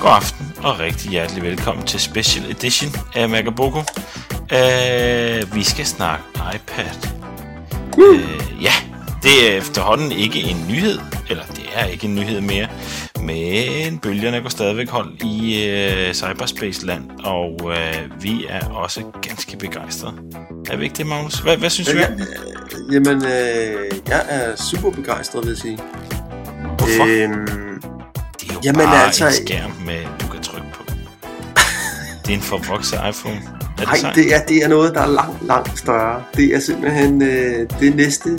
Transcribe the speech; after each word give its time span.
God 0.00 0.10
aften 0.10 0.52
og 0.62 0.78
rigtig 0.78 1.10
hjertelig 1.10 1.42
velkommen 1.42 1.86
til 1.86 2.00
Special 2.00 2.50
Edition 2.50 2.92
af 3.14 3.28
Magaboko. 3.28 3.78
Uh, 3.78 5.54
vi 5.54 5.62
skal 5.62 5.86
snakke 5.86 6.24
iPad. 6.54 7.08
Uh, 7.98 8.62
ja, 8.62 8.72
det 9.22 9.50
er 9.52 9.58
efterhånden 9.58 10.12
ikke 10.12 10.40
en 10.40 10.66
nyhed, 10.68 10.98
eller 11.30 11.44
det 11.44 11.64
er 11.74 11.84
ikke 11.84 12.06
en 12.06 12.14
nyhed 12.14 12.40
mere, 12.40 12.68
men 13.22 13.98
bølgerne 13.98 14.40
går 14.40 14.48
stadigvæk 14.48 14.88
hold 14.88 15.22
i 15.22 15.68
uh, 16.08 16.12
cyberspace-land, 16.12 17.10
og 17.24 17.60
uh, 17.64 18.22
vi 18.22 18.46
er 18.48 18.68
også 18.68 19.02
ganske 19.22 19.56
begejstrede. 19.56 20.14
Er 20.70 20.76
vi 20.76 20.84
ikke 20.84 20.96
det, 20.96 21.06
Magnus? 21.06 21.38
Hvad, 21.38 21.56
hvad 21.56 21.70
synes 21.70 21.88
du? 21.88 21.96
Øh, 21.96 22.94
jamen, 22.94 23.24
øh, 23.24 23.92
jeg 24.08 24.24
er 24.28 24.56
super 24.56 24.90
begejstret, 24.90 25.44
vil 25.44 25.50
jeg 25.50 25.58
sige. 25.58 25.78
Hvorfor? 26.78 27.06
Øhm, 27.06 27.59
jo 28.60 28.72
Jamen, 28.72 28.86
bare 28.86 29.06
altså- 29.06 29.26
en 29.26 29.32
skærm, 29.32 29.70
med 29.70 30.04
du 30.20 30.26
kan 30.32 30.42
trykke 30.42 30.66
på. 30.74 30.82
det 32.24 32.30
er 32.32 32.36
en 32.36 32.40
forvokset 32.42 32.98
iPhone. 33.08 33.36
Er 33.36 33.76
det 33.76 33.86
nej, 33.86 33.98
sejt? 33.98 34.14
det 34.14 34.34
er, 34.34 34.44
det 34.46 34.56
er 34.64 34.68
noget, 34.68 34.94
der 34.94 35.00
er 35.00 35.06
langt, 35.06 35.46
langt 35.46 35.78
større. 35.78 36.24
Det 36.34 36.54
er 36.54 36.60
simpelthen 36.60 37.22
øh, 37.22 37.70
det 37.80 37.96
næste 37.96 38.38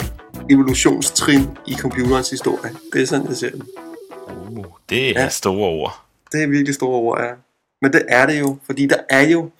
evolutionstrin 0.50 1.48
i 1.66 1.74
computerens 1.74 2.30
historie. 2.30 2.72
Det 2.92 3.02
er 3.02 3.06
sådan, 3.06 3.26
jeg 3.28 3.36
ser 3.36 3.50
det. 3.50 3.62
Uh, 4.50 4.64
det 4.88 5.08
er 5.16 5.22
Ja. 5.22 5.28
store 5.28 5.68
ord. 5.68 6.04
Det 6.32 6.42
er 6.42 6.46
virkelig 6.46 6.74
store 6.74 6.98
ord, 7.00 7.20
ja. 7.20 7.30
Men 7.82 7.92
det 7.92 8.02
er 8.08 8.26
det 8.26 8.40
jo, 8.40 8.58
fordi 8.66 8.86
der 8.86 8.96
er 9.10 9.22
jo, 9.28 9.50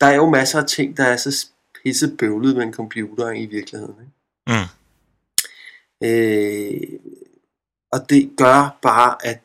der 0.00 0.06
er 0.06 0.14
jo 0.14 0.30
masser 0.30 0.60
af 0.60 0.66
ting, 0.68 0.96
der 0.96 1.04
er 1.04 1.16
så 1.16 1.46
pisse 1.84 2.08
bøvlet 2.18 2.56
med 2.56 2.62
en 2.64 2.72
computer 2.72 3.30
i 3.30 3.46
virkeligheden. 3.46 3.94
Ikke? 4.00 4.58
Mm. 6.02 6.08
Øh, 6.08 6.98
og 7.92 8.10
det 8.10 8.30
gør 8.36 8.78
bare, 8.82 9.14
at 9.26 9.42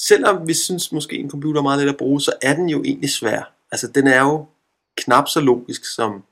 selvom 0.00 0.48
vi 0.48 0.54
synes 0.54 0.92
måske 0.92 1.16
en 1.16 1.30
computer 1.30 1.60
er 1.60 1.62
meget 1.62 1.78
let 1.80 1.88
at 1.88 1.96
bruge, 1.96 2.20
så 2.20 2.32
er 2.42 2.54
den 2.54 2.68
jo 2.68 2.82
egentlig 2.84 3.10
svær. 3.10 3.52
Altså 3.72 3.86
den 3.88 4.06
er 4.06 4.20
jo 4.20 4.46
knap 4.96 5.28
så 5.28 5.40
logisk 5.40 5.84
som, 5.94 6.22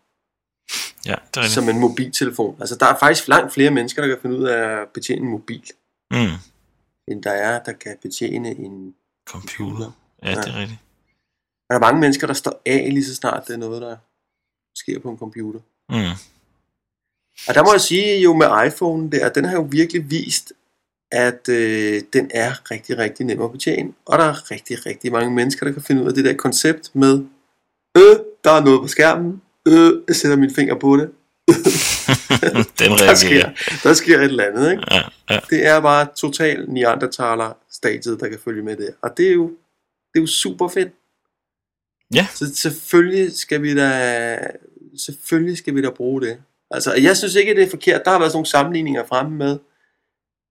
Ja, 1.06 1.14
det 1.34 1.42
er 1.42 1.48
som 1.48 1.68
en 1.68 1.78
mobiltelefon. 1.78 2.56
Altså 2.60 2.76
der 2.76 2.86
er 2.86 2.98
faktisk 2.98 3.28
langt 3.28 3.52
flere 3.52 3.70
mennesker, 3.70 4.02
der 4.02 4.08
kan 4.08 4.18
finde 4.22 4.38
ud 4.38 4.44
af 4.44 4.80
at 4.80 4.88
betjene 4.88 5.20
en 5.20 5.30
mobil, 5.30 5.70
Mm. 6.10 6.36
end 7.08 7.22
der 7.22 7.30
er, 7.30 7.62
der 7.62 7.72
kan 7.72 7.96
betjene 8.02 8.50
en... 8.50 8.94
Computer. 9.28 9.90
Ja, 10.22 10.30
det 10.30 10.48
er 10.48 10.56
rigtigt. 10.60 10.80
Og 11.68 11.70
der 11.70 11.74
er 11.74 11.80
mange 11.80 12.00
mennesker, 12.00 12.26
der 12.26 12.34
står 12.34 12.62
af 12.66 12.86
lige 12.92 13.04
så 13.04 13.14
snart 13.14 13.46
det 13.46 13.54
er 13.54 13.58
noget, 13.58 13.82
der 13.82 13.96
sker 14.76 14.98
på 14.98 15.10
en 15.10 15.18
computer. 15.18 15.60
Mm. 15.88 16.16
Og 17.48 17.54
der 17.54 17.64
må 17.64 17.72
jeg 17.72 17.80
sige 17.80 18.20
jo 18.20 18.34
med 18.34 18.66
iPhone 18.66 19.10
der, 19.10 19.28
den 19.28 19.44
har 19.44 19.52
jo 19.52 19.68
virkelig 19.70 20.10
vist, 20.10 20.52
at 21.14 21.48
øh, 21.48 22.02
den 22.12 22.30
er 22.34 22.70
rigtig, 22.70 22.98
rigtig 22.98 23.26
nem 23.26 23.42
at 23.42 23.52
betjene. 23.52 23.92
Og 24.06 24.18
der 24.18 24.24
er 24.24 24.50
rigtig, 24.50 24.86
rigtig 24.86 25.12
mange 25.12 25.30
mennesker, 25.30 25.66
der 25.66 25.72
kan 25.72 25.82
finde 25.82 26.02
ud 26.02 26.08
af 26.08 26.14
det 26.14 26.24
der 26.24 26.34
koncept 26.34 26.90
med, 26.94 27.24
øh, 27.96 28.16
der 28.44 28.50
er 28.50 28.64
noget 28.64 28.80
på 28.80 28.88
skærmen, 28.88 29.42
øh, 29.68 29.92
jeg 30.08 30.16
sætter 30.16 30.36
min 30.36 30.54
finger 30.54 30.74
på 30.74 30.96
det. 30.96 31.10
Den 32.78 32.90
Der 32.90 33.14
sker, 33.14 33.50
der 33.82 33.92
sker 33.94 34.18
et 34.18 34.24
eller 34.24 34.44
andet, 34.44 34.70
ikke? 34.70 34.82
Ja, 34.90 35.02
ja. 35.30 35.38
Det 35.50 35.66
er 35.66 35.80
bare 35.80 36.06
total 36.16 36.64
neandertaler 36.68 37.56
stadiet, 37.72 38.20
der 38.20 38.28
kan 38.28 38.38
følge 38.44 38.62
med 38.62 38.76
det. 38.76 38.90
Og 39.02 39.10
det 39.16 39.28
er 39.28 39.32
jo, 39.32 39.46
det 40.12 40.18
er 40.18 40.20
jo 40.20 40.26
super 40.26 40.68
fedt. 40.68 40.88
Ja. 42.14 42.26
Så 42.34 42.54
selvfølgelig 42.54 43.36
skal 43.36 43.62
vi 43.62 43.74
da, 43.74 44.38
selvfølgelig 44.96 45.58
skal 45.58 45.74
vi 45.74 45.82
da 45.82 45.90
bruge 45.90 46.20
det. 46.20 46.38
Altså, 46.70 46.94
jeg 46.94 47.16
synes 47.16 47.34
ikke, 47.34 47.54
det 47.54 47.62
er 47.62 47.70
forkert. 47.70 48.02
Der 48.04 48.10
har 48.10 48.18
været 48.18 48.30
sådan 48.32 48.36
nogle 48.36 48.46
sammenligninger 48.46 49.06
fremme 49.06 49.36
med, 49.36 49.58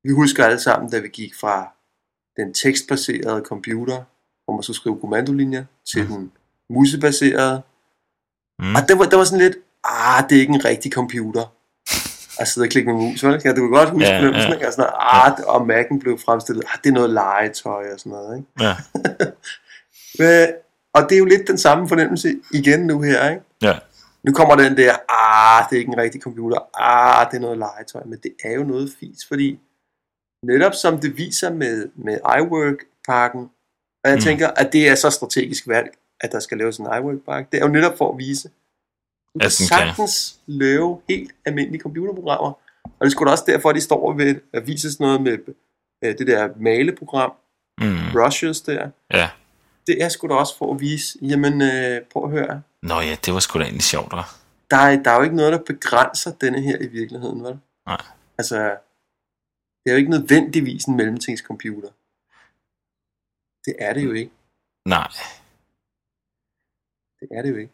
vi 0.04 0.12
husker 0.12 0.46
alle 0.46 0.60
sammen, 0.60 0.92
da 0.92 1.00
vi 1.00 1.08
gik 1.08 1.36
fra 1.40 1.74
den 2.38 2.54
tekstbaserede 2.54 3.42
computer, 3.46 4.04
hvor 4.46 4.54
man 4.54 4.64
skulle 4.64 4.78
skrive 4.78 5.00
kommandolinjer, 5.00 5.64
til 5.92 6.02
Mm. 6.04 6.08
den 6.08 6.32
musebaserede. 6.70 7.62
Mm. 8.60 8.76
Og 8.76 8.82
det 8.88 9.00
var, 9.00 9.06
det 9.06 9.18
var 9.18 9.24
sådan 9.24 9.40
lidt, 9.46 9.58
ah, 9.84 10.24
det 10.30 10.36
er 10.38 10.42
ikke 10.42 10.54
en 10.54 10.66
rigtig 10.66 10.92
computer. 10.92 11.54
At 12.40 12.48
sidde 12.48 12.66
og 12.66 12.70
klikke 12.70 12.94
med 12.94 13.02
mus, 13.02 13.24
vel? 13.24 13.42
Ja, 13.46 13.50
du 13.54 13.62
kan 13.62 13.70
godt 13.70 13.90
huske 13.90 14.08
Ja, 14.08 14.16
ja, 14.22 14.28
ja. 14.28 14.58
ja. 14.62 14.72
sådan, 14.72 14.92
ah, 15.00 15.32
og 15.48 15.62
Mac'en 15.62 16.00
blev 16.00 16.20
fremstillet, 16.20 16.64
ah, 16.74 16.80
det 16.84 16.90
er 16.90 16.94
noget 16.94 17.10
legetøj 17.10 17.84
og 17.94 18.00
sådan 18.00 18.12
noget, 18.12 18.38
ikke? 18.38 18.50
Ja, 18.60 18.76
Men, 20.20 20.48
og 20.94 21.02
det 21.10 21.16
er 21.16 21.20
jo 21.20 21.26
lidt 21.26 21.48
den 21.48 21.58
samme 21.58 21.88
fornemmelse 21.88 22.36
igen 22.54 22.80
nu 22.80 23.02
her, 23.02 23.30
ikke? 23.30 23.44
ja. 23.62 23.80
Nu 24.24 24.34
kommer 24.34 24.56
den 24.56 24.78
der, 24.78 24.94
ah, 25.10 25.70
det 25.70 25.76
er 25.76 25.80
ikke 25.80 25.92
en 25.92 25.98
rigtig 25.98 26.22
computer, 26.22 26.58
ah, 26.82 27.32
det 27.32 27.38
er 27.38 27.42
noget 27.42 27.58
legetøj, 27.58 28.02
men 28.06 28.20
det 28.24 28.32
er 28.44 28.52
jo 28.54 28.64
noget 28.64 28.94
fis, 29.00 29.18
fordi 29.28 29.60
netop 30.44 30.74
som 30.74 31.00
det 31.00 31.18
viser 31.18 31.54
med, 31.54 31.90
med 31.96 32.18
iWork-pakken, 32.40 33.42
og 34.04 34.10
jeg 34.10 34.16
Mm. 34.18 34.22
tænker, 34.22 34.48
at 34.48 34.74
det 34.74 34.88
er 34.90 34.96
så 34.96 35.10
strategisk 35.10 35.68
valg, 35.68 35.90
at 36.22 36.32
der 36.32 36.40
skal 36.40 36.58
laves 36.58 36.78
en 36.78 36.86
iWork-pakke, 36.86 37.48
det 37.52 37.58
er 37.62 37.66
jo 37.66 37.72
netop 37.72 37.98
for 37.98 38.12
at 38.12 38.18
vise, 38.18 38.48
du 38.48 39.40
kan 39.40 39.42
den 39.42 39.42
kan. 39.42 39.50
sagtens 39.50 40.40
lave 40.46 41.02
helt 41.10 41.32
almindelige 41.46 41.82
computerprogrammer, 41.82 42.52
og 43.00 43.06
det 43.06 43.12
da 43.26 43.32
også 43.32 43.44
derfor, 43.48 43.70
at 43.70 43.76
de 43.76 43.82
står 43.82 44.14
ved 44.14 44.36
at 44.54 44.68
vise 44.68 44.92
sådan 44.92 45.06
noget 45.06 45.22
med 45.22 45.38
øh, 46.04 46.18
det 46.18 46.28
der 46.28 46.50
maleprogram, 46.60 47.32
Mm. 47.82 47.98
brushes 48.12 48.62
der, 48.62 48.90
Ja. 49.14 49.30
det 49.88 50.04
er 50.04 50.10
sgu 50.10 50.28
da 50.28 50.34
også 50.34 50.58
for 50.58 50.74
at 50.74 50.82
vise, 50.82 51.18
jamen 51.22 51.62
øh, 51.62 52.02
prøv 52.14 52.24
at 52.24 52.30
høre, 52.32 52.62
Nå 52.84 53.00
ja, 53.00 53.16
det 53.26 53.34
var 53.34 53.40
sgu 53.40 53.60
da 53.60 53.64
egentlig 53.64 53.84
sjovt, 53.84 54.14
hva'? 54.14 54.36
der 54.72 54.78
er, 54.78 55.04
der 55.04 55.12
er 55.12 55.16
jo 55.16 55.22
ikke 55.24 55.36
noget, 55.36 55.54
der 55.54 55.60
begrænser 55.60 56.32
denne 56.32 56.62
her 56.62 56.78
i 56.82 56.88
virkeligheden, 56.88 57.44
vel? 57.44 57.58
Nej. 57.88 58.02
Altså, 58.38 58.72
det 59.84 59.90
er 59.90 59.94
jo 59.94 59.98
ikke 59.98 60.10
nødvendigvis 60.12 60.84
en 60.86 60.96
mellemtingscomputer. 60.98 61.90
Det 63.66 63.76
er 63.80 63.94
det 63.94 64.04
jo 64.04 64.12
ikke. 64.12 64.32
Nej. 64.88 65.08
Det 67.20 67.28
er 67.32 67.42
det 67.42 67.50
jo 67.50 67.56
ikke. 67.56 67.74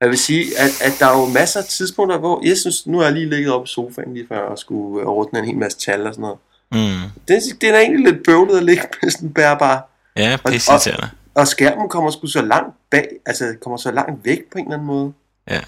Jeg 0.00 0.08
vil 0.08 0.18
sige, 0.18 0.44
at, 0.58 0.70
at 0.82 0.92
der 1.00 1.06
er 1.06 1.18
jo 1.20 1.26
masser 1.26 1.60
af 1.60 1.66
tidspunkter, 1.66 2.18
hvor 2.18 2.46
jeg 2.48 2.56
synes, 2.58 2.86
nu 2.86 2.98
har 2.98 3.04
jeg 3.04 3.12
lige 3.12 3.28
ligget 3.30 3.52
op 3.52 3.64
i 3.64 3.68
sofaen 3.68 4.14
lige 4.14 4.28
før 4.28 4.38
og 4.40 4.58
skulle 4.58 5.00
øh, 5.02 5.06
ordne 5.08 5.38
en 5.38 5.44
hel 5.44 5.56
masse 5.58 5.78
tal 5.78 6.06
og 6.06 6.14
sådan 6.14 6.22
noget. 6.22 6.38
Mm. 6.72 7.10
Det, 7.28 7.42
det 7.60 7.68
er 7.68 7.78
egentlig 7.78 8.12
lidt 8.12 8.24
bøvlet 8.26 8.56
at 8.56 8.64
ligge 8.64 8.82
med 9.02 9.10
sådan 9.10 9.28
en 9.28 9.34
bærbar. 9.34 9.88
Ja, 10.16 10.38
Og- 10.44 10.50
pisse 10.50 10.72
irriterende. 10.72 11.10
Og 11.34 11.46
skærmen 11.46 11.88
kommer 11.88 12.10
sgu 12.10 12.26
så 12.26 12.42
langt 12.42 12.76
bag, 12.90 13.08
altså 13.26 13.56
kommer 13.60 13.76
så 13.76 13.90
langt 13.90 14.24
væk 14.24 14.44
på 14.52 14.58
en 14.58 14.64
eller 14.64 14.74
anden 14.74 14.86
måde. 14.86 15.12
Ja. 15.50 15.60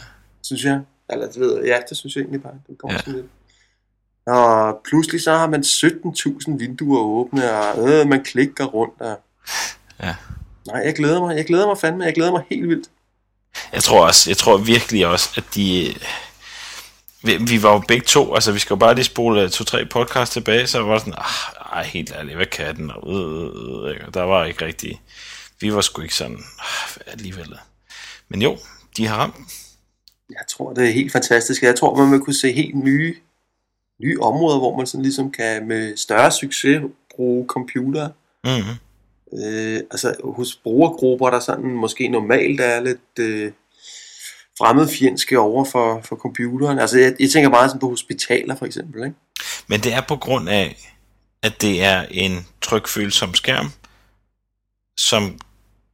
synes 0.43 0.65
jeg. 0.65 0.81
Eller 1.11 1.27
det 1.27 1.41
ved 1.41 1.57
jeg, 1.57 1.65
ja, 1.67 1.79
det 1.89 1.97
synes 1.97 2.17
jeg 2.17 2.23
egentlig 2.23 2.43
bare. 2.43 2.55
Den 2.67 2.77
kommer 2.77 2.95
ja. 2.95 2.99
sådan 2.99 3.15
lidt. 3.15 3.27
Og 4.29 4.81
pludselig 4.89 5.23
så 5.23 5.33
har 5.33 5.47
man 5.47 5.61
17.000 5.61 6.59
vinduer 6.59 7.01
åbne, 7.01 7.53
og 7.53 7.91
øh, 7.91 8.09
man 8.09 8.25
klikker 8.25 8.65
rundt. 8.65 9.01
Og... 9.01 9.21
Ja. 10.03 10.15
Nej, 10.67 10.83
jeg 10.85 10.95
glæder 10.95 11.21
mig. 11.21 11.37
Jeg 11.37 11.47
glæder 11.47 11.67
mig 11.67 11.79
fandme. 11.79 12.05
Jeg 12.05 12.15
glæder 12.15 12.31
mig 12.31 12.43
helt 12.51 12.69
vildt. 12.69 12.89
Jeg 13.73 13.83
tror 13.83 14.07
også, 14.07 14.31
jeg 14.31 14.37
tror 14.37 14.57
virkelig 14.57 15.07
også, 15.07 15.31
at 15.37 15.45
de... 15.55 15.95
Vi, 17.23 17.37
vi 17.37 17.63
var 17.63 17.73
jo 17.73 17.83
begge 17.89 18.05
to, 18.07 18.35
altså 18.35 18.53
vi 18.53 18.59
skal 18.59 18.75
jo 18.75 18.79
bare 18.79 18.95
lige 18.95 19.05
spole 19.05 19.49
to-tre 19.49 19.87
podcast 19.87 20.33
tilbage, 20.33 20.67
så 20.67 20.83
var 20.83 20.93
det 20.93 21.01
sådan, 21.01 21.15
ah, 21.19 21.77
ej, 21.77 21.85
helt 21.85 22.13
ærligt, 22.13 22.37
hvad 22.37 22.47
kan 22.47 22.77
den? 22.77 22.91
Og, 22.91 23.13
øh, 23.13 23.91
øh, 23.91 23.91
øh, 23.91 24.15
der 24.15 24.23
var 24.23 24.45
ikke 24.45 24.65
rigtig, 24.65 25.01
vi 25.61 25.75
var 25.75 25.81
sgu 25.81 26.03
ikke 26.03 26.15
sådan, 26.15 26.39
ah, 26.59 26.97
alligevel. 27.07 27.55
Men 28.29 28.43
jo, 28.43 28.59
de 28.97 29.07
har 29.07 29.17
ramt. 29.17 29.37
Jeg 30.31 30.45
tror, 30.49 30.73
det 30.73 30.89
er 30.89 30.93
helt 30.93 31.13
fantastisk. 31.13 31.63
Jeg 31.63 31.77
tror, 31.77 31.97
man 31.97 32.13
vil 32.13 32.21
kunne 32.21 32.35
se 32.35 32.53
helt 32.53 32.75
nye, 32.75 33.17
nye 34.03 34.21
områder, 34.21 34.59
hvor 34.59 34.77
man 34.77 34.87
sådan 34.87 35.03
ligesom 35.03 35.33
kan 35.33 35.69
med 35.69 35.97
større 35.97 36.31
succes 36.31 36.83
bruge 37.17 37.47
computer. 37.47 38.09
Mm-hmm. 38.45 38.77
Øh, 39.45 39.81
altså 39.91 40.15
hos 40.25 40.57
brugergrupper, 40.57 41.31
der 41.31 41.41
sådan 41.41 41.71
måske 41.71 42.09
normalt 42.09 42.61
er 42.61 42.81
lidt 42.81 43.19
øh, 43.19 43.53
fremmedfjendske 44.59 45.39
over 45.39 45.65
for, 45.65 46.01
for 46.05 46.17
computeren. 46.17 46.79
Altså 46.79 46.99
jeg, 46.99 47.15
jeg 47.21 47.31
tænker 47.31 47.51
meget 47.51 47.71
sådan 47.71 47.81
på 47.81 47.89
hospitaler 47.89 48.57
for 48.57 48.67
eksempel. 48.67 49.05
Ikke? 49.05 49.17
Men 49.67 49.81
det 49.81 49.93
er 49.93 50.01
på 50.01 50.17
grund 50.17 50.49
af, 50.49 50.95
at 51.43 51.63
det 51.63 51.85
er 51.85 52.07
en 52.11 52.47
trykfølsom 52.63 53.35
skærm, 53.35 53.73
som, 54.97 55.39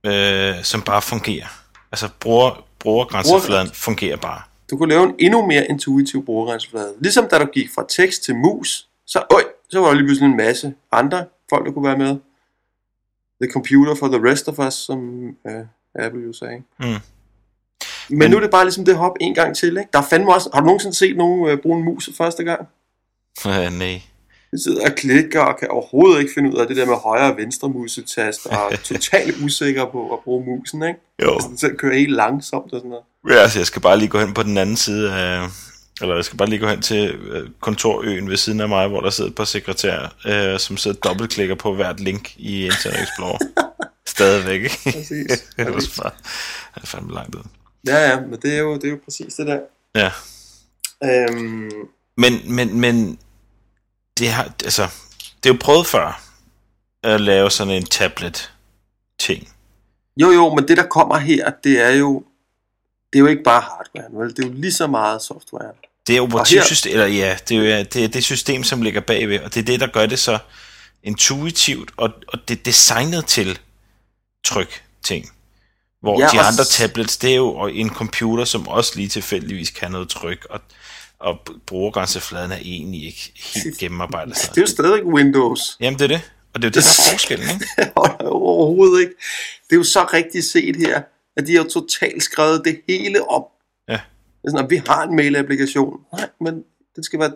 øh, 0.04 0.62
som 0.62 0.82
bare 0.82 1.02
fungerer. 1.02 1.46
Altså 1.92 2.08
bruger, 2.20 2.66
brugergrænsefladen 2.78 3.70
fungerer 3.74 4.16
bare. 4.16 4.42
Du 4.70 4.76
kunne 4.76 4.88
lave 4.88 5.04
en 5.04 5.14
endnu 5.18 5.46
mere 5.46 5.66
intuitiv 5.66 6.24
brugergrænseflade. 6.24 6.94
Ligesom 7.00 7.28
da 7.28 7.38
du 7.38 7.46
gik 7.46 7.70
fra 7.74 7.86
tekst 7.88 8.22
til 8.22 8.36
mus, 8.36 8.88
så, 9.06 9.22
øj, 9.30 9.42
så 9.68 9.80
var 9.80 9.86
der 9.86 9.94
lige 9.94 10.06
pludselig 10.06 10.30
en 10.30 10.36
masse 10.36 10.74
andre 10.92 11.24
folk, 11.50 11.66
der 11.66 11.72
kunne 11.72 11.88
være 11.88 11.98
med. 11.98 12.16
The 13.42 13.52
computer 13.52 13.94
for 13.94 14.08
the 14.08 14.30
rest 14.30 14.48
of 14.48 14.58
us, 14.58 14.74
som 14.74 15.28
øh, 15.46 15.64
Apple 15.94 16.22
jo 16.22 16.32
sagde. 16.32 16.62
Mm. 16.80 16.86
Men, 18.10 18.30
nu 18.30 18.36
er 18.36 18.40
det 18.40 18.50
bare 18.50 18.64
ligesom 18.64 18.84
det 18.84 18.96
hop 18.96 19.16
en 19.20 19.34
gang 19.34 19.56
til. 19.56 19.76
Ikke? 19.76 19.90
Der 19.92 19.98
er 19.98 20.02
fandme 20.02 20.34
også, 20.34 20.50
har 20.54 20.60
du 20.60 20.66
nogensinde 20.66 20.96
set 20.96 21.16
nogen 21.16 21.48
øh, 21.48 21.58
bruge 21.58 21.78
en 21.78 21.84
mus 21.84 22.10
første 22.16 22.44
gang? 22.44 22.68
Øh, 23.46 23.72
nej. 23.78 24.02
De 24.54 24.62
sidder 24.62 24.90
og 24.90 24.94
klikker 24.96 25.40
og 25.40 25.58
kan 25.58 25.68
overhovedet 25.70 26.20
ikke 26.20 26.32
finde 26.34 26.52
ud 26.52 26.60
af 26.60 26.66
det 26.66 26.76
der 26.76 26.86
med 26.86 26.94
højre 26.94 27.32
og 27.32 27.36
venstre 27.36 27.68
musetast, 27.68 28.46
og 28.46 28.72
er 28.72 28.76
totalt 28.92 29.34
usikker 29.44 29.84
på 29.92 30.12
at 30.12 30.18
bruge 30.24 30.44
musen, 30.46 30.82
ikke? 30.82 31.00
Jo. 31.22 31.40
Sådan 31.40 31.58
selv 31.58 31.76
kører 31.76 31.94
helt 31.94 32.12
langsomt 32.12 32.72
og 32.72 32.78
sådan 32.78 32.90
noget. 32.90 33.04
Ja, 33.28 33.42
altså, 33.42 33.58
jeg 33.58 33.66
skal 33.66 33.82
bare 33.82 33.98
lige 33.98 34.08
gå 34.08 34.18
hen 34.18 34.34
på 34.34 34.42
den 34.42 34.58
anden 34.58 34.76
side 34.76 35.12
af... 35.14 35.48
Eller 36.00 36.14
jeg 36.14 36.24
skal 36.24 36.38
bare 36.38 36.48
lige 36.48 36.58
gå 36.58 36.66
hen 36.66 36.82
til 36.82 37.14
øh, 37.14 37.48
kontorøen 37.60 38.30
ved 38.30 38.36
siden 38.36 38.60
af 38.60 38.68
mig, 38.68 38.88
hvor 38.88 39.00
der 39.00 39.10
sidder 39.10 39.30
et 39.30 39.36
par 39.36 39.44
sekretærer, 39.44 40.08
øh, 40.26 40.58
som 40.58 40.76
sidder 40.76 40.96
og 40.96 41.04
dobbeltklikker 41.04 41.54
på 41.54 41.74
hvert 41.74 42.00
link 42.00 42.36
i 42.36 42.64
Internet 42.64 43.02
Explorer. 43.02 43.38
Stadigvæk, 44.06 44.62
ikke? 44.62 44.78
Præcis. 44.84 45.98
Bare, 46.02 46.10
er 46.76 46.80
det 46.80 46.88
fandme 46.88 47.14
langt 47.14 47.34
ud. 47.34 47.42
Ja, 47.86 48.10
ja, 48.10 48.20
men 48.20 48.38
det 48.42 48.54
er 48.54 48.58
jo, 48.58 48.74
det 48.74 48.84
er 48.84 48.90
jo 48.90 48.98
præcis 49.04 49.34
det 49.34 49.46
der. 49.46 49.58
Ja. 49.94 50.10
Øhm, 51.04 51.70
Men, 52.16 52.54
men, 52.54 52.80
men, 52.80 53.18
det 54.18 54.28
har, 54.32 54.44
altså, 54.64 54.88
det 55.42 55.50
er 55.50 55.54
jo 55.54 55.58
prøvet 55.60 55.86
før, 55.86 56.22
at 57.02 57.20
lave 57.20 57.50
sådan 57.50 57.74
en 57.74 57.84
tablet-ting. 57.86 59.48
jo, 60.20 60.30
jo, 60.30 60.54
men 60.54 60.68
det 60.68 60.76
der 60.76 60.86
kommer 60.86 61.18
her, 61.18 61.50
det 61.64 61.80
er 61.80 61.90
jo, 61.90 62.24
det 63.12 63.18
er 63.18 63.20
jo 63.20 63.26
ikke 63.26 63.42
bare 63.42 63.60
hardware, 63.60 64.20
vel? 64.20 64.36
Det 64.36 64.44
er 64.44 64.48
jo 64.48 64.52
lige 64.54 64.72
så 64.72 64.86
meget 64.86 65.22
software. 65.22 65.72
Det 66.06 66.12
er 66.16 66.20
her- 66.20 66.22
operativsystem, 66.22 66.92
eller 66.92 67.06
ja, 67.06 67.36
det 67.48 67.56
er, 67.56 67.78
jo, 67.78 67.84
det 67.94 68.04
er 68.04 68.08
det 68.08 68.24
system, 68.24 68.64
som 68.64 68.82
ligger 68.82 69.00
bagved, 69.00 69.40
og 69.40 69.54
det 69.54 69.60
er 69.60 69.64
det, 69.64 69.80
der 69.80 69.86
gør 69.86 70.06
det 70.06 70.18
så 70.18 70.38
intuitivt, 71.02 71.90
og, 71.96 72.10
og 72.28 72.38
det 72.48 72.58
er 72.58 72.62
designet 72.62 73.26
til 73.26 73.58
tryk 74.44 74.82
ting. 75.02 75.30
Hvor 76.00 76.20
Ja, 76.20 76.28
de 76.32 76.40
andre 76.40 76.64
tablets, 76.64 77.16
det 77.16 77.30
er 77.30 77.34
jo 77.36 77.66
en 77.66 77.90
computer, 77.90 78.44
som 78.44 78.68
også 78.68 78.92
lige 78.96 79.08
tilfældigvis 79.08 79.70
kan 79.70 79.90
noget 79.90 80.08
tryk, 80.08 80.46
og, 80.50 80.60
og 81.18 81.38
brugergrænsefladen 81.66 82.52
er 82.52 82.56
egentlig 82.56 83.04
ikke 83.06 83.32
helt 83.54 83.78
gennemarbejdet. 83.78 84.34
Det 84.34 84.56
er 84.56 84.60
jo 84.62 84.66
stadigvæk 84.66 85.04
Windows. 85.04 85.76
Jamen 85.80 85.98
det 85.98 86.04
er 86.04 86.08
det, 86.08 86.30
og 86.54 86.62
det 86.62 86.64
er 86.64 86.68
jo 86.68 86.72
det, 86.72 86.74
der 86.74 86.80
er 86.80 87.10
forskellen, 87.12 87.48
ikke? 87.50 87.92
Overhovedet 88.30 89.00
ikke. 89.00 89.14
Det 89.70 89.72
er 89.72 89.76
jo 89.76 89.84
så 89.84 90.04
rigtigt 90.12 90.44
set 90.44 90.76
her, 90.76 91.02
at 91.36 91.46
de 91.46 91.56
har 91.56 91.64
totalt 91.64 92.22
skrevet 92.22 92.62
det 92.64 92.80
hele 92.88 93.28
om. 93.28 93.44
Ja. 93.88 94.00
Sådan, 94.48 94.64
at 94.64 94.70
vi 94.70 94.76
har 94.86 95.02
en 95.02 95.16
mail-applikation. 95.16 96.00
Nej, 96.12 96.28
men 96.40 96.54
den 96.96 97.04
skal 97.04 97.18
være 97.20 97.32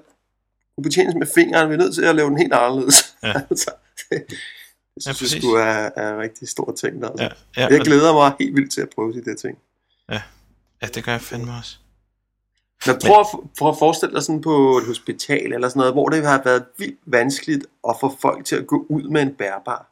kunne 0.74 0.82
betjenes 0.82 1.14
med 1.14 1.26
fingeren. 1.34 1.68
Vi 1.68 1.74
er 1.74 1.78
nødt 1.78 1.94
til 1.94 2.02
at 2.04 2.16
lave 2.16 2.28
den 2.28 2.38
helt 2.38 2.52
anderledes. 2.52 3.14
Ja. 3.22 3.32
altså, 3.50 3.70
det, 4.10 4.24
det 4.28 5.02
synes 5.02 5.06
jeg 5.06 5.14
præcis. 5.14 5.42
skulle 5.42 5.62
er, 5.62 5.90
er 5.96 6.14
en 6.14 6.20
rigtig 6.20 6.48
stor 6.48 6.72
ting. 6.72 7.04
Altså. 7.04 7.22
Ja, 7.24 7.62
ja, 7.62 7.68
Jeg 7.74 7.80
glæder 7.80 8.12
mig 8.12 8.32
helt 8.40 8.56
vildt 8.56 8.72
til 8.72 8.80
at 8.80 8.88
prøve 8.94 9.12
de 9.12 9.24
der 9.24 9.34
ting. 9.36 9.58
ja 10.82 10.86
det 10.94 11.04
gør 11.04 11.12
jeg 11.12 11.20
fandme 11.20 11.52
også. 11.58 11.78
Men 12.86 12.96
prøv, 13.06 13.20
at, 13.20 13.26
prøv 13.58 13.68
at 13.68 13.78
forestille 13.78 14.14
dig 14.14 14.22
sådan 14.22 14.40
på 14.40 14.76
et 14.78 14.86
hospital 14.86 15.52
eller 15.52 15.68
sådan 15.68 15.80
noget, 15.80 15.94
hvor 15.94 16.08
det 16.08 16.26
har 16.26 16.42
været 16.44 16.64
vildt 16.78 16.98
vanskeligt 17.06 17.66
at 17.88 17.96
få 18.00 18.16
folk 18.20 18.44
til 18.44 18.56
at 18.56 18.66
gå 18.66 18.86
ud 18.88 19.02
med 19.02 19.22
en 19.22 19.34
bærbar. 19.34 19.90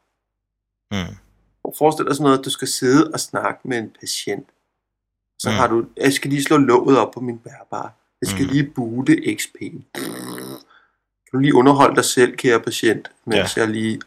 Mm. 0.91 1.15
Og 1.63 1.75
Forestil 1.77 2.05
dig 2.05 2.15
sådan 2.15 2.23
noget, 2.23 2.39
at 2.39 2.45
du 2.45 2.49
skal 2.49 2.67
sidde 2.67 3.11
og 3.13 3.19
snakke 3.19 3.59
med 3.63 3.77
en 3.77 3.91
patient. 3.99 4.47
Så 5.39 5.49
Mm. 5.49 5.55
har 5.55 5.67
du, 5.67 5.85
jeg 5.97 6.13
skal 6.13 6.29
lige 6.29 6.43
slå 6.43 6.57
låget 6.57 6.97
op 6.99 7.11
på 7.11 7.19
min 7.19 7.37
bærbar. 7.37 7.93
Jeg 8.21 8.29
skal 8.29 8.45
Mm. 8.45 8.51
lige 8.51 8.63
boote 8.75 9.35
XP. 9.35 9.55
Kan 11.29 11.31
du 11.33 11.37
lige 11.37 11.53
underholde 11.55 11.95
dig 11.95 12.05
selv, 12.05 12.35
kære 12.35 12.59
patient, 12.59 13.11
mens 13.25 13.57
jeg 13.57 13.67
lige... 13.67 14.01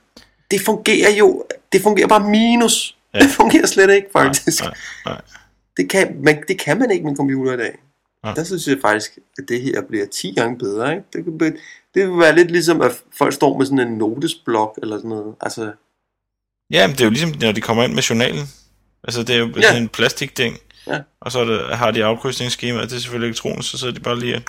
Det 0.50 0.60
fungerer 0.60 1.10
jo, 1.18 1.44
det 1.72 1.82
fungerer 1.82 2.08
bare 2.08 2.28
minus. 2.30 2.96
Ja. 3.14 3.18
Det 3.18 3.30
fungerer 3.30 3.66
slet 3.66 3.90
ikke, 3.94 4.08
faktisk. 4.12 4.62
Nej, 4.62 4.74
nej. 5.06 5.20
Det, 5.76 5.90
kan, 5.90 6.20
man, 6.24 6.44
det 6.48 6.58
kan 6.60 6.78
man 6.78 6.90
ikke 6.90 7.02
med 7.04 7.10
en 7.10 7.16
computer 7.16 7.52
i 7.52 7.56
dag. 7.56 7.78
Nej. 8.24 8.34
Der 8.34 8.44
synes 8.44 8.66
jeg 8.66 8.78
faktisk, 8.82 9.18
at 9.38 9.44
det 9.48 9.62
her 9.62 9.82
bliver 9.88 10.06
10 10.06 10.32
gange 10.36 10.58
bedre. 10.58 10.90
Ikke? 10.92 11.04
Det, 11.12 11.24
kan, 11.24 11.38
blive- 11.38 11.56
det 11.94 12.08
vil 12.08 12.18
være 12.18 12.34
lidt 12.34 12.50
ligesom, 12.50 12.80
at 12.80 12.92
folk 13.18 13.32
står 13.34 13.58
med 13.58 13.66
sådan 13.66 13.78
en 13.78 13.98
notesblok 13.98 14.78
eller 14.82 14.96
sådan 14.96 15.10
noget. 15.10 15.34
Altså, 15.40 15.72
Ja, 16.72 16.86
men 16.86 16.92
det 16.96 17.00
er 17.00 17.04
jo 17.04 17.10
ligesom, 17.10 17.34
når 17.40 17.52
de 17.52 17.60
kommer 17.60 17.84
ind 17.84 17.94
med 17.94 18.02
journalen. 18.02 18.46
Altså, 19.04 19.22
det 19.22 19.34
er 19.34 19.38
jo 19.38 19.52
Ja. 19.56 19.62
sådan 19.62 19.82
en 19.82 19.88
plastikting. 19.88 20.56
Ja. 20.86 21.00
Og 21.20 21.32
så 21.32 21.44
det, 21.44 21.76
har 21.76 21.90
de 21.90 22.04
afkrydsningsskema, 22.04 22.80
det 22.82 22.92
er 22.92 22.98
selvfølgelig 22.98 23.26
elektronisk, 23.28 23.70
så 23.70 23.78
sidder 23.78 23.94
de 23.94 24.00
bare 24.00 24.20
lige... 24.20 24.44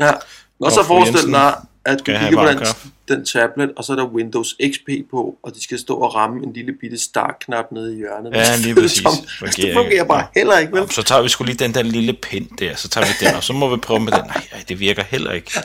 ja. 0.00 0.12
Og 0.60 0.72
så 0.72 0.80
Og 0.80 0.86
forestil 0.86 1.32
dig, 1.32 1.54
at 1.84 1.98
du 1.98 2.04
kigger 2.04 2.42
på 2.42 2.48
den, 2.48 2.58
kaffe. 2.58 2.88
den 3.08 3.24
tablet, 3.24 3.72
og 3.76 3.84
så 3.84 3.92
er 3.92 3.96
der 3.96 4.06
Windows 4.06 4.56
XP 4.72 5.10
på, 5.10 5.38
og 5.42 5.54
de 5.54 5.62
skal 5.62 5.78
stå 5.78 5.96
og 5.96 6.14
ramme 6.14 6.42
en 6.42 6.52
lille 6.52 6.72
bitte 6.72 6.98
startknap 6.98 7.72
nede 7.72 7.94
i 7.94 7.96
hjørnet. 7.96 8.32
Ja, 8.34 8.56
lige 8.64 8.74
præcis. 8.74 9.02
tom. 9.02 9.12
Fungerer 9.38 9.66
Det 9.66 9.74
fungerer 9.74 10.04
bare 10.04 10.26
heller 10.34 10.58
ikke, 10.58 10.72
vel? 10.72 10.90
Så 10.90 11.02
tager 11.02 11.22
vi 11.22 11.28
sgu 11.28 11.44
lige 11.44 11.56
den 11.56 11.74
der 11.74 11.82
lille 11.82 12.12
pind 12.12 12.48
der, 12.58 12.74
så 12.76 12.88
tager 12.88 13.06
vi 13.06 13.26
den, 13.26 13.34
og 13.34 13.42
så 13.42 13.52
må 13.52 13.76
vi 13.76 13.80
prøve 13.80 14.00
med 14.00 14.12
den. 14.12 14.24
Nej, 14.24 14.46
ej, 14.52 14.64
det 14.68 14.80
virker 14.80 15.02
heller 15.02 15.32
ikke. 15.32 15.50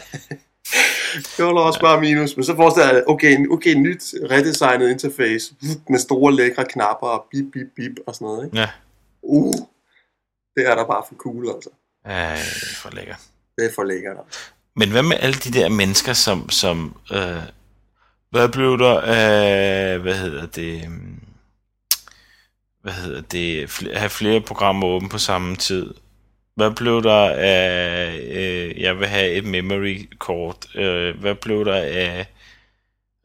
Det 1.38 1.45
holder 1.45 1.62
også 1.62 1.79
bare 1.79 2.01
minus. 2.01 2.35
Men 2.38 2.44
så 2.45 2.56
forestil 2.56 2.83
dig, 2.83 3.09
okay, 3.09 3.47
okay, 3.51 3.73
nyt 3.73 4.13
redesignet 4.31 4.89
interface 4.89 5.53
med 5.89 6.00
store 6.00 6.33
lækre 6.35 6.65
knapper 6.65 7.07
og 7.07 7.25
bip, 7.31 7.45
bip, 7.53 7.67
bip 7.75 7.91
og 8.07 8.15
sådan 8.15 8.25
noget. 8.25 8.45
Ikke? 8.45 8.59
Ja, 8.59 8.69
Uh, 9.25 9.53
det 10.56 10.67
er 10.67 10.75
der 10.75 10.85
bare 10.85 11.03
for 11.07 11.15
cool, 11.15 11.50
altså. 11.56 11.69
Ej, 12.06 12.35
det 12.35 12.71
er 12.71 12.75
for 12.75 12.89
lækkert. 12.95 13.21
Det 13.57 13.65
er 13.65 13.69
for 13.75 13.83
lækkert. 13.83 14.17
Altså. 14.25 14.39
Men 14.75 14.92
hvad 14.92 15.04
med 15.04 15.18
alle 15.19 15.36
de 15.38 15.54
der 15.54 15.69
mennesker, 15.69 16.13
som... 16.13 16.50
som 16.50 16.98
øh, 17.13 17.42
hvad 18.31 18.50
blev 18.50 18.77
der 18.80 19.01
af... 19.01 20.00
Hvad 20.00 20.16
hedder 20.16 20.45
det... 20.45 20.83
øhm, 20.86 21.19
Hvad 22.81 22.94
hedder 22.94 23.22
det... 23.22 23.68
Fl- 23.68 23.98
have 23.98 24.10
flere 24.10 24.42
programmer 24.42 24.88
åbne 24.88 25.10
på 25.10 25.18
samme 25.18 25.56
tid. 25.56 25.94
Hvad 26.56 26.72
blev 26.72 27.04
der 27.04 27.30
af... 27.38 28.19
Øh, 28.31 28.81
jeg 28.81 29.00
vil 29.00 29.07
have 29.07 29.31
et 29.31 29.45
memory 29.45 30.10
kort. 30.19 30.75
Øh, 30.75 31.19
hvad 31.19 31.36
blev 31.36 31.66
der 31.66 31.75
af... 31.75 32.27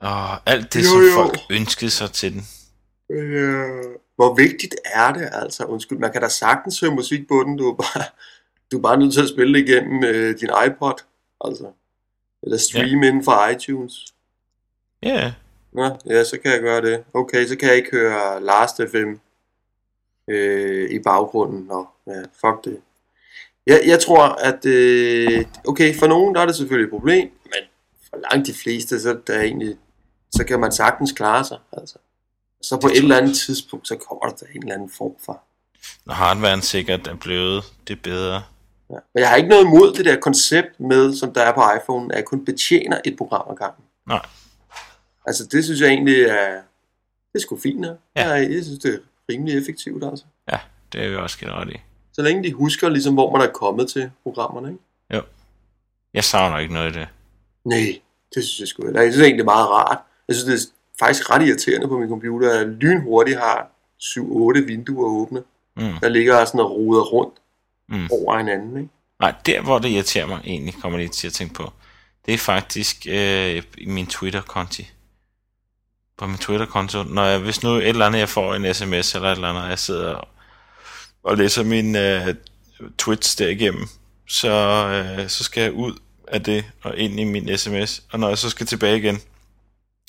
Åh, 0.03 0.37
alt 0.47 0.75
det, 0.75 0.81
Jo, 0.81 0.85
som 0.85 1.01
jo. 1.01 1.13
folk 1.15 1.39
ønskede 1.51 1.91
sig 1.91 2.11
til 2.13 2.33
den. 2.33 2.43
Øh, 3.17 3.67
hvor 4.17 4.35
vigtigt 4.35 4.75
er 4.85 5.13
det, 5.13 5.29
altså? 5.33 5.65
Undskyld, 5.65 5.99
man 5.99 6.13
kan 6.13 6.23
da 6.23 6.29
sagtens 6.29 6.81
høre 6.81 6.91
musik 6.91 7.29
på 7.29 7.43
den. 7.47 7.59
Du 7.59 7.71
er 7.71 7.77
bare, 7.77 8.05
du 8.73 8.79
er 8.79 8.83
bare 8.83 8.97
nødt 8.99 9.15
til 9.15 9.23
at 9.23 9.29
spille 9.29 9.59
det 9.59 9.69
igennem 9.69 10.05
øh, 10.05 10.41
din 10.41 10.49
iPod, 10.67 11.03
altså. 11.45 11.73
Eller 12.43 12.59
streame 12.59 13.07
ja. 13.07 13.09
inden 13.09 13.25
for 13.25 13.49
iTunes. 13.49 14.15
Ja, 15.03 15.33
Nå, 15.73 15.97
ja, 16.07 16.25
så 16.25 16.39
kan 16.43 16.53
jeg 16.53 16.61
gøre 16.61 16.83
det. 16.83 17.05
Okay, 17.15 17.47
så 17.47 17.57
kan 17.57 17.69
jeg 17.69 17.77
ikke 17.77 17.91
høre 17.91 18.43
Last 18.45 18.81
FM 18.91 19.13
øh, 20.29 20.91
i 20.91 20.99
baggrunden. 20.99 21.67
Nå, 21.67 21.87
ja, 22.07 22.21
fuck 22.21 22.65
det. 22.65 22.81
Jeg, 23.67 23.83
jeg 23.87 24.01
tror, 24.01 24.23
at... 24.23 24.67
Øh, 24.67 25.45
okay, 25.67 25.95
for 25.97 26.07
nogen 26.07 26.35
der 26.35 26.41
er 26.41 26.47
det 26.47 26.57
selvfølgelig 26.57 26.85
et 26.85 26.91
problem, 26.91 27.31
men 27.45 27.63
for 28.11 28.17
langt 28.31 28.47
de 28.47 28.55
fleste, 28.55 29.01
så, 29.01 29.19
der 29.27 29.35
er 29.35 29.43
egentlig, 29.43 29.77
så 30.31 30.45
kan 30.45 30.61
man 30.61 30.73
sagtens 30.73 31.13
klare 31.13 31.45
sig. 31.45 31.59
Altså. 31.73 31.99
Så 32.63 32.81
på 32.81 32.89
Det 32.89 32.97
et 32.97 33.03
eller 33.03 33.17
andet 33.17 33.37
tidspunkt, 33.37 33.89
så 33.89 33.97
kommer 33.97 34.37
der 34.37 34.47
en 34.55 34.63
eller 34.63 34.75
anden 34.75 34.91
form 34.91 35.15
for... 35.25 35.43
når 36.05 36.15
hardwaren 36.15 36.63
sikkert 36.63 37.07
er 37.07 37.17
blevet 37.17 37.65
det 37.89 38.03
bedre. 38.03 38.43
Ja. 38.91 38.97
Men 39.15 39.21
jeg 39.21 39.29
har 39.29 39.37
ikke 39.37 39.49
noget 39.49 39.65
imod 39.65 39.93
det 39.93 40.05
der 40.05 40.17
koncept 40.21 40.81
med, 40.81 41.15
som 41.17 41.33
der 41.33 41.43
er 41.43 41.55
på 41.55 41.61
iPhone, 41.83 42.13
at 42.15 42.17
jeg 42.17 42.25
kun 42.25 42.45
betjener 42.45 42.99
et 43.05 43.17
program 43.17 43.47
ad 43.51 43.57
gangen. 43.57 43.85
Nej. 44.09 44.27
Altså, 45.27 45.47
det 45.53 45.65
synes 45.65 45.81
jeg 45.81 45.89
egentlig 45.89 46.23
er... 46.23 46.53
Det 47.33 47.39
er 47.39 47.41
sgu 47.41 47.59
fint, 47.59 47.87
ja. 47.87 47.93
Ja. 48.17 48.29
Jeg, 48.31 48.53
jeg 48.53 48.65
synes, 48.65 48.79
det 48.79 48.95
er 48.95 48.99
rimelig 49.33 49.59
effektivt, 49.59 50.05
altså. 50.05 50.25
Ja, 50.53 50.59
det 50.93 51.05
er 51.05 51.09
vi 51.09 51.17
også 51.17 51.37
helt 51.41 51.53
ret 51.53 51.71
i. 51.71 51.81
Så 52.13 52.23
længe 52.23 52.43
de 52.45 52.53
husker, 52.53 52.89
ligesom, 52.89 53.15
hvor 53.15 53.33
man 53.37 53.49
er 53.49 53.53
kommet 53.53 53.89
til 53.89 54.11
programmerne, 54.23 54.69
ikke? 54.69 54.83
Jeg 56.15 56.25
savner 56.25 56.59
ikke 56.59 56.75
noget 56.75 56.87
af 56.87 56.93
det. 56.93 57.09
Nej, 57.65 58.01
det 58.35 58.45
synes 58.45 58.61
jeg 58.61 58.69
sgu 58.69 58.87
ikke. 58.87 59.01
Jeg 59.01 59.13
synes 59.13 59.25
egentlig, 59.27 59.45
det 59.45 59.51
er 59.51 59.55
meget 59.57 59.69
rart. 59.69 59.99
Jeg 60.29 60.37
synes, 60.37 60.45
det 60.65 60.69
er 60.69 60.73
faktisk 61.05 61.31
ret 61.31 61.47
irriterende 61.49 61.89
på 61.89 61.99
min 61.99 62.09
computer, 62.09 62.51
at 62.53 62.57
jeg 62.59 62.67
lynhurtigt 62.67 63.39
har 63.39 63.71
7-8 64.03 64.67
vinduer 64.67 65.07
åbne, 65.07 65.43
Mm. 65.77 65.83
der 66.01 66.09
ligger 66.09 66.45
sådan 66.45 66.61
og 66.61 66.71
roder 66.71 67.03
rundt 67.03 67.35
Mm. 67.91 68.09
over 68.11 68.39
hinanden, 68.39 68.77
ikke? 68.77 68.91
Nej, 69.21 69.35
der 69.47 69.61
hvor 69.61 69.79
det 69.79 69.89
irriterer 69.89 70.27
mig 70.27 70.41
egentlig, 70.45 70.75
kommer 70.83 70.99
lige 70.99 71.09
til 71.09 71.27
at 71.27 71.33
tænke 71.33 71.55
på, 71.55 71.73
det 72.27 72.35
er 72.35 72.39
faktisk 72.39 73.07
øh, 73.09 73.63
i 73.79 73.87
min 73.87 74.07
Twitter-konti. 74.07 74.91
På 76.19 76.27
min 76.27 76.39
Twitter-konto, 76.39 77.03
når 77.03 77.25
jeg, 77.25 77.39
hvis 77.39 77.63
nu 77.63 77.71
et 77.71 77.89
eller 77.89 78.07
andet, 78.07 78.19
jeg 78.19 78.29
får 78.29 78.55
en 78.55 78.75
sms 78.75 79.15
eller 79.15 79.29
et 79.29 79.35
eller 79.35 79.49
andet, 79.49 79.63
og 79.63 79.69
jeg 79.69 79.79
sidder 79.79 80.15
og, 80.15 80.29
og 81.23 81.37
læser 81.37 81.65
min 81.65 81.97
øh, 81.97 82.35
tweets 82.99 83.37
derigennem, 83.37 83.87
så, 84.29 84.49
øh, 84.87 85.29
så 85.29 85.45
skal 85.45 85.63
jeg 85.63 85.73
ud 85.73 85.99
af 86.29 86.43
det 86.43 86.65
og 86.83 86.97
ind 86.97 87.21
i 87.21 87.25
min 87.25 87.59
sms, 87.59 88.03
og 88.13 88.21
når 88.21 88.29
jeg 88.29 88.39
så 88.39 88.51
skal 88.51 88.67
tilbage 88.67 88.99
igen, 88.99 89.21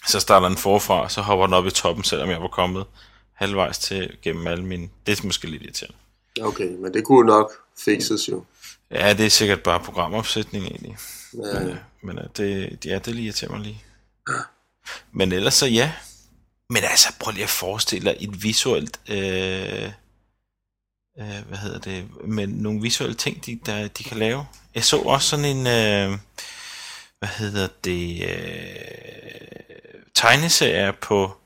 så 0.07 0.19
starter 0.19 0.47
den 0.47 0.57
forfra, 0.57 1.09
så 1.09 1.21
hopper 1.21 1.45
den 1.45 1.53
op 1.53 1.65
i 1.65 1.71
toppen, 1.71 2.03
selvom 2.03 2.29
jeg 2.29 2.41
var 2.41 2.47
kommet 2.47 2.85
halvvejs 3.33 3.79
til 3.79 4.17
gennem 4.21 4.47
alle 4.47 4.65
mine... 4.65 4.89
Det 5.05 5.19
er 5.19 5.25
måske 5.27 5.47
lidt 5.47 5.63
irriterende. 5.63 5.97
Okay, 6.41 6.69
men 6.69 6.93
det 6.93 7.05
kunne 7.05 7.27
nok 7.27 7.51
fixes 7.77 8.29
jo. 8.29 8.45
Ja, 8.91 9.13
det 9.13 9.25
er 9.25 9.29
sikkert 9.29 9.63
bare 9.63 9.79
programopsætning 9.79 10.65
egentlig. 10.65 10.97
Ja, 11.33 11.59
Men, 11.59 11.69
øh, 11.69 11.75
men 12.01 12.19
øh, 12.19 12.25
det, 12.37 12.85
ja, 12.85 12.99
det 12.99 13.15
lige 13.15 13.25
irriterer 13.25 13.51
mig 13.51 13.59
lige. 13.59 13.83
Men 15.11 15.31
ellers 15.31 15.53
så 15.53 15.65
ja. 15.65 15.93
Men 16.69 16.83
altså, 16.83 17.13
prøv 17.19 17.31
lige 17.31 17.43
at 17.43 17.49
forestille 17.49 18.11
dig 18.11 18.17
et 18.19 18.43
visuelt... 18.43 18.99
Øh, 19.09 19.91
øh, 21.19 21.47
hvad 21.47 21.57
hedder 21.57 21.79
det? 21.79 22.07
Men 22.25 22.49
nogle 22.49 22.81
visuelle 22.81 23.15
ting, 23.15 23.45
de, 23.45 23.59
der, 23.65 23.87
de 23.87 24.03
kan 24.03 24.17
lave. 24.17 24.45
Jeg 24.75 24.83
så 24.83 24.97
også 24.97 25.29
sådan 25.29 25.45
en... 25.45 25.67
Øh, 25.67 26.17
hvad 27.19 27.29
hedder 27.29 27.67
det? 27.83 28.23
Øh, 28.29 28.75
tegneserie 30.13 30.93
på... 30.93 31.37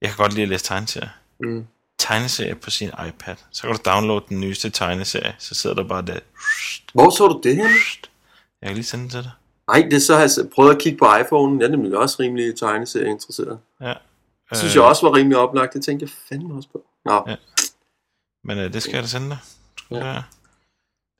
Jeg 0.00 0.10
kan 0.10 0.16
godt 0.16 0.32
lide 0.32 0.42
at 0.42 0.48
læse 0.48 0.64
tegneserier. 0.64 1.08
Mm. 1.40 1.66
Tegneserie 1.98 2.54
på 2.54 2.70
sin 2.70 2.88
iPad. 3.08 3.36
Så 3.52 3.62
kan 3.62 3.70
du 3.72 3.78
downloade 3.84 4.24
den 4.28 4.40
nyeste 4.40 4.70
tegneserie. 4.70 5.34
Så 5.38 5.54
sidder 5.54 5.76
der 5.76 5.84
bare 5.88 6.02
der. 6.02 6.18
Hvor 6.94 7.10
så 7.10 7.26
du 7.26 7.40
det 7.42 7.56
her? 7.56 7.68
Jeg 8.62 8.68
kan 8.68 8.74
lige 8.74 8.84
sende 8.84 9.02
den 9.02 9.10
til 9.10 9.22
dig. 9.22 9.30
Nej, 9.68 9.82
det 9.90 9.96
er 9.96 10.00
så 10.00 10.14
har 10.14 10.20
jeg 10.22 10.50
prøvet 10.54 10.74
at 10.74 10.80
kigge 10.82 10.98
på 10.98 11.16
iPhone. 11.16 11.60
Jeg 11.60 11.66
er 11.66 11.70
nemlig 11.70 11.98
også 11.98 12.16
rimelig 12.20 12.56
tegneserie 12.58 13.10
interesseret. 13.10 13.58
Ja. 13.80 13.94
Det 14.50 14.58
synes 14.58 14.74
jeg 14.74 14.82
også 14.82 15.06
var 15.06 15.16
rimelig 15.16 15.38
oplagt. 15.38 15.72
Det 15.74 15.84
tænkte 15.84 16.04
jeg 16.04 16.10
fandme 16.28 16.54
også 16.56 16.68
på. 16.72 16.84
Nå, 17.04 17.24
Ja. 17.26 17.36
Men 18.44 18.58
øh, 18.58 18.72
det 18.72 18.82
skal 18.82 18.94
jeg 18.94 19.02
da 19.02 19.08
sende 19.08 19.28
dig. 19.28 19.38
Skal 19.78 19.96
Ja. 19.96 20.22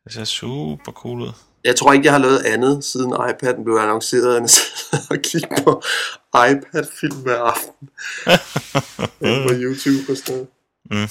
Det 0.04 0.12
ser 0.12 0.24
super 0.24 0.92
cool 0.92 1.20
ud. 1.20 1.32
jeg 1.64 1.76
tror 1.76 1.92
ikke, 1.92 2.04
jeg 2.04 2.12
har 2.12 2.18
lavet 2.20 2.38
andet, 2.38 2.84
siden 2.84 3.12
iPad'en 3.12 3.62
blev 3.64 3.76
annonceret, 3.76 4.36
end 4.38 4.48
at 5.10 5.22
kigge 5.22 5.48
på 5.64 5.82
iPad-film 6.50 7.22
hver 7.22 7.40
aften 7.40 7.88
på 9.48 9.52
YouTube 9.54 10.12
og 10.12 10.16
sådan 10.16 10.34
noget. 10.34 10.48
Mm. 10.90 11.08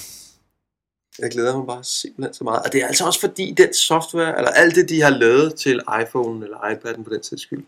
Jeg 1.18 1.30
glæder 1.30 1.56
mig 1.58 1.66
bare 1.66 1.84
simpelthen 1.84 2.34
så 2.34 2.44
meget. 2.44 2.62
Og 2.62 2.72
det 2.72 2.82
er 2.82 2.86
altså 2.86 3.06
også 3.06 3.20
fordi, 3.20 3.54
den 3.56 3.74
software, 3.74 4.36
eller 4.38 4.50
alt 4.50 4.74
det, 4.74 4.88
de 4.88 5.02
har 5.02 5.10
lavet 5.10 5.54
til 5.54 5.80
iPhone 6.02 6.44
eller 6.44 6.56
iPad'en 6.58 7.02
på 7.02 7.10
den 7.10 7.22
sags 7.22 7.42
skyld. 7.42 7.64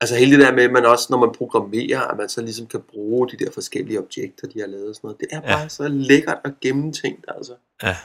Altså 0.00 0.16
hele 0.16 0.30
det 0.36 0.46
der 0.46 0.52
med, 0.52 0.64
at 0.64 0.72
man 0.72 0.86
også, 0.86 1.06
når 1.10 1.18
man 1.18 1.34
programmerer, 1.38 2.00
at 2.00 2.16
man 2.16 2.28
så 2.28 2.40
ligesom 2.42 2.66
kan 2.66 2.80
bruge 2.90 3.28
de 3.30 3.36
der 3.44 3.50
forskellige 3.54 3.98
objekter, 3.98 4.46
de 4.48 4.60
har 4.60 4.66
lavet 4.66 4.88
og 4.88 4.94
sådan 4.94 5.06
noget. 5.08 5.20
Det 5.20 5.28
er 5.30 5.40
bare 5.40 5.60
Ja. 5.60 5.68
så 5.68 5.88
lækkert 5.88 6.38
og 6.44 6.50
gennemtænkt, 6.60 7.24
altså. 7.36 7.52
Ja. 7.82 7.96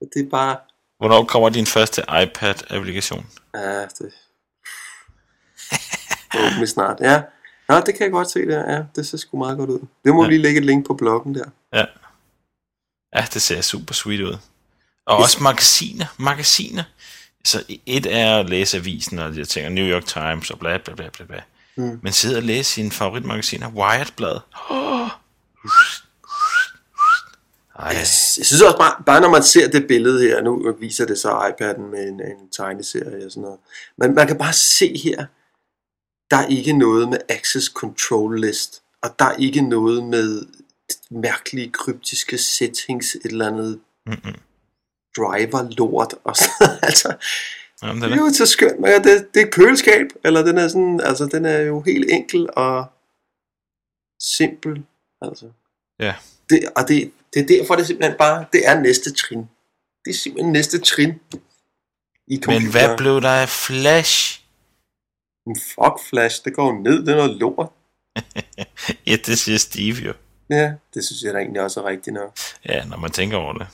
Det 0.00 0.24
er 0.26 0.30
bare, 0.30 0.56
Hvornår 0.98 1.24
kommer 1.24 1.48
din 1.48 1.66
første 1.66 2.02
iPad-applikation? 2.02 3.26
Ja, 3.54 3.80
det... 3.82 4.12
Forhåbentlig 6.32 6.68
snart, 6.68 7.00
ja. 7.00 7.22
Nå, 7.68 7.76
det 7.76 7.94
kan 7.94 8.00
jeg 8.04 8.10
godt 8.12 8.30
se 8.30 8.46
der, 8.46 8.72
ja. 8.74 8.82
Det 8.96 9.06
ser 9.06 9.18
sgu 9.18 9.38
meget 9.38 9.58
godt 9.58 9.70
ud. 9.70 9.78
Det 10.04 10.14
må 10.14 10.22
Ja. 10.22 10.26
ja. 10.26 10.30
lige 10.30 10.42
lægge 10.42 10.58
et 10.60 10.66
link 10.66 10.86
på 10.86 10.94
bloggen 10.94 11.34
der. 11.34 11.44
Ja, 11.72 11.84
det 13.24 13.42
ser 13.42 13.60
super 13.60 13.94
sweet 13.94 14.20
ud. 14.20 14.36
Og 15.06 15.16
også 15.16 15.42
magasiner. 15.42 16.06
Magasiner. 16.18 16.82
Så 17.44 17.64
et 17.86 18.06
er 18.06 18.36
at 18.36 18.50
læse 18.50 18.76
avisen 18.76 19.18
og 19.18 19.48
ting, 19.48 19.66
og 19.66 19.72
New 19.72 19.84
York 19.84 20.06
Times 20.06 20.50
og 20.50 20.58
bla 20.58 20.78
bla 20.78 20.94
bla 20.94 21.08
bla 21.08 21.24
bla. 21.24 21.42
Mm. 21.76 21.98
Men 22.02 22.12
sidde 22.12 22.36
og 22.36 22.42
læse 22.42 22.72
sine 22.72 22.90
favoritmagasiner. 22.90 23.68
Wired-blad. 23.70 24.40
Oh. 24.70 25.08
Ej, 27.78 27.94
Yes. 28.00 28.38
Jeg 28.38 28.46
synes 28.46 28.62
også 28.62 28.76
bare, 28.78 29.02
bare 29.06 29.20
når 29.20 29.30
man 29.30 29.42
ser 29.42 29.68
det 29.68 29.86
billede 29.88 30.20
her, 30.20 30.42
nu 30.42 30.76
viser 30.80 31.06
det 31.06 31.18
så 31.18 31.28
iPad'en 31.30 31.80
med 31.80 32.08
en, 32.08 32.20
en 32.20 32.50
tegneserie 32.56 33.26
og 33.26 33.30
sådan 33.30 33.42
noget. 33.42 33.58
Men 33.98 34.14
man 34.14 34.26
kan 34.26 34.38
bare 34.38 34.52
se 34.52 35.00
her, 35.04 35.26
der 36.30 36.36
er 36.36 36.46
ikke 36.46 36.72
noget 36.72 37.08
med 37.08 37.18
access 37.28 37.66
control 37.66 38.40
list, 38.40 38.82
og 39.02 39.10
der 39.18 39.24
er 39.24 39.36
ikke 39.36 39.60
noget 39.60 40.04
med 40.04 40.46
mærkelige 41.10 41.72
kryptiske 41.72 42.38
settings, 42.38 43.14
et 43.14 43.24
eller 43.24 43.46
andet 43.46 43.80
Mm-mm. 44.06 44.34
driver 45.16 45.70
lort 45.78 46.14
og 46.24 46.36
sådan 46.36 46.78
altså 46.88 47.16
Jamen, 47.82 48.02
Det 48.02 48.12
er 48.12 48.16
jo 48.16 48.32
så 48.32 48.46
skønt, 48.46 48.80
men 48.80 48.90
det, 48.90 49.34
det 49.34 49.42
er 49.42 49.46
et 49.46 49.52
køleskab, 49.52 50.06
eller 50.24 50.44
den 50.44 50.58
er 50.58 50.68
sådan, 50.68 51.00
altså 51.00 51.26
den 51.26 51.44
er 51.44 51.58
jo 51.58 51.80
helt 51.80 52.10
enkel 52.10 52.48
og 52.56 52.86
simpel, 54.20 54.84
altså. 55.22 55.50
Ja. 56.00 56.14
Det, 56.50 56.68
og 56.76 56.88
det, 56.88 57.12
det 57.34 57.42
er 57.42 57.46
derfor, 57.46 57.74
det 57.74 57.82
er 57.82 57.86
simpelthen 57.86 58.18
bare, 58.18 58.46
det 58.52 58.68
er 58.68 58.80
næste 58.80 59.12
trin. 59.12 59.38
Det 60.04 60.10
er 60.10 60.14
simpelthen 60.14 60.52
næste 60.52 60.80
trin 60.80 61.12
i 62.28 62.36
computer. 62.36 62.60
Men 62.60 62.70
hvad 62.70 62.96
blev 62.96 63.20
der 63.20 63.30
af 63.30 63.48
Flash? 63.48 64.42
Fuck 65.46 66.08
Flash, 66.08 66.44
det 66.44 66.54
går 66.54 66.82
ned, 66.82 67.06
det 67.06 67.08
er 67.08 67.16
noget 67.16 67.36
lort. 67.36 67.68
Ja, 69.06 69.16
det 69.26 69.38
siger 69.38 69.58
Steve 69.58 69.96
jo. 69.96 70.12
Ja, 70.50 70.74
det 70.94 71.04
synes 71.04 71.22
jeg 71.22 71.34
da 71.34 71.38
egentlig 71.38 71.62
også 71.62 71.80
er 71.80 71.84
rigtigt 71.84 72.14
nok. 72.14 72.38
Ja, 72.68 72.84
når 72.84 72.96
man 72.96 73.10
tænker 73.10 73.36
over 73.36 73.52
det. 73.52 73.66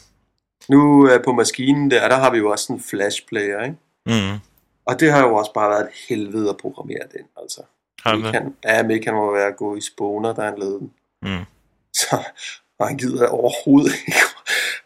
Nu 0.69 1.09
øh, 1.11 1.25
på 1.25 1.33
maskinen 1.33 1.91
der, 1.91 2.09
der 2.09 2.17
har 2.17 2.31
vi 2.31 2.39
jo 2.39 2.51
også 2.51 2.73
en 2.73 2.81
Flash 2.81 3.27
player, 3.29 3.63
ikke? 3.63 3.77
Mm. 4.07 4.39
Og 4.85 5.01
det 5.01 5.13
har 5.13 5.21
jo 5.27 5.35
også 5.35 5.53
bare 5.53 5.71
været 5.71 5.83
et 5.83 5.91
helvede 6.09 6.51
at 6.51 6.57
programmere 6.57 7.03
den, 7.13 7.27
altså. 7.43 7.61
Har 8.03 8.17
det? 8.17 8.25
han, 8.35 8.57
ja, 8.65 8.83
Mick 8.83 9.05
han 9.05 9.15
må 9.15 9.33
være 9.33 9.47
at 9.47 9.57
gå 9.57 9.77
i 9.77 9.81
spåner, 9.81 10.35
da 10.35 10.43
han 10.43 10.59
lavede 10.59 10.79
den. 10.79 10.93
Mm. 11.23 11.45
Så 11.93 12.25
og 12.79 12.89
han 12.89 12.97
gider 12.97 13.29
overhovedet 13.29 13.93
ikke, 14.07 14.21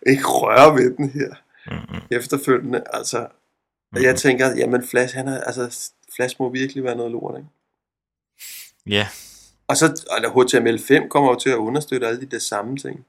ikke 0.06 0.24
røre 0.26 0.74
ved 0.74 0.96
den 0.96 1.10
her 1.10 1.34
Mm-mm. 1.66 2.00
efterfølgende. 2.10 2.82
Altså, 2.92 3.18
Mm-mm. 3.92 4.04
jeg 4.04 4.16
tænker, 4.16 4.56
jamen 4.56 4.86
Flash, 4.86 5.14
han 5.16 5.28
er, 5.28 5.40
altså, 5.40 5.90
Flash 6.16 6.36
må 6.38 6.48
virkelig 6.48 6.84
være 6.84 6.96
noget 6.96 7.12
lort, 7.12 7.38
ikke? 7.38 7.48
Ja, 8.86 9.08
Og 9.68 9.76
så 9.76 10.02
eller 10.16 10.28
HTML5 10.30 11.08
kommer 11.08 11.30
jo 11.30 11.38
til 11.38 11.50
at 11.50 11.56
understøtte 11.56 12.06
alle 12.06 12.20
de 12.20 12.26
der 12.26 12.38
samme 12.38 12.76
ting. 12.76 13.04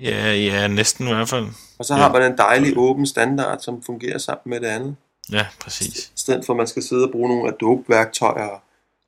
ja, 0.00 0.34
ja, 0.34 0.68
næsten 0.68 1.08
i 1.08 1.12
hvert 1.12 1.28
fald. 1.28 1.46
Og 1.78 1.84
så 1.84 1.94
Ja. 1.94 2.00
har 2.00 2.12
man 2.12 2.32
en 2.32 2.38
dejlig 2.38 2.72
åben 2.78 3.06
standard, 3.06 3.58
som 3.60 3.82
fungerer 3.82 4.18
sammen 4.18 4.50
med 4.50 4.60
det 4.60 4.66
andet. 4.66 4.96
Ja, 5.32 5.46
præcis. 5.60 6.06
I 6.06 6.12
stedet 6.16 6.46
for, 6.46 6.52
at 6.52 6.56
man 6.56 6.66
skal 6.66 6.82
sidde 6.82 7.04
og 7.04 7.10
bruge 7.12 7.28
nogle 7.28 7.48
Adobe-værktøjer. 7.52 8.48
Og 8.48 8.60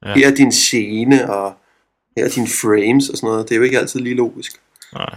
Ja. 0.06 0.14
Her 0.14 0.30
er 0.30 0.34
din 0.34 0.52
scene, 0.52 1.30
og 1.34 1.54
her 2.16 2.24
er 2.24 2.28
dine 2.28 2.46
frames 2.48 3.08
og 3.08 3.16
sådan 3.16 3.26
noget. 3.30 3.48
Det 3.48 3.54
er 3.54 3.56
jo 3.56 3.62
ikke 3.62 3.78
altid 3.78 4.00
lige 4.00 4.14
logisk. 4.14 4.60
Nej, 4.92 5.16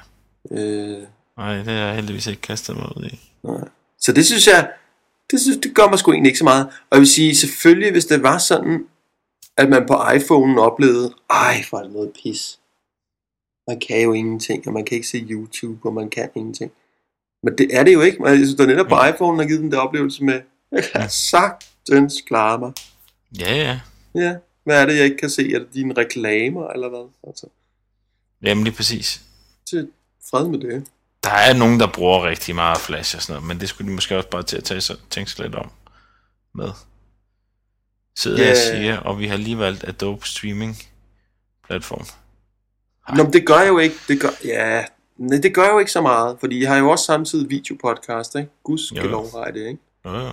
Øh, 0.52 0.98
nej, 1.38 1.56
det 1.56 1.66
har 1.66 1.72
jeg 1.74 1.96
heldigvis 1.96 2.28
ikke 2.28 2.42
kastet 2.42 2.76
mig 2.76 2.98
ud 2.98 3.04
i. 3.06 3.20
Nej. 3.44 3.68
Så 4.00 4.12
det 4.12 4.26
synes 4.26 4.48
jeg, 4.48 4.72
det, 5.32 5.42
synes, 5.42 5.58
det 5.64 5.76
gør 5.76 5.88
mig 5.90 6.00
sgu 6.00 6.12
egentlig 6.12 6.30
ikke 6.30 6.38
så 6.40 6.44
meget. 6.44 6.66
Og 6.66 6.72
jeg 6.92 7.00
vil 7.00 7.08
sige, 7.08 7.36
selvfølgelig, 7.36 7.92
hvis 7.92 8.06
det 8.06 8.24
var 8.24 8.38
sådan, 8.38 8.86
at 9.60 9.70
man 9.70 9.86
på 9.88 9.94
iPhone'en 9.94 10.60
oplevede, 10.60 11.14
ej, 11.30 11.64
er 11.74 11.78
det 11.84 11.92
noget 11.92 12.12
pis. 12.24 12.60
Man 13.68 13.80
kan 13.80 14.02
jo 14.04 14.14
ingenting, 14.14 14.68
og 14.68 14.74
man 14.74 14.86
kan 14.86 14.96
ikke 14.96 15.08
se 15.08 15.18
YouTube, 15.30 15.88
og 15.90 15.94
man 15.94 16.10
kan 16.10 16.30
ingenting. 16.36 16.72
Men 17.44 17.58
det 17.58 17.68
er 17.78 17.84
det 17.84 17.94
jo 17.94 18.02
ikke. 18.02 18.26
Jeg 18.28 18.38
synes, 18.38 18.52
det 18.56 18.60
er 18.64 18.68
netop 18.68 18.88
på 18.88 18.96
Mm. 18.96 19.02
iPhone'en 19.02 19.42
har 19.42 19.48
givet 19.48 19.62
den 19.62 19.72
der 19.72 19.78
oplevelse 19.78 20.24
med, 20.24 20.42
jeg 20.72 20.84
kan 20.94 21.10
sagtens 21.10 22.14
klare 22.28 22.60
mig. 22.60 22.72
Ja, 23.40 23.56
ja. 23.56 23.80
Ja, 24.16 24.36
hvad 24.64 24.82
er 24.82 24.86
det, 24.86 24.96
jeg 24.98 25.06
ikke 25.06 25.18
kan 25.18 25.30
se? 25.30 25.54
Er 25.54 25.60
det 25.60 25.74
dine 25.74 25.94
reklamer, 25.98 26.68
eller 26.68 26.90
hvad? 26.90 27.10
Altså, 27.28 27.48
Jamen 28.42 28.64
lige 28.64 28.76
præcis. 28.76 29.22
til 29.70 29.90
fred 30.30 30.48
med 30.48 30.60
det. 30.60 30.88
Der 31.24 31.30
er 31.32 31.54
nogen, 31.54 31.80
der 31.80 31.88
bruger 31.88 32.24
rigtig 32.30 32.56
meget 32.56 32.78
Flash 32.78 33.16
og 33.16 33.22
sådan 33.22 33.34
noget, 33.34 33.48
men 33.48 33.60
det 33.60 33.70
skulle 33.70 33.90
de 33.90 33.96
måske 33.96 34.18
også 34.18 34.30
bare 34.30 34.44
til 34.44 34.58
at 34.58 34.64
tage 34.64 34.82
sig, 34.82 34.96
tænke 35.10 35.32
sig 35.32 35.46
lidt 35.46 35.56
om 35.56 35.70
med. 36.56 36.70
Sidder 38.18 38.38
Ja. 38.38 38.44
yeah. 38.44 38.58
jeg 38.58 38.72
og 38.74 38.78
siger, 38.78 38.98
og 38.98 39.20
vi 39.20 39.28
har 39.28 39.38
lige 39.38 39.60
valgt 39.60 39.84
Adobe 39.84 40.28
Streaming 40.28 40.76
platform. 41.68 42.06
Nå, 43.16 43.24
men 43.24 43.34
det 43.34 43.46
gør 43.46 43.62
jo 43.62 43.78
ikke, 43.78 43.96
det 44.08 44.22
gør, 44.22 44.30
ja, 44.46 44.86
nej, 45.18 45.40
det 45.44 45.54
gør 45.54 45.68
jo 45.70 45.80
ikke 45.80 45.92
så 45.92 46.02
meget, 46.02 46.38
fordi 46.40 46.62
jeg 46.62 46.70
har 46.70 46.78
jo 46.78 46.90
også 46.90 47.06
samtidig 47.06 47.50
videopodcast, 47.50 48.36
ikke? 48.36 48.50
Guds 48.64 48.92
Jo, 48.92 49.02
jo. 49.04 49.10
lov 49.10 49.28
jeg 49.46 49.54
det, 49.54 49.68
ikke? 49.68 49.80
Jo, 50.06 50.12
jo. 50.12 50.32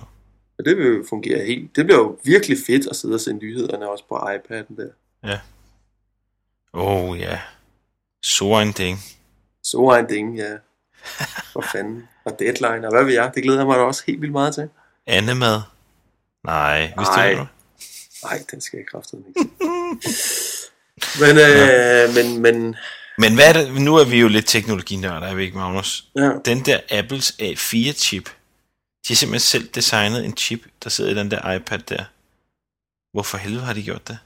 Og 0.59 0.65
det 0.65 0.77
vil 0.77 0.87
jo 0.87 1.05
fungere 1.09 1.45
helt, 1.45 1.75
det 1.75 1.85
bliver 1.85 1.99
jo 1.99 2.19
virkelig 2.23 2.57
fedt 2.67 2.87
at 2.87 2.95
sidde 2.95 3.13
og 3.15 3.19
se 3.19 3.33
nyhederne 3.33 3.89
også 3.89 4.03
på 4.09 4.15
iPad'en 4.15 4.75
der. 4.77 5.37
Åh 6.73 7.09
oh, 7.09 7.19
ja. 7.19 7.39
Så 8.23 8.45
en 8.45 8.73
ting. 8.73 8.97
Så 9.63 9.97
en 9.99 10.05
ding, 10.15 10.37
ja. 10.37 10.53
For 11.53 11.63
fanden. 11.71 12.07
Og 12.25 12.39
deadline, 12.39 12.87
og 12.87 12.93
hvad 12.93 13.03
ved 13.03 13.13
jeg, 13.13 13.31
det 13.35 13.43
glæder 13.43 13.59
jeg 13.59 13.67
mig 13.67 13.77
da 13.77 13.81
også 13.83 14.03
helt 14.07 14.21
vildt 14.21 14.31
meget 14.31 14.53
til. 14.53 14.69
Andemad. 15.07 15.61
Nej, 16.43 16.93
vidste 16.97 17.13
Ej. 17.15 17.33
du? 17.33 17.45
Nej, 18.23 18.43
den 18.51 18.61
skal 18.61 18.77
jeg 18.77 18.87
kraftedeme 18.87 19.25
ikke. 19.27 19.49
Men, 21.21 21.37
øh, 21.37 22.13
men, 22.15 22.41
men, 22.41 22.75
Men 23.17 23.35
hvad 23.35 23.49
er 23.49 23.53
det? 23.53 23.81
Nu 23.81 23.95
er 23.95 24.05
vi 24.05 24.19
jo 24.19 24.27
lidt 24.27 24.47
teknologinørder, 24.47 25.27
er 25.27 25.35
vi 25.35 25.43
ikke, 25.43 25.57
Magnus? 25.57 26.07
ja. 26.15 26.31
Den 26.45 26.65
der 26.65 26.79
Apples 26.91 27.31
A4-chip, 27.41 28.25
de 29.07 29.13
har 29.13 29.15
simpelthen 29.15 29.39
selv 29.39 29.67
designet 29.67 30.25
en 30.25 30.37
chip, 30.37 30.59
der 30.83 30.89
sidder 30.89 31.11
i 31.11 31.15
den 31.15 31.31
der 31.31 31.51
iPad 31.53 31.79
der. 31.79 32.03
Hvorfor 33.13 33.37
helvede 33.37 33.63
har 33.65 33.73
de 33.73 33.83
gjort 33.83 34.07
det? 34.07 34.17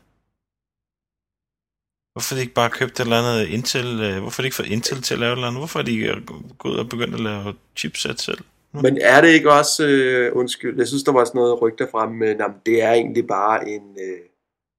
Hvorfor 2.13 2.35
har 2.35 2.37
de 2.37 2.41
ikke 2.41 2.53
bare 2.53 2.69
købt 2.69 2.99
et 2.99 2.99
eller 2.99 3.19
andet 3.19 3.47
Intel? 3.47 3.99
øh, 4.01 4.19
Hvorfor 4.21 4.41
har 4.41 4.43
de 4.43 4.47
ikke 4.47 4.55
fået 4.55 4.67
Intel 4.69 5.01
til 5.01 5.13
at 5.13 5.19
lave 5.19 5.31
et 5.33 5.37
eller 5.37 5.47
andet? 5.47 5.59
Hvorfor 5.59 5.79
har 5.79 5.83
de 5.85 6.21
gået 6.57 6.79
og 6.79 6.89
begyndt 6.89 7.13
at 7.13 7.19
lave 7.19 7.55
chipset 7.77 8.21
selv? 8.21 8.39
Men 8.73 8.97
er 9.01 9.21
det 9.21 9.29
ikke 9.29 9.51
også, 9.51 9.87
øh, 9.87 10.35
undskyld, 10.35 10.77
jeg 10.77 10.87
synes, 10.87 11.03
der 11.03 11.11
var 11.11 11.25
sådan 11.25 11.39
noget 11.39 11.61
rygter 11.61 11.87
frem 11.87 12.11
med, 12.11 12.35
nah, 12.35 12.51
det 12.65 12.81
er 12.81 12.91
egentlig 12.91 13.27
bare 13.27 13.69
en, 13.69 13.97
øh, 13.99 14.19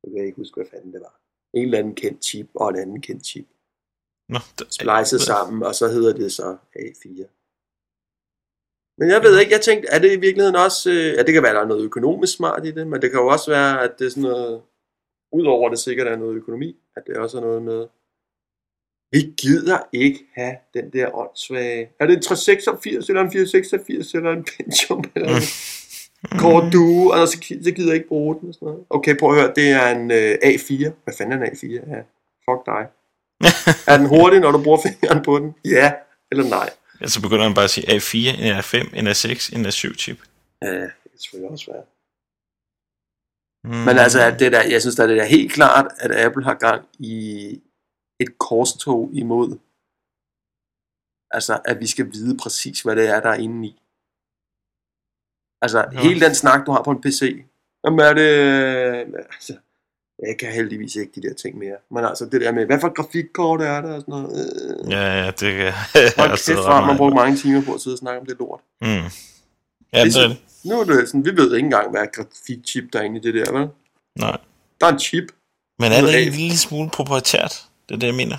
jeg 0.03 0.13
kan 0.17 0.25
ikke 0.27 0.37
huske, 0.37 0.55
hvad 0.57 0.67
fanden 0.71 0.93
det 0.93 1.01
var. 1.01 1.21
En 1.55 1.65
eller 1.65 1.79
anden 1.79 1.95
kendt 1.95 2.25
chip 2.25 2.49
og 2.55 2.69
en 2.69 2.77
anden 2.77 3.01
kendt 3.01 3.27
chip. 3.27 3.47
Nå, 4.29 4.39
der, 4.59 4.65
Splicet 4.71 5.21
sammen, 5.21 5.63
og 5.63 5.75
så 5.75 5.89
hedder 5.89 6.13
det 6.13 6.33
så 6.33 6.57
A4. 6.77 7.25
Men 8.99 9.11
jeg 9.11 9.23
ved 9.23 9.41
ikke, 9.41 9.53
jeg 9.53 9.61
tænkte, 9.61 9.89
er 9.89 9.99
det 9.99 10.13
i 10.13 10.21
virkeligheden 10.21 10.57
også, 10.57 10.91
øh, 10.91 11.07
ja, 11.17 11.23
det 11.23 11.33
kan 11.35 11.43
være, 11.43 11.55
der 11.55 11.61
er 11.61 11.73
noget 11.73 11.85
økonomisk 11.85 12.37
smart 12.37 12.67
i 12.67 12.71
det, 12.71 12.87
men 12.87 13.03
det 13.03 13.11
kan 13.11 13.21
jo 13.21 13.27
også 13.27 13.51
være, 13.51 13.83
at 13.85 13.99
det 13.99 14.07
er 14.07 14.11
sådan 14.11 14.23
noget, 14.23 14.63
udover 15.33 15.69
det 15.69 15.79
sikkert 15.79 16.07
er 16.07 16.17
noget 16.17 16.37
økonomi, 16.37 16.77
at 16.97 17.03
det 17.07 17.17
også 17.17 17.37
er 17.39 17.43
noget 17.43 17.63
med, 17.63 17.87
vi 19.13 19.35
gider 19.39 19.79
ikke 19.93 20.19
have 20.35 20.57
den 20.75 20.93
der 20.93 21.17
åndssvage, 21.17 21.91
er 22.01 22.07
det 22.07 22.17
en 22.17 22.23
386 22.23 23.09
eller 23.09 23.23
en 23.23 23.33
486 23.33 24.15
eller 24.15 24.31
en 24.33 24.45
Pentium 24.45 25.05
eller 25.15 25.29
en 25.37 25.43
kort 26.39 26.73
du, 26.73 27.13
og 27.13 27.29
så, 27.29 27.33
så 27.65 27.71
gider 27.71 27.89
jeg 27.89 27.95
ikke 27.95 28.09
bruge 28.09 28.41
den 28.41 28.49
og 28.49 28.55
sådan 28.55 28.67
noget. 28.67 28.85
Okay, 28.91 29.19
prøv 29.19 29.31
at 29.31 29.41
høre, 29.41 29.53
det 29.57 29.71
er 29.71 29.89
en 29.97 30.11
øh, 30.11 30.35
A4. 30.45 30.91
Hvad 31.05 31.15
fanden 31.19 31.43
er 31.43 31.47
en 31.47 31.53
A4? 31.53 31.91
Ja, 31.95 32.01
fuck 32.47 32.67
dig. 32.67 32.83
er 33.93 33.97
den 33.99 34.07
hurtig, 34.07 34.41
når 34.41 34.51
du 34.51 34.63
bruger 34.63 34.79
fingeren 34.87 35.25
på 35.25 35.39
den? 35.39 35.55
Ja, 35.65 35.93
eller 36.31 36.45
nej. 36.49 36.71
Ja, 37.01 37.07
så 37.07 37.23
begynder 37.23 37.45
han 37.45 37.55
bare 37.55 37.65
at 37.65 37.71
sige 37.71 37.87
A4, 37.89 38.43
en 38.43 38.59
A5, 38.59 38.99
en 38.99 39.07
A6, 39.09 39.57
en 39.57 39.67
A7 39.67 39.95
chip. 39.97 40.19
Ja, 40.63 40.81
det 40.81 41.11
kan 41.11 41.19
selvfølgelig 41.19 41.51
også 41.51 41.73
være. 41.73 41.85
Mm. 43.65 43.85
Men 43.87 43.99
altså, 43.99 44.21
at 44.21 44.41
det 44.41 44.53
der, 44.53 44.63
jeg 44.63 44.81
synes 44.81 44.97
da, 44.97 45.07
det 45.09 45.19
er 45.19 45.25
helt 45.25 45.53
klart, 45.53 45.87
at 45.99 46.11
Apple 46.25 46.45
har 46.45 46.55
gang 46.55 46.85
i 46.99 47.61
et 48.23 48.39
korstog 48.39 49.11
imod, 49.13 49.59
altså 51.31 51.61
at 51.65 51.81
vi 51.81 51.87
skal 51.87 52.07
vide 52.13 52.37
præcis, 52.37 52.81
hvad 52.83 52.97
det 52.97 53.09
er, 53.09 53.21
der 53.21 53.29
er 53.29 53.35
inde 53.35 53.69
i. 53.69 53.73
Altså, 55.63 55.79
Ja. 55.93 56.01
hele 56.09 56.21
den 56.27 56.35
snak, 56.35 56.67
du 56.67 56.73
har 56.73 56.83
på 56.83 56.91
en 56.91 57.01
PC, 57.01 57.45
jamen 57.85 58.01
er 58.01 58.13
det, 58.15 58.29
altså, 59.35 59.57
jeg 60.29 60.37
kan 60.41 60.53
heldigvis 60.53 60.97
ikke 60.97 61.13
de 61.21 61.29
der 61.29 61.35
ting 61.35 61.59
mere. 61.59 61.77
Men 61.91 62.05
altså, 62.05 62.25
det 62.33 62.41
der 62.41 62.53
med, 62.53 62.67
hvad 62.67 62.81
for 62.81 62.89
grafikkort 62.95 63.61
er 63.63 63.81
der 63.81 63.95
og 63.95 64.01
sådan 64.01 64.13
noget. 64.13 64.31
Øh, 64.85 64.91
Ja, 64.91 65.03
ja, 65.25 65.27
det 65.27 65.57
kan 65.57 65.73
Hold 66.19 66.31
jeg 66.31 66.39
kæft, 66.47 66.59
hvor 66.59 66.71
har 66.73 66.87
man 66.87 66.97
brugt 66.97 67.15
mange 67.15 67.37
timer 67.37 67.63
på 67.65 67.75
at 67.75 67.81
sidde 67.81 67.95
og 67.95 67.99
snakke 67.99 68.21
om 68.21 68.27
det 68.27 68.37
lort. 68.39 68.61
Mm. 68.81 68.87
Ja, 68.87 70.05
Det 70.05 70.17
er 70.17 70.29
det. 70.29 70.37
Nu 70.65 70.81
er 70.81 70.85
det 70.85 71.09
sådan, 71.09 71.25
vi 71.25 71.31
ved 71.37 71.55
ikke 71.57 71.65
engang, 71.65 71.91
hvad 71.91 72.01
er 72.01 72.07
grafikchip 72.07 72.85
der 72.93 72.99
er 72.99 73.03
inde 73.03 73.17
i 73.19 73.23
det 73.23 73.35
der, 73.35 73.53
vel? 73.53 73.69
Nej. 74.19 74.39
Der 74.81 74.87
er 74.87 74.93
en 74.93 74.99
chip. 75.01 75.25
Men 75.79 75.93
er 75.93 76.01
det 76.01 76.15
ikke 76.15 76.31
en 76.31 76.37
lille 76.37 76.59
smule 76.59 76.91
proprietært? 76.91 77.69
Det 77.93 77.97
er 77.97 78.01
det, 78.01 78.07
jeg 78.07 78.15
mener. 78.23 78.39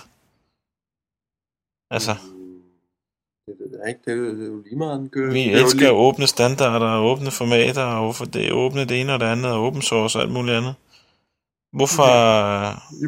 Altså, 1.95 2.12
Mm, 2.24 2.62
Det 3.48 3.55
ved 3.60 3.79
jeg 3.79 3.89
ikke, 3.89 4.01
det 4.05 4.12
er 4.13 4.17
jo, 4.17 4.36
det 4.38 4.43
er 4.48 4.51
jo 4.51 4.62
lige 4.62 4.75
meget, 4.75 5.00
den 5.00 5.10
kører. 5.10 5.33
vi 5.33 5.43
er 5.50 5.57
elsker 5.57 5.79
lige- 5.79 5.91
åbne 5.91 6.27
standarder, 6.27 6.86
og 6.98 7.05
åbne 7.12 7.31
formater, 7.31 7.83
og 7.83 8.03
hvorfor 8.03 8.25
det 8.25 8.48
er 8.48 8.53
åbne 8.53 8.81
det 8.86 9.01
ene 9.01 9.13
og 9.13 9.19
det 9.19 9.25
andet, 9.25 9.51
og 9.51 9.60
open 9.65 9.81
source 9.81 10.17
og 10.17 10.24
alt 10.24 10.31
muligt 10.33 10.57
andet. 10.57 10.75
Hvorfor... 11.77 12.10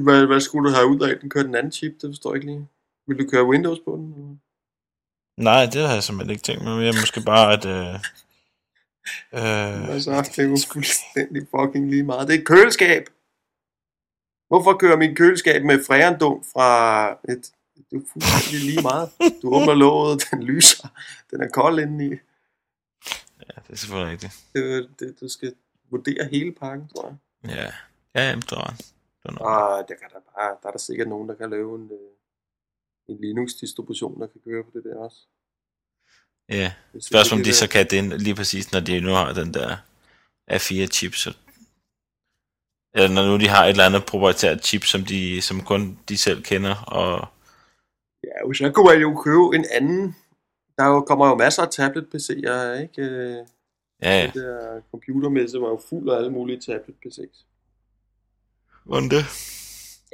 Hvad, 0.03 0.25
hvad 0.25 0.39
skulle 0.41 0.69
du 0.69 0.75
have 0.75 0.87
ud 0.87 0.99
af, 0.99 1.19
den 1.19 1.29
kører 1.29 1.45
den 1.45 1.55
anden 1.55 1.71
chip? 1.71 1.93
Det 2.01 2.07
forstår 2.09 2.29
jeg 2.31 2.35
ikke 2.35 2.47
lige. 2.51 2.67
Vil 3.07 3.19
du 3.19 3.25
køre 3.31 3.45
Windows 3.45 3.79
på 3.85 3.91
den? 3.95 4.41
Nej, 5.47 5.65
det 5.73 5.81
har 5.87 5.93
jeg 5.93 6.03
simpelthen 6.03 6.31
ikke 6.35 6.43
tænkt 6.43 6.63
mig. 6.63 6.85
Jeg 6.85 6.93
måske 7.03 7.21
bare, 7.33 7.47
at... 7.57 7.65
Øh, 7.75 7.93
øh, 9.39 9.89
Altså, 9.95 10.11
det 10.35 10.39
er 10.39 10.49
jo 10.49 10.57
fuldstændig 10.73 11.41
fucking 11.55 11.89
lige 11.89 12.03
meget. 12.03 12.27
Det 12.27 12.35
er 12.35 12.39
et 12.39 12.47
køleskab. 12.47 13.03
Hvorfor 14.47 14.77
kører 14.77 14.97
min 14.97 15.15
køleskab 15.15 15.63
med 15.63 15.83
freandum 15.87 16.43
fra 16.53 17.11
et... 17.11 17.51
Det 17.91 17.97
er 17.97 18.05
fuldstændig 18.13 18.69
lige 18.69 18.81
meget. 18.81 19.09
Du 19.41 19.55
åbner 19.55 19.73
låget, 19.83 20.23
den 20.31 20.43
lyser, 20.43 20.87
den 21.31 21.41
er 21.41 21.47
kold 21.47 21.79
indeni. 21.79 22.09
ja, 23.39 23.55
det 23.67 23.69
er 23.69 23.75
selvfølgelig 23.75 24.11
rigtigt. 24.11 24.33
Det, 24.53 24.89
det, 24.99 25.21
du 25.21 25.27
skal 25.29 25.53
vurdere 25.89 26.27
hele 26.31 26.51
pakken, 26.51 26.87
tror 26.87 27.07
jeg. 27.07 27.17
Ja, 27.55 27.71
ja, 28.15 28.29
jamen, 28.29 28.43
var 29.25 29.31
noget. 29.31 29.81
Og 29.81 29.87
der, 29.89 29.95
kan 29.95 30.09
der, 30.13 30.19
bare, 30.35 30.57
der 30.61 30.67
er 30.67 30.71
der 30.71 30.79
sikkert 30.79 31.07
nogen, 31.07 31.29
der 31.29 31.35
kan 31.35 31.49
lave 31.49 31.75
en, 31.75 31.91
øh, 31.91 33.15
en 33.15 33.21
Linux-distribution, 33.21 34.21
der 34.21 34.27
kan 34.27 34.41
køre 34.45 34.63
på 34.63 34.71
det 34.73 34.83
der 34.83 34.97
også. 34.97 35.17
Ja, 36.49 36.73
spørgsmålet 36.99 37.41
om 37.41 37.45
de 37.45 37.53
så 37.53 37.69
kan 37.69 37.87
det 37.89 38.21
lige 38.21 38.35
præcis, 38.35 38.71
når 38.71 38.79
de 38.79 39.01
nu 39.01 39.11
har 39.11 39.33
den 39.33 39.53
der 39.53 39.77
A4-chip, 40.51 41.13
så 41.13 41.37
eller 42.95 43.09
når 43.09 43.25
nu 43.27 43.37
de 43.37 43.47
har 43.47 43.65
et 43.65 43.69
eller 43.69 43.85
andet 43.85 44.05
proprietært 44.05 44.65
chip, 44.65 44.83
som, 44.83 45.01
de, 45.01 45.41
som 45.41 45.61
kun 45.61 45.99
de 46.09 46.17
selv 46.17 46.43
kender, 46.43 46.75
og 46.75 47.27
Ja, 48.23 48.47
jo, 48.47 48.53
så 48.53 48.71
kunne 48.71 48.85
man 48.85 49.01
jo 49.01 49.21
købe 49.23 49.55
en 49.55 49.65
anden. 49.71 50.15
Der 50.77 50.83
er 50.83 50.87
jo, 50.87 51.01
kommer 51.01 51.27
jo 51.27 51.35
masser 51.35 51.63
af 51.63 51.69
tablet-PC'er, 51.69 52.81
ikke? 52.81 53.01
Øh, 53.01 53.37
ja, 54.01 54.19
ja, 54.19 54.25
Det 54.25 54.33
der 54.33 54.81
computermesse 54.91 55.61
var 55.61 55.67
jo 55.67 55.81
fuld 55.89 56.09
af 56.09 56.17
alle 56.17 56.31
mulige 56.31 56.59
tablet-PC'er. 56.59 57.43
hvordan 58.83 59.09
det? 59.09 59.25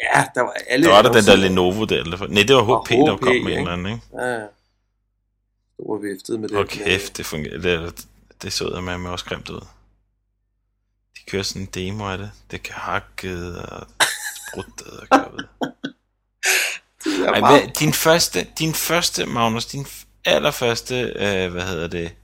Ja, 0.04 0.26
der 0.36 0.42
var 0.42 0.56
alle... 0.68 0.86
Der 0.86 0.92
var 0.92 1.02
der 1.02 1.12
den 1.12 1.24
der 1.24 1.36
Lenovo 1.36 1.86
der, 1.86 2.00
eller 2.00 2.28
Nej, 2.28 2.44
det 2.48 2.56
var 2.56 2.62
Og 2.62 2.86
HP, 2.86 2.90
der 2.90 3.16
HP, 3.16 3.22
kom 3.22 3.36
med 3.36 3.42
en 3.42 3.48
ikke? 3.48 3.60
eller 3.60 3.72
anden, 3.72 3.94
ikke? 3.94 4.02
Ja, 4.14 4.26
ja. 4.26 4.46
Stor 5.74 5.98
viftet 5.98 6.40
med 6.40 6.50
det. 6.50 6.58
Hold 6.58 6.68
kæft, 6.68 7.18
det 7.18 7.26
fungerer, 7.26 7.58
det, 7.62 8.08
det 8.42 8.54
så 8.54 8.72
jeg 8.74 8.84
med, 8.84 8.98
med 8.98 9.12
også 9.12 9.26
grimt 9.26 9.50
ud. 9.50 9.62
De 11.22 11.32
kører 11.32 11.44
sådan 11.44 11.62
en 11.62 11.68
demo 11.74 12.10
af 12.10 12.18
det. 12.18 12.32
Det 12.52 12.64
kan 12.64 12.74
hakke 12.76 13.38
og 13.58 13.88
sprutte 14.50 14.84
og 14.86 15.08
er 17.06 17.32
Ej, 17.32 17.40
hvad, 17.40 17.74
din 17.80 17.94
første, 17.94 18.48
din 18.60 18.74
første, 18.74 19.26
Magnus, 19.26 19.66
din 19.66 19.86
allerførste, 20.26 20.96
øh, 20.96 21.52
hvad 21.52 21.62
hedder 21.62 21.88
det, 21.88 22.16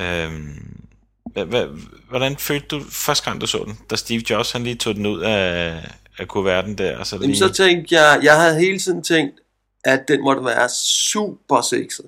øhm, 0.00 0.84
hvad, 1.32 1.44
hvad, 1.44 1.66
hvordan 2.08 2.36
følte 2.36 2.66
du 2.68 2.84
første 2.90 3.24
gang, 3.24 3.40
du 3.40 3.46
så 3.46 3.64
den? 3.66 3.78
Da 3.90 3.96
Steve 3.96 4.22
Jobs, 4.30 4.52
han 4.52 4.64
lige 4.64 4.76
tog 4.76 4.94
den 4.94 5.06
ud 5.06 5.20
af, 5.20 5.80
af 6.18 6.28
kuverten 6.28 6.78
der, 6.78 6.98
og 6.98 7.06
så 7.06 7.16
Jamen, 7.16 7.28
lige... 7.28 7.38
så 7.38 7.52
tænkte 7.52 7.94
jeg, 7.94 8.20
jeg 8.22 8.40
havde 8.40 8.58
hele 8.58 8.78
tiden 8.78 9.02
tænkt, 9.02 9.40
at 9.84 10.08
den 10.08 10.22
måtte 10.22 10.44
være 10.44 10.68
super 10.68 11.60
sexet. 11.60 12.06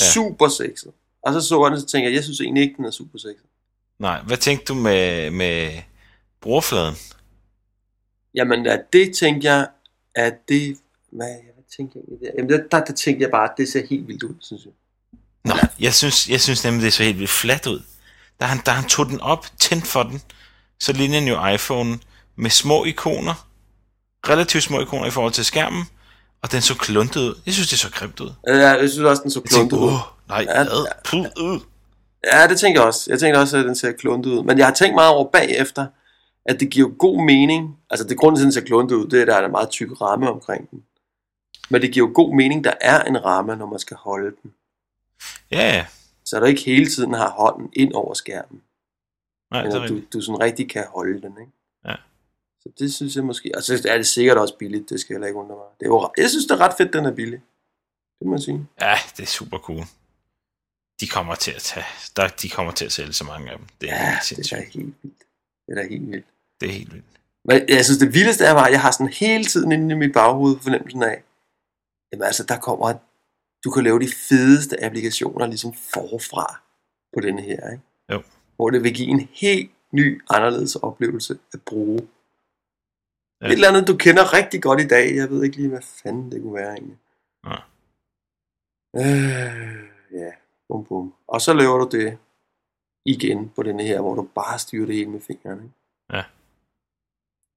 Ja. 0.00 0.12
Super 0.12 0.48
sexet. 0.48 0.92
Og 1.22 1.32
så 1.32 1.40
så 1.40 1.64
jeg 1.64 1.70
den, 1.70 1.80
så 1.80 1.86
tænkte 1.86 2.08
jeg, 2.08 2.14
jeg 2.14 2.24
synes 2.24 2.40
egentlig 2.40 2.62
ikke, 2.62 2.76
den 2.76 2.84
er 2.84 2.90
super 2.90 3.18
sexet. 3.18 3.46
Nej, 3.98 4.22
hvad 4.22 4.36
tænkte 4.36 4.64
du 4.64 4.74
med, 4.74 5.30
med 5.30 5.72
brugerfladen? 6.40 6.94
Jamen, 8.34 8.66
at 8.66 8.80
det 8.92 9.14
tænkte 9.16 9.48
jeg, 9.48 9.66
at 10.14 10.34
det... 10.48 10.76
Hvad, 11.12 11.26
hvad 11.54 11.64
tænkte 11.76 11.98
jeg 11.98 12.18
der? 12.20 12.30
Jamen, 12.38 12.50
der, 12.50 12.62
der, 12.70 12.84
der 12.84 12.92
tænkte 12.92 13.22
jeg 13.22 13.30
bare, 13.30 13.44
at 13.44 13.54
det 13.56 13.68
ser 13.68 13.86
helt 13.90 14.08
vildt 14.08 14.22
ud, 14.22 14.34
synes 14.40 14.64
jeg. 14.64 14.72
Nå, 15.44 15.54
jeg 15.80 15.94
synes, 15.94 16.28
jeg 16.28 16.40
synes 16.40 16.64
nemlig, 16.64 16.82
det 16.82 16.92
så 16.92 17.02
helt 17.02 17.18
vildt 17.18 17.30
fladt 17.30 17.66
ud. 17.66 17.82
Da 18.40 18.44
han, 18.44 18.58
da 18.66 18.70
han 18.70 18.88
tog 18.88 19.06
den 19.06 19.20
op, 19.20 19.46
tændte 19.58 19.86
for 19.86 20.02
den, 20.02 20.22
så 20.80 20.92
lignede 20.92 21.26
jo 21.28 21.46
iPhone 21.46 21.98
med 22.36 22.50
små 22.50 22.84
ikoner. 22.84 23.48
Relativt 24.28 24.64
små 24.64 24.80
ikoner 24.80 25.06
i 25.06 25.10
forhold 25.10 25.32
til 25.32 25.44
skærmen. 25.44 25.84
Og 26.42 26.52
den 26.52 26.62
så 26.62 26.74
kluntet 26.74 27.20
ud. 27.20 27.34
Jeg 27.46 27.54
synes, 27.54 27.68
det 27.68 27.78
så 27.78 27.90
grimt 27.90 28.20
ud. 28.20 28.32
Ja, 28.46 28.68
jeg 28.68 28.90
synes 28.90 29.04
også, 29.04 29.22
den 29.22 29.30
så 29.30 29.40
kluntet 29.40 29.76
ud. 29.76 29.82
åh, 29.82 29.98
nej, 30.28 30.46
Ja, 30.48 30.60
ad, 30.62 30.86
puh, 31.04 31.26
øh. 31.38 31.60
Ja, 32.32 32.46
det 32.48 32.58
tænker 32.60 32.80
jeg 32.80 32.86
også. 32.86 33.10
Jeg 33.10 33.20
tænker 33.20 33.40
også, 33.40 33.56
at 33.56 33.64
den 33.64 33.74
ser 33.74 33.92
kluntet 33.92 34.30
ud. 34.30 34.44
Men 34.44 34.58
jeg 34.58 34.66
har 34.66 34.74
tænkt 34.74 34.94
meget 34.94 35.14
over 35.14 35.30
bagefter, 35.30 35.86
at 36.44 36.60
det 36.60 36.70
giver 36.70 36.88
god 36.88 37.24
mening. 37.24 37.78
Altså, 37.90 38.06
det 38.06 38.18
grunden 38.18 38.36
til, 38.36 38.42
at 38.42 38.44
den 38.44 38.52
ser 38.52 38.60
kluntet 38.60 38.96
ud, 38.96 39.06
det 39.06 39.16
er, 39.18 39.22
at 39.22 39.28
der 39.28 39.34
er 39.34 39.44
en 39.44 39.50
meget 39.50 39.70
tyk 39.70 40.00
ramme 40.00 40.30
omkring 40.30 40.70
den. 40.70 40.84
Men 41.70 41.82
det 41.82 41.92
giver 41.92 42.12
god 42.12 42.34
mening, 42.34 42.64
der 42.64 42.72
er 42.80 43.02
en 43.02 43.24
ramme, 43.24 43.56
når 43.56 43.66
man 43.66 43.78
skal 43.78 43.96
holde 43.96 44.36
den. 44.42 44.52
Ja, 45.50 45.76
ja. 45.76 45.86
Så 46.24 46.40
du 46.40 46.44
ikke 46.44 46.62
hele 46.64 46.86
tiden 46.86 47.14
har 47.14 47.30
hånden 47.30 47.70
ind 47.72 47.92
over 47.92 48.14
skærmen. 48.14 48.62
Nej, 49.50 49.62
Men 49.62 49.72
det 49.72 49.82
er 49.82 49.86
du, 49.86 50.00
du 50.12 50.20
sådan 50.20 50.40
rigtig 50.40 50.70
kan 50.70 50.84
holde 50.88 51.22
den, 51.22 51.32
ikke? 51.40 51.52
Ja. 51.84 51.94
Så 52.60 52.68
det 52.78 52.94
synes 52.94 53.16
jeg 53.16 53.24
måske... 53.24 53.52
Og 53.56 53.62
så 53.62 53.88
er 53.88 53.96
det 53.96 54.06
sikkert 54.06 54.38
også 54.38 54.56
billigt, 54.58 54.90
det 54.90 55.00
skal 55.00 55.14
jeg 55.14 55.16
heller 55.16 55.26
ikke 55.26 55.38
undre 55.38 55.54
mig. 55.54 55.66
Det 55.80 55.86
er 55.86 55.90
jo, 55.90 56.10
jeg 56.16 56.30
synes, 56.30 56.44
det 56.44 56.54
er 56.54 56.60
ret 56.60 56.74
fedt, 56.78 56.92
den 56.92 57.06
er 57.06 57.14
billig. 57.14 57.40
Det 58.18 58.26
må 58.26 58.30
man 58.30 58.40
sige. 58.40 58.66
Ja, 58.80 58.94
det 59.16 59.22
er 59.22 59.26
super 59.26 59.58
cool. 59.58 59.84
De 61.00 61.08
kommer 61.08 61.34
til 61.34 61.52
at 61.52 61.62
tage, 61.62 61.86
der, 62.16 62.28
de 62.28 62.48
kommer 62.48 62.72
til 62.72 62.84
at 62.84 62.92
sælge 62.92 63.12
så 63.12 63.24
mange 63.24 63.50
af 63.50 63.58
dem. 63.58 63.66
Det 63.80 63.90
er 63.90 63.94
Ja, 63.94 64.10
helt 64.10 64.36
det 64.36 64.52
er 64.52 64.56
helt 64.56 64.74
vildt. 65.02 65.18
Det 65.66 65.78
er 65.78 65.82
da 65.82 65.88
helt 65.88 66.10
vildt. 66.10 66.26
Det 66.60 66.68
er 66.68 66.72
helt 66.72 66.92
vildt. 66.92 67.06
Men 67.44 67.68
jeg 67.68 67.84
synes, 67.84 67.98
det 67.98 68.14
vildeste 68.14 68.44
er 68.44 68.54
bare, 68.54 68.66
at 68.66 68.72
jeg 68.72 68.80
har 68.80 68.90
sådan 68.90 69.12
hele 69.12 69.44
tiden 69.44 69.72
inde 69.72 69.94
i 69.94 69.98
mit 69.98 70.12
baghoved 70.12 70.58
fornemmelsen 70.62 71.02
af, 71.02 71.22
jamen 72.12 72.24
altså, 72.24 72.44
der 72.44 72.58
kommer, 72.58 72.94
du 73.64 73.70
kan 73.70 73.84
lave 73.84 74.00
de 74.00 74.08
fedeste 74.28 74.84
applikationer 74.84 75.46
ligesom 75.46 75.72
forfra 75.74 76.60
på 77.14 77.20
denne 77.20 77.42
her, 77.42 77.70
ikke? 77.70 77.84
Jo. 78.12 78.22
Hvor 78.56 78.70
det 78.70 78.82
vil 78.82 78.94
give 78.94 79.08
en 79.08 79.28
helt 79.32 79.70
ny, 79.92 80.22
anderledes 80.30 80.76
oplevelse 80.76 81.38
at 81.52 81.60
bruge. 81.62 82.00
Ja. 83.40 83.46
Ja. 83.46 83.46
Et 83.46 83.52
eller 83.52 83.68
andet, 83.68 83.88
du 83.88 83.96
kender 83.96 84.32
rigtig 84.32 84.62
godt 84.62 84.80
i 84.80 84.86
dag. 84.86 85.16
Jeg 85.16 85.30
ved 85.30 85.44
ikke 85.44 85.56
lige, 85.56 85.68
hvad 85.68 85.82
fanden 86.02 86.32
det 86.32 86.42
kunne 86.42 86.54
være 86.54 86.72
egentlig. 86.72 86.98
Nej. 87.44 87.62
Øh, 88.96 89.76
ja, 90.12 90.30
bum 90.68 90.84
bum. 90.84 91.14
Og 91.28 91.40
så 91.40 91.52
laver 91.52 91.78
du 91.78 91.98
det 91.98 92.18
igen 93.04 93.52
på 93.56 93.62
denne 93.62 93.82
her, 93.82 94.00
hvor 94.00 94.14
du 94.14 94.28
bare 94.34 94.58
styrer 94.58 94.86
det 94.86 94.94
hele 94.94 95.10
med 95.10 95.20
fingrene. 95.26 95.62
Ikke? 95.62 95.74
Ja. 96.12 96.22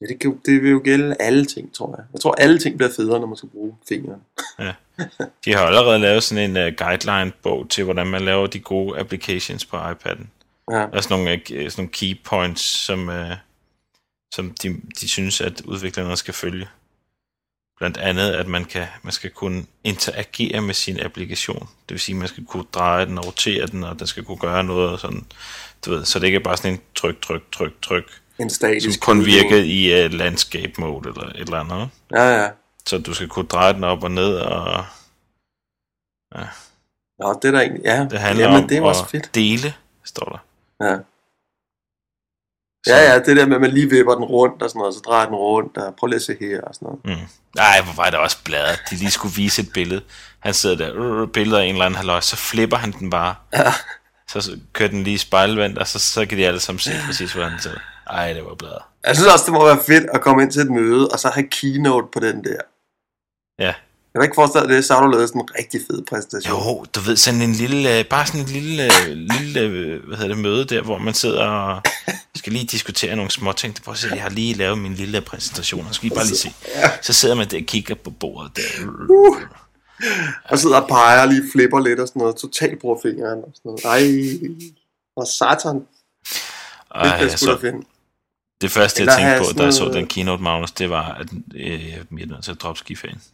Ja, 0.02 0.06
det, 0.06 0.19
kan, 0.19 0.41
det 0.45 0.62
vil 0.62 0.72
jo 0.72 0.82
gælde 0.84 1.15
alle 1.19 1.45
ting, 1.45 1.74
tror 1.74 1.95
jeg. 1.98 2.06
Jeg 2.13 2.22
tror, 2.22 2.32
alle 2.32 2.60
ting 2.60 2.78
bliver 2.78 2.91
federe, 2.95 3.19
når 3.19 3.28
man 3.28 3.38
skal 3.38 3.50
bruge 3.50 3.78
fingrene. 3.89 4.22
De 5.45 5.54
har 5.54 5.65
allerede 5.65 6.00
lavet 6.00 6.24
sådan 6.24 6.50
en 6.50 6.67
uh, 6.67 6.74
guideline-bog 6.78 7.69
til, 7.69 7.84
hvordan 7.84 8.08
man 8.08 8.22
laver 8.22 8.48
de 8.48 8.60
gode 8.60 9.00
applications 9.00 9.65
på 9.65 9.78
iPad'en. 9.78 10.26
Ja. 10.72 10.78
Der 10.78 10.89
er 10.93 11.02
sådan 11.02 11.17
nogle, 11.17 11.34
uh, 11.34 11.69
sådan 11.69 11.72
nogle 11.78 11.91
key 11.91 12.24
points, 12.24 12.62
som, 12.62 13.08
uh, 13.08 13.32
som 14.34 14.52
de, 14.52 14.82
de 15.02 15.08
synes, 15.10 15.41
at 15.41 15.62
udviklerne 15.62 16.17
skal 16.17 16.34
følge. 16.34 16.67
Blandt 17.80 17.98
andet, 17.98 18.32
at 18.32 18.48
man, 18.48 18.65
kan, 18.65 18.86
man 19.04 19.12
skal 19.13 19.30
kunne 19.30 19.65
interagere 19.84 20.62
med 20.62 20.74
sin 20.74 21.00
applikation. 21.00 21.60
Det 21.60 21.89
vil 21.94 22.00
sige, 22.00 22.15
at 22.15 22.20
man 22.20 22.28
skal 22.28 22.46
kunne 22.46 22.65
dreje 22.74 23.06
den 23.06 23.18
og 23.18 23.26
rotere 23.28 23.68
den, 23.68 23.84
og 23.84 24.00
den 24.00 24.08
skal 24.08 24.24
kunne 24.24 24.38
gøre 24.38 24.63
noget. 24.63 24.89
og 24.89 25.00
Sådan, 25.00 25.26
du 25.86 25.92
ved, 25.92 26.06
så 26.06 26.20
det 26.20 26.26
ikke 26.26 26.36
er 26.36 26.44
bare 26.44 26.58
sådan 26.58 26.74
en 26.74 26.82
tryk, 26.96 27.22
tryk, 27.22 27.42
tryk, 27.52 27.82
tryk, 27.82 28.04
En 28.39 28.50
som 28.50 28.56
statisk 28.56 29.02
kun 29.02 29.20
udgave. 29.20 29.36
virker 29.42 29.58
i 29.58 30.06
uh, 30.06 30.12
landscape 30.12 30.72
mode 30.78 31.10
eller 31.10 31.24
et 31.30 31.36
eller 31.39 31.60
andet. 31.60 31.89
Ja, 32.12 32.42
ja. 32.44 32.50
Så 32.86 32.98
du 32.98 33.13
skal 33.13 33.28
kunne 33.28 33.46
dreje 33.48 33.74
den 33.74 33.84
op 33.84 34.04
og 34.04 34.12
ned, 34.12 34.36
og 34.36 34.86
Nå, 37.20 37.39
det 37.42 37.48
er 37.48 37.52
der 37.52 37.60
egentlig. 37.60 37.82
Ja, 37.86 38.08
det 38.12 38.20
handler 38.20 38.46
Jamen, 38.46 38.63
om 38.63 38.70
det 38.70 38.78
er 38.78 38.82
også 38.82 39.06
fedt. 39.08 39.36
dele, 39.36 39.74
står 40.04 40.26
der. 40.26 40.38
Ja. 40.89 40.98
Så, 42.89 42.95
ja, 42.95 43.13
ja, 43.13 43.19
det 43.19 43.38
der 43.38 43.45
med, 43.45 43.56
at 43.56 43.62
man 43.62 43.71
lige 43.71 43.89
vipper 43.89 44.15
den 44.15 44.23
rundt 44.23 44.62
og 44.62 44.69
sådan 44.69 44.80
noget, 44.80 44.93
så 44.93 44.99
drejer 44.99 45.25
den 45.25 45.36
rundt, 45.36 45.78
og 45.78 45.95
prøv 45.99 46.08
lige 46.08 46.15
at 46.15 46.21
se 46.21 46.36
her 46.39 46.62
og 46.62 46.75
sådan 46.75 46.86
noget. 46.86 47.19
Mm. 47.19 47.28
Ej, 47.58 47.82
hvor 47.82 48.04
var 48.04 48.10
det 48.10 48.19
også 48.19 48.38
bladret. 48.45 48.80
De 48.89 48.95
lige 48.95 49.12
skulle 49.12 49.36
vise 49.36 49.62
et 49.62 49.73
billede. 49.73 50.02
Han 50.39 50.54
sidder 50.54 50.75
der, 50.75 51.21
øh, 51.21 51.28
billeder 51.28 51.60
af 51.60 51.65
en 51.65 51.71
eller 51.71 51.86
anden 51.86 51.97
halvøj, 51.97 52.21
så 52.21 52.36
flipper 52.36 52.78
han 52.78 52.91
den 52.91 53.10
bare. 53.10 53.36
Ja. 53.54 53.73
Så 54.28 54.58
kører 54.73 54.89
den 54.89 55.04
lige 55.04 55.19
spejlvendt, 55.19 55.78
og 55.78 55.88
så, 55.88 55.99
så 55.99 56.25
kan 56.25 56.38
de 56.38 56.47
alle 56.47 56.60
sammen 56.60 56.80
se 56.80 56.91
præcis, 57.06 57.34
hvordan 57.34 57.52
den 57.52 57.60
sidder. 57.60 57.80
Ej, 58.10 58.34
det 58.34 58.45
var 58.45 58.56
bladret. 58.56 58.82
Jeg 59.08 59.15
synes 59.15 59.34
også, 59.34 59.45
det 59.45 59.54
må 59.54 59.65
være 59.65 59.80
fedt 59.88 60.06
at 60.13 60.21
komme 60.21 60.43
ind 60.43 60.52
til 60.52 60.62
et 60.62 60.71
møde, 60.71 61.08
og 61.08 61.19
så 61.19 61.28
have 61.28 61.47
keynote 61.52 62.08
på 62.13 62.19
den 62.19 62.43
der. 62.43 62.62
Ja. 63.60 63.73
Jeg 64.13 64.21
kan 64.21 64.23
ikke 64.23 64.36
forestille 64.36 64.67
dig 64.67 64.75
det, 64.75 64.86
så 64.86 64.93
har 64.93 65.02
du 65.06 65.12
lavet 65.12 65.30
sådan 65.30 65.41
en 65.41 65.49
rigtig 65.58 65.82
fed 65.91 66.06
præsentation. 66.10 66.60
Jo, 66.60 66.86
du 66.95 66.99
ved, 66.99 67.17
sådan 67.17 67.41
en 67.41 67.54
lille, 67.54 67.99
øh, 67.99 68.06
bare 68.06 68.25
sådan 68.25 68.41
en 68.41 68.47
lille, 68.47 68.84
øh, 68.84 69.15
lille 69.15 69.60
øh, 69.60 70.08
hvad 70.08 70.17
hedder 70.17 70.36
det, 70.36 70.43
møde 70.43 70.65
der, 70.65 70.82
hvor 70.82 70.97
man 70.97 71.13
sidder 71.13 71.45
og 71.45 71.82
skal 72.49 72.57
lige 72.57 72.67
diskutere 72.67 73.15
nogle 73.15 73.31
små 73.31 73.51
ting. 73.51 73.75
Prøv 73.83 73.91
at 73.91 73.97
se, 73.97 74.07
jeg 74.12 74.21
har 74.21 74.29
lige 74.29 74.53
lavet 74.53 74.77
min 74.77 74.93
lille 74.93 75.21
præsentation, 75.21 75.88
og 75.88 75.95
skal 75.95 76.07
I 76.07 76.09
bare 76.09 76.25
lige 76.25 76.38
se. 76.38 76.53
Så 77.01 77.13
sidder 77.13 77.35
man 77.35 77.49
der 77.49 77.57
og 77.57 77.63
kigger 77.65 77.95
på 77.95 78.09
bordet 78.09 78.51
der. 78.55 78.62
Uh. 79.09 79.38
Og 80.45 80.59
sidder 80.59 80.81
og 80.81 80.88
peger 80.88 81.21
og 81.21 81.27
lige 81.27 81.43
flipper 81.51 81.79
lidt 81.79 81.99
og 81.99 82.07
sådan 82.07 82.19
noget. 82.19 82.35
Totalt 82.35 82.79
bruger 82.79 82.99
fingeren 83.01 83.39
og 83.43 83.51
sådan 83.55 83.69
noget. 83.69 83.85
Ej, 83.85 84.01
og 85.15 85.27
satan. 85.27 85.88
Og 86.89 87.05
Det 87.05 87.12
jeg 87.19 87.39
så, 87.39 87.51
da 87.51 87.55
fedt. 87.67 87.75
det 88.62 88.71
første, 88.71 89.01
jeg 89.01 89.03
Eller 89.03 89.15
tænkte 89.15 89.29
have 89.29 89.43
på, 89.53 89.57
da 89.57 89.63
jeg 89.63 89.73
så 89.73 89.89
den 89.93 90.07
keynote, 90.07 90.43
Magnus, 90.43 90.71
det 90.71 90.89
var, 90.89 91.13
at 91.13 91.27
øh, 91.55 91.88
jeg 91.88 91.99
er 91.99 92.05
nødt 92.25 92.43
til 92.43 92.51
at 92.51 92.62
droppe 92.62 92.79
skiferien. 92.79 93.21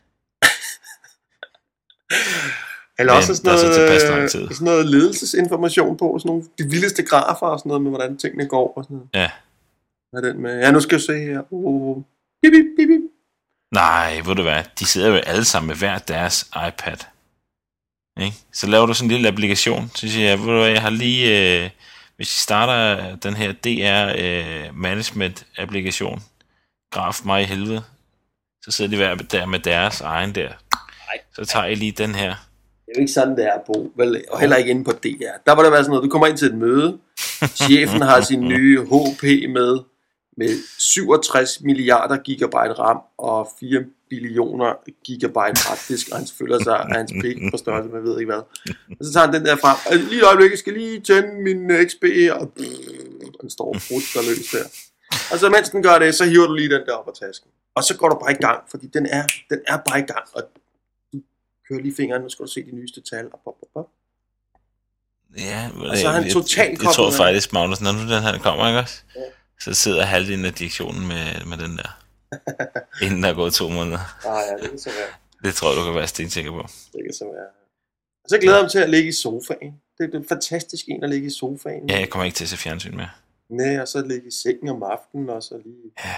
Eller 3.00 3.14
Men 3.14 3.18
også 3.18 3.36
sådan 3.36 3.52
der 3.52 3.58
så 3.58 3.68
noget, 3.68 4.02
lang 4.10 4.24
øh, 4.24 4.30
tid. 4.30 4.48
sådan 4.52 4.66
noget 4.66 4.86
ledelsesinformation 4.86 5.98
på, 5.98 6.20
sådan 6.20 6.30
nogle, 6.30 6.44
de 6.58 6.64
vildeste 6.64 7.04
grafer 7.04 7.48
og 7.48 7.60
sådan 7.60 7.70
noget 7.70 7.82
med, 7.82 7.92
hvordan 7.92 8.18
tingene 8.18 8.48
går 8.48 8.74
og 8.78 8.84
sådan 8.84 8.98
noget. 8.98 9.10
Ja. 9.14 9.30
Hvad 10.12 10.24
er 10.24 10.34
den 10.34 10.42
med? 10.42 10.60
Ja, 10.60 10.72
nu 10.72 10.80
skal 10.80 10.96
jeg 10.96 11.02
se 11.02 11.20
her. 11.20 11.42
Uh, 11.50 12.04
bip, 12.42 12.52
bip, 12.52 12.66
bip, 12.78 12.88
bip. 12.88 13.02
Nej, 13.74 14.22
ved 14.26 14.36
du 14.36 14.42
hvad, 14.42 14.64
de 14.80 14.86
sidder 14.86 15.10
jo 15.10 15.16
alle 15.16 15.46
sammen 15.46 15.68
med 15.68 15.76
hver 15.76 15.98
deres 15.98 16.50
iPad. 16.68 16.98
Ikke? 18.22 18.38
Så 18.54 18.68
laver 18.68 18.86
du 18.86 18.94
sådan 18.94 19.08
en 19.08 19.12
lille 19.12 19.28
applikation, 19.28 19.92
så 19.96 20.10
siger 20.10 20.30
jeg, 20.30 20.40
ved 20.40 20.46
du 20.46 20.58
hvad, 20.58 20.70
jeg 20.70 20.82
har 20.82 20.90
lige, 20.90 21.24
øh, 21.64 21.70
hvis 22.16 22.38
I 22.38 22.42
starter 22.42 23.16
den 23.16 23.34
her 23.34 23.52
DR 23.52 24.14
øh, 24.18 24.78
Management 24.78 25.46
applikation, 25.58 26.24
graf 26.92 27.22
mig 27.26 27.42
i 27.42 27.46
helvede, 27.46 27.84
så 28.64 28.72
sidder 28.72 28.92
de 28.92 28.98
hver 28.98 29.16
der 29.16 29.46
med 29.46 29.60
deres 29.60 30.02
egen 30.02 30.36
der. 30.36 30.50
Så 31.34 31.46
tager 31.46 31.66
I 31.66 31.76
lige 31.76 31.92
den 31.92 32.16
her. 32.16 32.36
Det 32.86 32.92
er 32.92 32.96
jo 32.98 33.02
ikke 33.02 33.14
sådan, 33.14 33.38
det 33.38 33.46
er, 33.46 33.58
Bo. 33.68 33.92
Vel, 33.98 34.24
og 34.30 34.40
heller 34.40 34.56
ikke 34.56 34.70
inde 34.70 34.84
på 34.84 34.92
DR. 34.92 35.36
Der 35.46 35.52
var 35.56 35.64
det 35.64 35.72
være 35.72 35.84
sådan 35.84 35.90
noget, 35.90 36.04
du 36.04 36.10
kommer 36.10 36.28
ind 36.28 36.38
til 36.38 36.48
et 36.48 36.58
møde, 36.58 36.98
chefen 37.56 38.02
har 38.02 38.22
sin 38.22 38.42
nye 38.42 38.82
HP 38.82 39.24
med, 39.50 39.80
med 40.38 40.50
67 40.80 41.62
milliarder 41.62 42.18
gigabyte 42.18 42.74
RAM 42.74 43.00
og 43.18 43.50
4 43.60 43.84
billioner 44.10 44.74
gigabyte 45.06 45.62
harddisk, 45.68 46.10
og 46.12 46.18
han 46.18 46.28
føler 46.38 46.64
sig 46.64 46.80
af 46.80 46.96
hans 46.98 47.12
pik 47.22 47.38
på 47.52 47.58
størrelse, 47.58 47.90
man 47.90 48.04
ved 48.04 48.20
ikke 48.20 48.32
hvad. 48.32 48.44
Og 49.00 49.06
så 49.06 49.14
tager 49.14 49.26
han 49.26 49.36
den 49.36 49.46
der 49.46 49.56
frem, 49.56 49.78
og 49.90 49.96
lige 50.10 50.22
et 50.22 50.26
øjeblik, 50.26 50.52
jeg 50.52 50.60
skal 50.60 50.74
lige 50.74 51.00
tænde 51.00 51.42
min 51.44 51.72
øh, 51.72 51.88
XP, 51.90 52.04
og 52.40 52.52
den 53.42 53.50
står 53.50 53.70
brudt 53.88 54.08
der 54.14 54.22
løs 54.30 54.48
der. 54.52 54.66
Og 55.32 55.40
så 55.40 55.50
mens 55.50 55.70
den 55.70 55.84
gør 55.84 56.00
det, 56.00 56.16
så 56.16 56.26
hiver 56.26 56.48
du 56.48 56.54
lige 56.54 56.70
den 56.70 56.86
der 56.86 56.94
op 56.94 57.08
af 57.08 57.14
tasken. 57.14 57.50
Og 57.76 57.84
så 57.84 57.98
går 57.98 58.10
du 58.10 58.16
bare 58.24 58.32
i 58.32 58.42
gang, 58.48 58.60
fordi 58.72 58.88
den 58.88 59.06
er, 59.06 59.24
den 59.50 59.60
er 59.68 59.78
bare 59.88 60.00
i 60.00 60.08
gang, 60.14 60.26
og 60.34 60.44
kører 61.70 61.82
lige 61.82 61.96
fingeren, 61.96 62.22
nu 62.22 62.30
skal 62.30 62.46
du 62.46 62.52
se 62.52 62.66
de 62.66 62.76
nyeste 62.76 63.02
tal, 63.02 63.26
og 63.34 63.40
pop, 63.44 63.54
pop, 63.60 63.70
pop. 63.74 63.90
Ja, 65.38 65.70
Og 65.90 65.98
så 65.98 66.08
er 66.08 66.12
han 66.12 66.24
jeg- 66.24 66.34
totalt 66.34 66.72
jeg, 66.72 66.84
jeg, 66.84 66.94
tror 66.94 67.04
koblet 67.04 67.20
af. 67.20 67.26
faktisk, 67.26 67.54
Magnus, 67.54 67.82
når 67.82 67.92
nu 67.92 68.00
den 68.00 68.24
her 68.24 68.40
kommer, 68.40 68.68
ikke 68.68 68.80
også? 68.80 69.02
Så 69.60 69.74
sidder 69.74 70.04
halvdelen 70.04 70.46
af 70.46 70.54
direktionen 70.54 71.08
med, 71.08 71.46
med 71.46 71.58
den 71.58 71.78
der. 71.78 72.02
Inden 73.06 73.24
der 73.24 73.30
er 73.30 73.34
gået 73.34 73.54
to 73.54 73.70
måneder. 73.70 74.26
Ah 74.28 74.42
ja, 74.50 74.54
det 74.64 74.70
kan 74.70 74.80
så 74.80 74.90
være. 74.90 75.08
Det 75.50 75.56
tror 75.56 75.70
jeg, 75.70 75.78
du 75.80 75.84
kan 75.86 75.96
være 75.96 76.08
stensikker 76.08 76.52
på. 76.52 76.68
Det 76.94 77.02
kan 77.06 77.14
så 77.14 77.26
være. 77.26 77.48
Og 78.24 78.30
så 78.30 78.38
glæder 78.38 78.58
jeg 78.58 78.64
mig 78.64 78.72
til 78.72 78.80
at 78.80 78.90
ligge 78.90 79.10
i 79.10 79.12
sofaen. 79.12 79.82
Det 79.98 80.14
er 80.14 80.18
en 80.20 80.28
fantastisk 80.28 80.86
en 80.88 81.04
at 81.04 81.10
ligge 81.10 81.28
i 81.28 81.30
sofaen. 81.30 81.90
Ja, 81.90 82.00
jeg 82.00 82.10
kommer 82.10 82.26
ikke 82.26 82.36
til 82.36 82.44
at 82.46 82.50
se 82.50 82.58
fjernsyn 82.58 82.96
med. 82.98 83.06
Nej, 83.50 83.80
og 83.82 83.88
så 83.88 84.02
ligge 84.02 84.28
i 84.28 84.32
sengen 84.32 84.70
om 84.70 84.84
aftenen, 84.84 85.30
og 85.30 85.44
så 85.44 85.58
lige 85.66 85.92
Ja. 86.06 86.16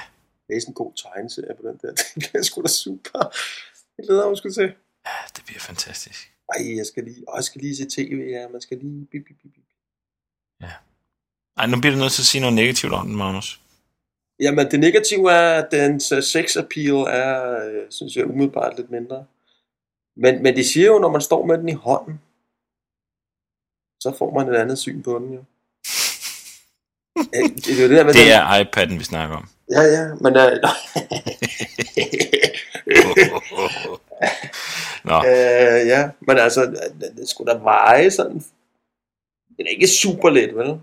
læse 0.49 0.67
en 0.67 0.73
god 0.73 0.91
tegneserie 1.03 1.55
på 1.62 1.67
den 1.67 1.77
der. 1.81 1.91
Det 2.15 2.27
bliver 2.31 2.43
sgu 2.43 2.62
da 2.62 2.67
super. 2.67 3.36
Jeg 3.97 4.05
glæder 4.07 4.27
mig 4.29 4.38
sgu 4.38 4.49
til. 4.49 4.73
Ja, 5.08 5.17
det 5.36 5.46
bliver 5.46 5.60
fantastisk. 5.60 6.34
Ej, 6.56 6.78
jeg 6.78 6.86
skal 6.86 7.04
lige, 7.04 7.24
åh, 7.30 7.36
jeg 7.36 7.43
skal 7.43 7.62
lige 7.62 7.76
se 7.76 7.86
tv, 7.89 8.12
ja. 8.36 8.48
Man 8.48 8.62
skal 8.62 8.78
lige... 8.78 9.06
Bip, 9.12 9.24
bip, 9.28 9.38
bip, 9.41 9.54
bip. 9.54 9.63
Ej, 11.58 11.65
nu 11.67 11.80
bliver 11.80 11.93
du 11.96 12.00
nødt 12.00 12.12
til 12.13 12.22
at 12.22 12.26
sige 12.26 12.41
noget 12.41 12.56
negativt 12.56 12.93
om 12.93 13.08
den, 13.08 13.15
Magnus. 13.15 13.62
Jamen, 14.39 14.72
det 14.72 14.80
negative 14.80 15.32
er, 15.32 15.63
at 15.63 15.67
dens 15.72 16.12
uh, 16.12 16.20
sex 16.24 16.56
appeal 16.58 16.96
er, 16.96 17.65
øh, 17.67 17.84
synes 17.89 18.15
jeg, 18.15 18.26
umiddelbart 18.26 18.78
lidt 18.78 18.91
mindre. 18.91 19.26
Men, 20.17 20.43
men 20.43 20.56
de 20.56 20.63
siger 20.72 20.88
jo, 20.88 21.00
når 21.00 21.12
man 21.12 21.22
står 21.22 21.46
med 21.46 21.58
den 21.58 21.70
i 21.70 21.74
hånden, 21.74 22.22
så 24.04 24.15
får 24.17 24.34
man 24.39 24.54
et 24.54 24.58
andet 24.58 24.78
syn 24.80 25.04
på 25.04 25.20
den 25.20 25.34
jo. 25.34 25.43
Ja, 27.34 27.41
det 27.41 27.67
er 27.80 27.84
jo 27.84 27.89
det 27.89 27.98
der 27.98 28.04
med 28.04 28.13
Det 28.13 28.22
den- 28.22 28.32
er 28.32 28.63
iPad'en, 28.63 28.98
vi 28.98 29.04
snakker 29.04 29.36
om. 29.36 29.50
Ja, 29.72 29.82
ja, 29.82 30.04
men 30.24 30.36
uh, 30.36 30.41
Nå, 35.03 35.17
øh, 35.30 35.88
ja, 35.88 36.10
men 36.27 36.38
altså, 36.38 36.65
det, 37.17 37.30
skulle 37.30 37.53
da 37.53 37.58
veje 37.58 38.12
sådan. 38.12 38.43
Det 39.58 39.65
er 39.65 39.69
ikke 39.69 39.88
super 39.88 40.30
let, 40.30 40.56
vel? 40.56 40.80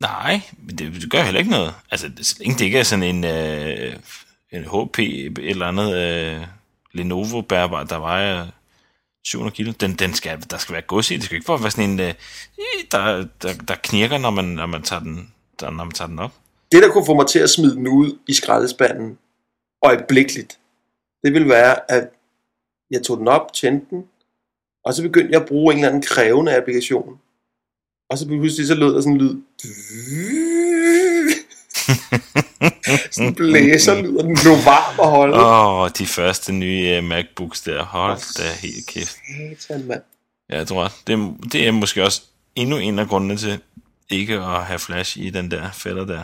nej, 0.00 0.40
men 0.66 0.78
det, 0.78 1.02
det 1.02 1.10
gør 1.10 1.22
heller 1.22 1.40
ikke 1.40 1.50
noget. 1.50 1.74
Altså, 1.90 2.08
det, 2.08 2.26
så 2.26 2.36
længe 2.38 2.58
det 2.58 2.64
ikke 2.64 2.78
er 2.78 2.82
sådan 2.82 3.02
en, 3.02 3.24
øh, 3.24 3.96
en 4.52 4.64
HP 4.64 4.98
eller 5.38 5.66
andet 5.66 5.96
øh, 5.96 6.46
Lenovo 6.92 7.40
bærbar, 7.40 7.84
der 7.84 7.98
vejer 7.98 8.46
700 9.24 9.56
kilo. 9.56 9.72
Den, 9.80 9.92
den 9.92 10.14
skal, 10.14 10.42
der 10.50 10.58
skal 10.58 10.72
være 10.72 10.82
gods 10.82 11.10
i. 11.10 11.16
Det 11.16 11.24
skal 11.24 11.34
ikke 11.34 11.46
bare 11.46 11.62
være 11.62 11.70
sådan 11.70 11.90
en, 11.90 12.00
øh, 12.00 12.14
der, 12.92 13.26
der, 13.42 13.52
der 13.68 13.74
knirker, 13.82 14.18
når 14.18 14.30
man, 14.30 14.44
når 14.44 14.66
man, 14.66 14.82
tager 14.82 15.00
den, 15.00 15.32
der, 15.60 15.70
når 15.70 15.84
man 15.84 15.92
tager 15.92 16.08
den 16.08 16.18
op. 16.18 16.32
Det, 16.72 16.82
der 16.82 16.92
kunne 16.92 17.06
få 17.06 17.14
mig 17.14 17.26
til 17.26 17.38
at 17.38 17.50
smide 17.50 17.74
den 17.74 17.88
ud 17.88 18.18
i 18.28 18.34
skraldespanden 18.34 19.18
øjeblikkeligt, 19.82 20.58
det 21.24 21.32
ville 21.32 21.48
være, 21.48 21.90
at 21.90 22.08
jeg 22.90 23.02
tog 23.02 23.18
den 23.18 23.28
op, 23.28 23.52
tændte 23.52 23.86
den, 23.90 24.04
og 24.84 24.94
så 24.94 25.02
begyndte 25.02 25.32
jeg 25.32 25.40
at 25.42 25.48
bruge 25.48 25.72
en 25.72 25.78
eller 25.78 25.88
anden 25.88 26.02
krævende 26.02 26.56
applikation. 26.56 27.18
Og 28.10 28.18
så 28.18 28.26
pludselig 28.26 28.66
så 28.66 28.74
lød 28.74 28.94
der 28.94 29.00
sådan 29.00 29.12
en 29.12 29.18
lyd. 29.18 29.34
sådan 33.12 33.34
blæser 33.34 34.02
lyd, 34.02 34.16
og 34.16 34.24
den 34.24 34.36
blev 34.42 34.52
varm 34.52 34.98
og 34.98 35.10
holde. 35.10 35.36
Åh, 35.36 35.80
oh, 35.80 35.90
de 35.98 36.06
første 36.06 36.52
nye 36.52 36.98
uh, 36.98 37.04
MacBooks 37.04 37.60
der. 37.62 37.82
Hold 37.84 38.36
da 38.38 38.52
helt 38.68 38.86
kæft. 38.86 39.16
Satan, 39.60 39.86
mand. 39.86 40.02
Ja, 40.50 40.56
jeg 40.56 40.66
tror, 40.68 40.92
det, 41.06 41.12
er- 41.12 41.34
det 41.52 41.66
er 41.66 41.70
måske 41.72 42.04
også 42.04 42.22
endnu 42.54 42.76
en 42.76 42.98
af 42.98 43.08
grundene 43.08 43.36
til 43.36 43.58
ikke 44.10 44.34
at 44.34 44.64
have 44.64 44.78
flash 44.78 45.18
i 45.18 45.30
den 45.30 45.50
der 45.50 45.70
fælder 45.72 46.04
der. 46.06 46.22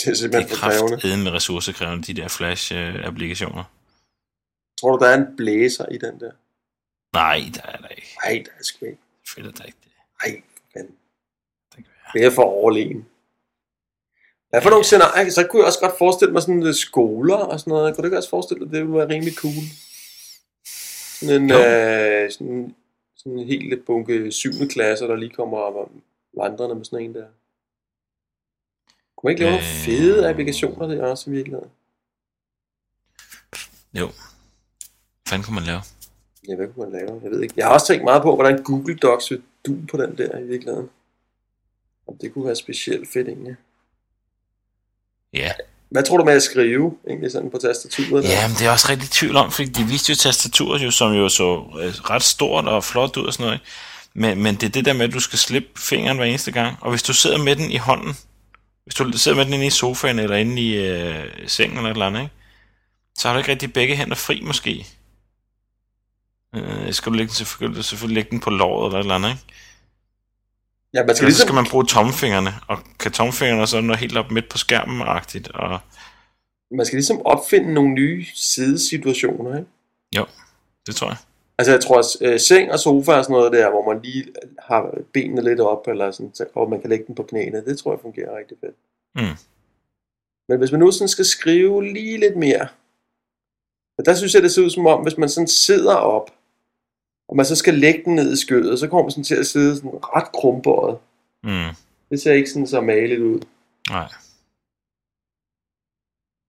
Det 0.00 0.06
er 0.06 0.10
Det 0.10 0.18
simpelthen 0.18 0.52
er 0.52 0.56
for 0.56 0.60
krævende. 0.66 0.88
kraftedeme 0.90 1.24
med 1.24 1.32
ressourcekrævende, 1.32 2.06
de 2.14 2.20
der 2.20 2.28
flash-applikationer. 2.28 3.62
Tror 4.80 4.96
du, 4.96 5.04
der 5.04 5.10
er 5.10 5.18
en 5.18 5.36
blæser 5.36 5.86
i 5.86 5.98
den 5.98 6.20
der? 6.20 6.32
Nej, 7.12 7.40
der 7.54 7.62
er 7.62 7.76
der 7.76 7.88
ikke. 7.88 8.08
Nej, 8.24 8.42
der 8.46 8.50
er 8.58 8.62
sgu 8.62 8.84
ikke. 8.86 8.98
Fælder 9.34 9.50
der 9.52 9.64
ikke 9.64 9.78
det. 9.84 9.92
Nej, 10.24 10.42
fanden. 10.72 10.96
Det. 11.76 11.84
Det 12.14 12.24
er 12.24 12.30
for 12.30 12.42
overlegen. 12.42 13.08
Hvad 14.48 14.62
for 14.62 14.70
nogle 14.70 14.84
scenarier? 14.84 15.30
Så 15.30 15.46
kunne 15.46 15.60
jeg 15.60 15.66
også 15.66 15.80
godt 15.80 15.98
forestille 15.98 16.32
mig 16.32 16.42
sådan 16.42 16.66
øh, 16.66 16.74
skoler 16.74 17.36
og 17.36 17.60
sådan 17.60 17.70
noget. 17.70 17.94
Kunne 17.94 18.02
du 18.02 18.06
ikke 18.06 18.16
også 18.16 18.30
forestille 18.30 18.60
dig, 18.60 18.66
at 18.66 18.72
det 18.72 18.80
ville 18.82 18.98
være 18.98 19.08
rimelig 19.08 19.34
cool? 19.34 19.64
Sådan 21.20 21.42
en, 21.42 21.50
Jo. 21.50 21.56
øh, 21.56 22.30
sådan, 22.32 22.76
sådan 23.16 23.38
en 23.38 23.46
helt 23.46 23.84
bunke 23.86 24.32
7. 24.32 24.50
klasser, 24.70 25.06
der 25.06 25.16
lige 25.16 25.34
kommer 25.34 25.58
op 25.58 25.74
og 25.74 25.90
vandrende 26.36 26.74
med 26.74 26.84
sådan 26.84 27.04
en 27.04 27.14
der. 27.14 27.26
Kunne 29.16 29.28
man 29.28 29.30
ikke 29.30 29.40
lave 29.42 29.50
nogle 29.52 29.66
Øh. 29.66 29.84
fede 29.84 30.28
applikationer 30.28 30.86
der 30.86 31.06
også 31.06 31.30
i 31.30 31.32
virkeligheden? 31.32 31.70
Jo. 33.94 34.10
Hvad 35.26 35.30
fanden 35.30 35.44
kunne 35.44 35.54
man 35.54 35.64
lave? 35.64 35.82
Ja, 36.48 36.54
hvad 36.54 36.66
kunne 36.66 36.90
man 36.90 37.00
lave? 37.00 37.20
Jeg 37.22 37.30
ved 37.30 37.42
ikke. 37.42 37.54
Jeg 37.56 37.66
har 37.66 37.72
også 37.72 37.86
tænkt 37.86 38.04
meget 38.04 38.22
på, 38.22 38.34
hvordan 38.34 38.62
Google 38.62 38.96
Docs 38.96 39.30
vil 39.30 39.42
du 39.66 39.76
på 39.90 39.96
den 39.96 40.18
der 40.18 40.38
i 40.38 40.42
virkeligheden. 40.42 40.88
Om 42.08 42.14
det 42.20 42.34
kunne 42.34 42.46
være 42.46 42.56
specielt 42.56 43.08
fedt 43.12 43.28
egentlig. 43.28 43.56
Ja. 45.32 45.52
Hvad 45.88 46.02
tror 46.02 46.16
du 46.16 46.24
med 46.24 46.32
at 46.32 46.42
skrive 46.42 46.96
egentlig 47.08 47.32
sådan 47.32 47.50
på 47.50 47.58
tastaturet? 47.58 48.24
der? 48.24 48.30
Ja, 48.30 48.48
men 48.48 48.56
det 48.56 48.66
er 48.66 48.70
også 48.70 48.86
rigtig 48.90 49.10
tvivl 49.10 49.36
om, 49.36 49.50
fordi 49.50 49.68
de 49.68 49.84
viste 49.84 50.10
jo 50.10 50.16
tastaturet 50.16 50.84
jo, 50.84 50.90
som 50.90 51.12
jo 51.12 51.28
så 51.28 51.56
øh, 51.80 52.10
ret 52.10 52.22
stort 52.22 52.68
og 52.68 52.84
flot 52.84 53.16
ud 53.16 53.26
og 53.26 53.32
sådan 53.32 53.44
noget. 53.44 53.60
ikke? 53.60 53.66
Men, 54.14 54.42
men 54.42 54.54
det 54.54 54.62
er 54.62 54.70
det 54.70 54.84
der 54.84 54.92
med, 54.92 55.08
at 55.08 55.14
du 55.14 55.20
skal 55.20 55.38
slippe 55.38 55.68
fingeren 55.80 56.16
hver 56.16 56.26
eneste 56.26 56.52
gang. 56.52 56.76
Og 56.80 56.90
hvis 56.90 57.02
du 57.02 57.12
sidder 57.12 57.38
med 57.38 57.56
den 57.56 57.70
i 57.70 57.76
hånden, 57.76 58.14
hvis 58.84 58.94
du 58.94 59.18
sidder 59.18 59.36
med 59.36 59.44
den 59.44 59.54
inde 59.54 59.66
i 59.66 59.70
sofaen 59.70 60.18
eller 60.18 60.36
inde 60.36 60.62
i 60.62 60.76
øh, 60.76 61.24
sengen 61.46 61.76
eller 61.76 61.90
et 61.90 61.94
eller 61.94 62.06
andet, 62.06 62.20
ikke? 62.20 62.32
så 63.18 63.28
har 63.28 63.34
du 63.34 63.38
ikke 63.38 63.50
rigtig 63.50 63.72
begge 63.72 63.96
hænder 63.96 64.16
fri 64.16 64.40
måske. 64.40 64.86
Øh, 66.56 66.92
skal 66.92 67.12
du 67.12 67.16
lægge 67.16 67.28
den, 67.28 67.34
selvfølgelig, 67.34 67.84
selvfølgelig 67.84 68.14
lægge 68.14 68.30
den 68.30 68.40
på 68.40 68.50
låret 68.50 68.86
eller 68.86 68.98
et 68.98 69.02
eller 69.02 69.14
andet, 69.14 69.28
ikke? 69.28 69.42
Ja, 70.94 71.00
man 71.06 71.08
skal 71.08 71.16
så 71.16 71.24
ligesom, 71.24 71.46
skal 71.46 71.54
man 71.54 71.66
bruge 71.70 71.84
tomfingrene, 71.86 72.50
og 72.68 72.78
kan 72.98 73.12
tomfingrene 73.12 73.66
så 73.66 73.80
noget 73.80 74.00
helt 74.00 74.16
op 74.16 74.30
midt 74.30 74.48
på 74.48 74.58
skærmen-agtigt, 74.58 75.48
og 75.54 75.78
man 76.70 76.86
skal 76.86 76.96
ligesom 76.96 77.26
opfinde 77.26 77.74
nogle 77.74 77.90
nye 77.94 78.24
sidesituationer, 78.34 79.56
ikke? 79.58 79.70
det 80.86 80.96
tror 80.96 81.06
jeg. 81.08 81.16
Altså 81.58 81.72
jeg 81.72 81.80
tror, 81.80 81.98
at 81.98 82.04
øh, 82.32 82.40
seng 82.40 82.72
og 82.72 82.78
sofa 82.78 83.12
og 83.12 83.24
sådan 83.24 83.34
noget 83.34 83.52
der, 83.52 83.70
hvor 83.70 83.92
man 83.92 84.02
lige 84.02 84.24
har 84.58 84.94
benene 85.14 85.42
lidt 85.42 85.60
op, 85.60 85.88
eller 85.88 86.10
sådan, 86.10 86.34
så- 86.34 86.46
og 86.54 86.70
man 86.70 86.80
kan 86.80 86.90
lægge 86.90 87.04
den 87.06 87.14
på 87.14 87.22
knæene, 87.22 87.64
det 87.64 87.78
tror 87.78 87.92
jeg 87.92 88.00
fungerer 88.02 88.38
rigtig 88.38 88.56
fedt. 88.60 88.76
Mm. 89.14 89.36
Men 90.48 90.58
hvis 90.58 90.70
man 90.72 90.80
nu 90.80 90.90
sådan 90.90 91.08
skal 91.08 91.24
skrive 91.24 91.84
lige 91.92 92.18
lidt 92.20 92.36
mere, 92.36 92.68
og 93.98 94.04
der 94.04 94.14
synes 94.14 94.34
jeg, 94.34 94.42
det 94.42 94.52
ser 94.52 94.62
ud 94.62 94.70
som 94.70 94.86
om, 94.86 95.02
hvis 95.02 95.16
man 95.18 95.28
sådan 95.28 95.48
sidder 95.48 95.94
op, 95.94 96.30
og 97.36 97.38
man 97.38 97.46
så 97.46 97.56
skal 97.56 97.74
lægge 97.74 98.04
den 98.04 98.14
ned 98.14 98.32
i 98.32 98.36
skødet, 98.36 98.78
så 98.78 98.88
kommer 98.88 99.02
man 99.02 99.10
sådan 99.10 99.24
til 99.24 99.34
at 99.34 99.46
sidde 99.46 99.76
sådan 99.76 99.90
ret 99.90 100.32
krumbøjet. 100.32 100.98
Mm. 101.42 101.74
Det 102.10 102.20
ser 102.20 102.32
ikke 102.32 102.50
sådan 102.50 102.66
så 102.66 102.80
maligt 102.80 103.20
ud. 103.20 103.40
Nej. 103.90 104.08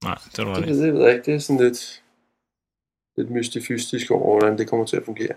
Nej, 0.03 0.17
det 0.31 0.39
er 0.39 0.43
du 0.43 0.53
Det, 0.53 0.67
ved- 0.67 0.85
det 0.85 0.93
ved 0.93 1.01
jeg 1.05 1.13
ikke. 1.13 1.25
Det 1.25 1.35
er 1.35 1.39
sådan 1.39 1.63
lidt, 1.65 2.03
lidt 3.17 3.29
mystifystisk 3.31 4.11
over, 4.11 4.39
hvordan 4.39 4.57
det 4.57 4.69
kommer 4.69 4.85
til 4.85 4.97
at 4.97 5.05
fungere. 5.05 5.35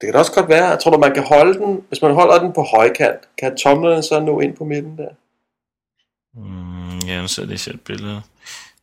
Det 0.00 0.06
kan 0.06 0.12
da 0.12 0.18
også 0.18 0.32
godt 0.34 0.48
være, 0.48 0.64
jeg 0.68 0.78
tror 0.80 0.90
du, 0.90 0.98
man 0.98 1.14
kan 1.14 1.22
holde 1.26 1.54
den, 1.58 1.84
hvis 1.88 2.02
man 2.02 2.14
holder 2.14 2.38
den 2.42 2.52
på 2.52 2.62
højkant, 2.62 3.20
kan 3.38 3.56
tomlerne 3.56 4.02
så 4.02 4.20
nå 4.20 4.40
ind 4.40 4.56
på 4.56 4.64
midten 4.64 4.98
der? 4.98 5.10
Mm, 6.38 6.98
ja, 7.08 7.20
nu 7.20 7.28
ser 7.28 7.42
jeg 7.42 7.48
lige 7.48 7.70
et 7.74 7.84
billede. 7.84 8.22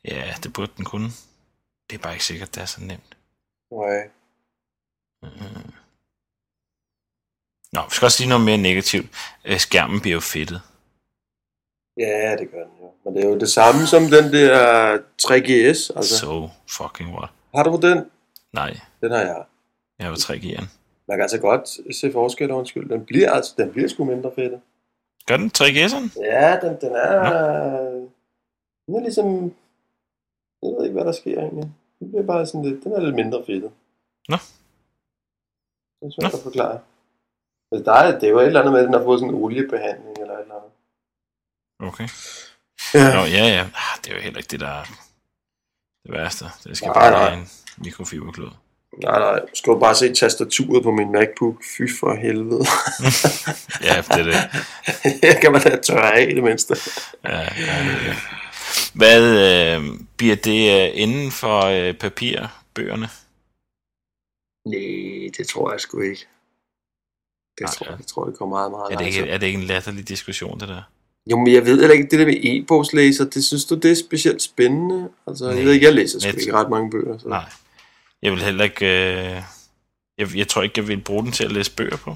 Ja, 0.06 0.34
det 0.44 0.54
burde 0.54 0.72
den 0.78 0.86
kunne. 0.86 1.10
Det 1.90 1.96
er 1.98 2.02
bare 2.04 2.14
ikke 2.14 2.26
sikkert, 2.26 2.56
det 2.56 2.62
er 2.62 2.66
så 2.66 2.82
nemt. 2.82 3.18
Nej. 3.72 4.10
Mm. 5.24 5.74
Nå, 7.74 7.82
vi 7.82 7.94
skal 7.96 8.06
også 8.06 8.18
sige 8.18 8.30
noget 8.30 8.46
mere 8.46 8.58
negativt. 8.58 9.08
Øh, 9.46 9.60
Skærmen 9.60 10.02
bliver 10.02 10.14
jo 10.14 10.20
fedtet. 10.20 10.62
Ja, 11.98 12.36
det 12.40 12.52
gør 12.52 12.64
den 12.64 12.76
jo. 12.82 12.92
Men 13.06 13.16
det 13.16 13.24
er 13.24 13.30
jo 13.30 13.40
det 13.40 13.50
samme 13.50 13.82
som 13.88 14.02
den 14.04 14.34
der 14.34 14.98
3GS. 15.22 15.98
Altså, 15.98 16.18
So 16.20 16.50
fucking 16.78 17.10
what? 17.16 17.30
har 17.56 17.64
du 17.64 17.80
den? 17.82 18.12
Nej, 18.54 18.78
Den 19.02 19.12
har 19.12 19.20
jeg. 19.20 19.44
jeg 20.00 20.10
var 20.10 20.16
3 20.16 20.34
G'eren. 20.38 20.66
Man 21.08 21.18
kan 21.18 21.22
altså 21.22 21.40
godt 21.40 21.96
se 21.96 22.12
forskel, 22.12 22.52
undskyld. 22.52 22.90
Den 22.90 23.06
bliver 23.06 23.32
altså, 23.32 23.54
den 23.58 23.72
bliver 23.72 23.88
sgu 23.90 24.04
mindre 24.06 24.32
fedt. 24.36 24.54
Gør 25.28 25.38
den 25.38 25.52
3G'eren? 25.58 26.22
Ja, 26.24 26.60
den, 26.62 26.78
den 26.82 26.96
er... 26.96 27.90
Den 28.88 28.96
er 28.96 29.00
ligesom... 29.00 29.54
Jeg 30.64 30.72
ved 30.78 30.84
ikke, 30.84 30.94
hvad 30.94 31.06
der 31.06 31.12
sker 31.12 31.40
egentlig. 31.40 31.72
Den 32.00 32.10
bliver 32.12 32.26
bare 32.26 32.46
sådan 32.46 32.66
lidt... 32.70 32.84
Den 32.84 32.92
er 32.92 33.00
lidt 33.02 33.16
mindre 33.16 33.44
fedt. 33.46 33.64
Nå. 36.04 36.10
Det 36.10 36.16
er 36.18 36.22
svært 36.22 36.34
at 36.34 36.44
forklare. 36.44 36.80
Altså, 37.72 37.84
der 37.92 37.94
er, 37.94 38.20
det 38.20 38.24
er 38.28 38.32
jo 38.32 38.40
et 38.40 38.46
eller 38.46 38.60
andet 38.60 38.72
med, 38.74 38.80
at 38.82 38.86
den 38.86 38.94
har 38.94 39.04
fået 39.04 39.20
sådan 39.20 39.36
en 39.36 39.42
oliebehandling 39.44 40.18
eller 40.22 40.34
et 40.34 40.42
eller 40.42 40.56
andet. 40.56 40.72
Okay. 41.90 42.08
Ja. 42.94 43.14
Nå, 43.14 43.22
ja, 43.38 43.46
ja. 43.58 43.62
Ah, 43.62 43.98
Det 44.04 44.12
er 44.12 44.16
jo 44.16 44.22
heller 44.22 44.38
ikke 44.38 44.52
det, 44.52 44.60
der 44.60 44.68
er 44.68 44.84
det 46.04 46.12
værste. 46.14 46.46
Det 46.64 46.78
skal 46.78 46.88
Nej, 46.88 46.94
bare 47.02 47.12
nej. 47.12 47.20
være 47.30 47.34
en 47.40 47.50
mikrofiberklod. 47.78 48.50
Nej, 49.04 49.20
nej. 49.20 49.40
Du 49.40 49.48
skal 49.56 49.72
jo 49.72 49.80
bare 49.80 49.96
se 49.96 50.14
tastaturet 50.14 50.84
på 50.84 50.92
min 50.92 51.12
MacBook. 51.12 51.56
Fy 51.78 51.82
for 52.00 52.16
helvede. 52.16 52.66
Ja, 53.88 53.96
det 54.02 54.20
er 54.20 54.24
det. 54.24 54.36
Her 55.24 55.40
kan 55.42 55.52
man 55.52 55.62
da 55.62 55.76
tørre 55.78 56.14
af 56.16 56.28
i 56.32 56.36
det 56.36 56.44
mindste. 56.44 56.76
Ja, 57.24 57.40
ja, 57.40 57.46
det 57.46 57.94
er 57.94 58.00
det. 58.06 58.16
Hvad 58.94 59.24
øh, 59.78 60.00
bliver 60.18 60.36
det 60.36 60.82
øh, 60.88 61.02
inden 61.02 61.32
for 61.32 61.62
øh, 61.66 61.94
papirbøgerne? 61.94 63.10
Nej, 64.66 65.30
det 65.38 65.48
tror 65.48 65.72
jeg 65.72 65.80
sgu 65.82 66.02
ikke. 66.02 66.26
Det 67.58 67.62
Nej, 67.62 67.72
tror, 67.74 67.90
jeg, 67.90 67.98
det 67.98 68.08
tror 68.08 68.26
jeg, 68.26 68.32
det 68.32 68.40
går 68.40 68.48
meget, 68.48 68.72
meget 68.72 68.92
Er 68.94 68.98
det, 68.98 69.06
ikke, 69.06 69.18
langsomt. 69.18 69.34
er 69.34 69.38
det 69.38 69.48
ikke 69.48 69.60
en 69.60 69.66
latterlig 69.66 70.08
diskussion, 70.08 70.60
det 70.60 70.68
der? 70.68 70.82
Jo, 71.32 71.38
men 71.38 71.54
jeg 71.54 71.66
ved 71.66 71.80
heller 71.80 71.94
ikke, 71.96 72.08
det 72.12 72.20
der 72.20 72.26
med 72.26 72.38
e-bogslæser, 72.44 73.26
det 73.26 73.44
synes 73.44 73.66
du, 73.66 73.76
det 73.76 73.92
er 73.92 73.96
specielt 73.96 74.42
spændende? 74.42 75.10
Altså, 75.28 75.46
jeg 75.46 75.56
Nej, 75.56 75.64
ved 75.64 75.72
ikke, 75.74 75.86
jeg 75.86 75.94
læser 75.94 76.20
sgu 76.20 76.28
net. 76.32 76.40
ikke 76.42 76.54
ret 76.54 76.70
mange 76.70 76.92
bøger. 76.92 77.18
Så. 77.18 77.28
Nej. 77.28 77.46
Jeg 78.22 78.32
vil 78.32 78.42
heller 78.42 78.64
ikke... 78.64 78.86
Øh, 78.86 79.42
jeg, 80.18 80.36
jeg 80.36 80.48
tror 80.48 80.62
ikke, 80.64 80.74
jeg 80.80 80.88
vil 80.88 81.02
bruge 81.02 81.24
den 81.24 81.32
til 81.32 81.44
at 81.44 81.52
læse 81.52 81.76
bøger 81.76 81.98
på. 81.98 82.16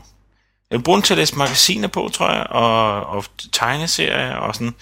Jeg 0.71 0.77
vil 0.79 0.83
bruge 0.83 0.95
den 0.95 1.03
til 1.03 1.13
at 1.13 1.17
læse 1.17 1.37
magasiner 1.37 1.87
på, 1.87 2.09
tror 2.13 2.31
jeg, 2.33 2.47
og, 2.49 3.01
og 3.05 3.23
tegneserier 3.51 4.35
og 4.35 4.55
sådan. 4.55 4.73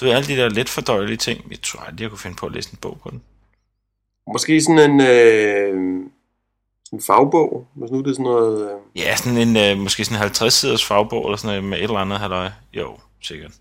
Du 0.00 0.04
ved, 0.04 0.12
alle 0.14 0.28
de 0.28 0.36
der 0.36 0.48
let 0.48 0.68
fordøjelige 0.68 1.16
ting. 1.16 1.50
Jeg 1.50 1.60
tror 1.62 1.80
aldrig, 1.80 2.00
jeg 2.02 2.10
kunne 2.10 2.18
finde 2.18 2.36
på 2.36 2.46
at 2.46 2.52
læse 2.52 2.72
en 2.72 2.78
bog 2.82 2.98
på 3.02 3.10
den. 3.10 3.22
Måske 4.32 4.60
sådan 4.62 4.90
en, 4.90 5.00
øh, 5.00 6.00
sådan 6.90 6.98
en 6.98 7.02
fagbog, 7.02 7.66
hvis 7.74 7.90
nu 7.90 7.98
det 7.98 8.06
er 8.06 8.12
sådan 8.12 8.24
noget... 8.24 8.70
Øh, 8.70 8.76
Ja, 8.96 9.16
sådan 9.16 9.38
en, 9.38 9.56
øh, 9.56 9.78
måske 9.78 10.04
sådan 10.04 10.16
en 10.16 10.20
50 10.20 10.54
siders 10.54 10.84
fagbog, 10.84 11.24
eller 11.26 11.36
sådan 11.36 11.48
noget 11.56 11.64
med 11.70 11.78
et 11.78 11.84
eller 11.84 11.96
andet 11.98 12.18
halløj. 12.18 12.48
Jo, 12.72 12.98
sikkert. 13.22 13.52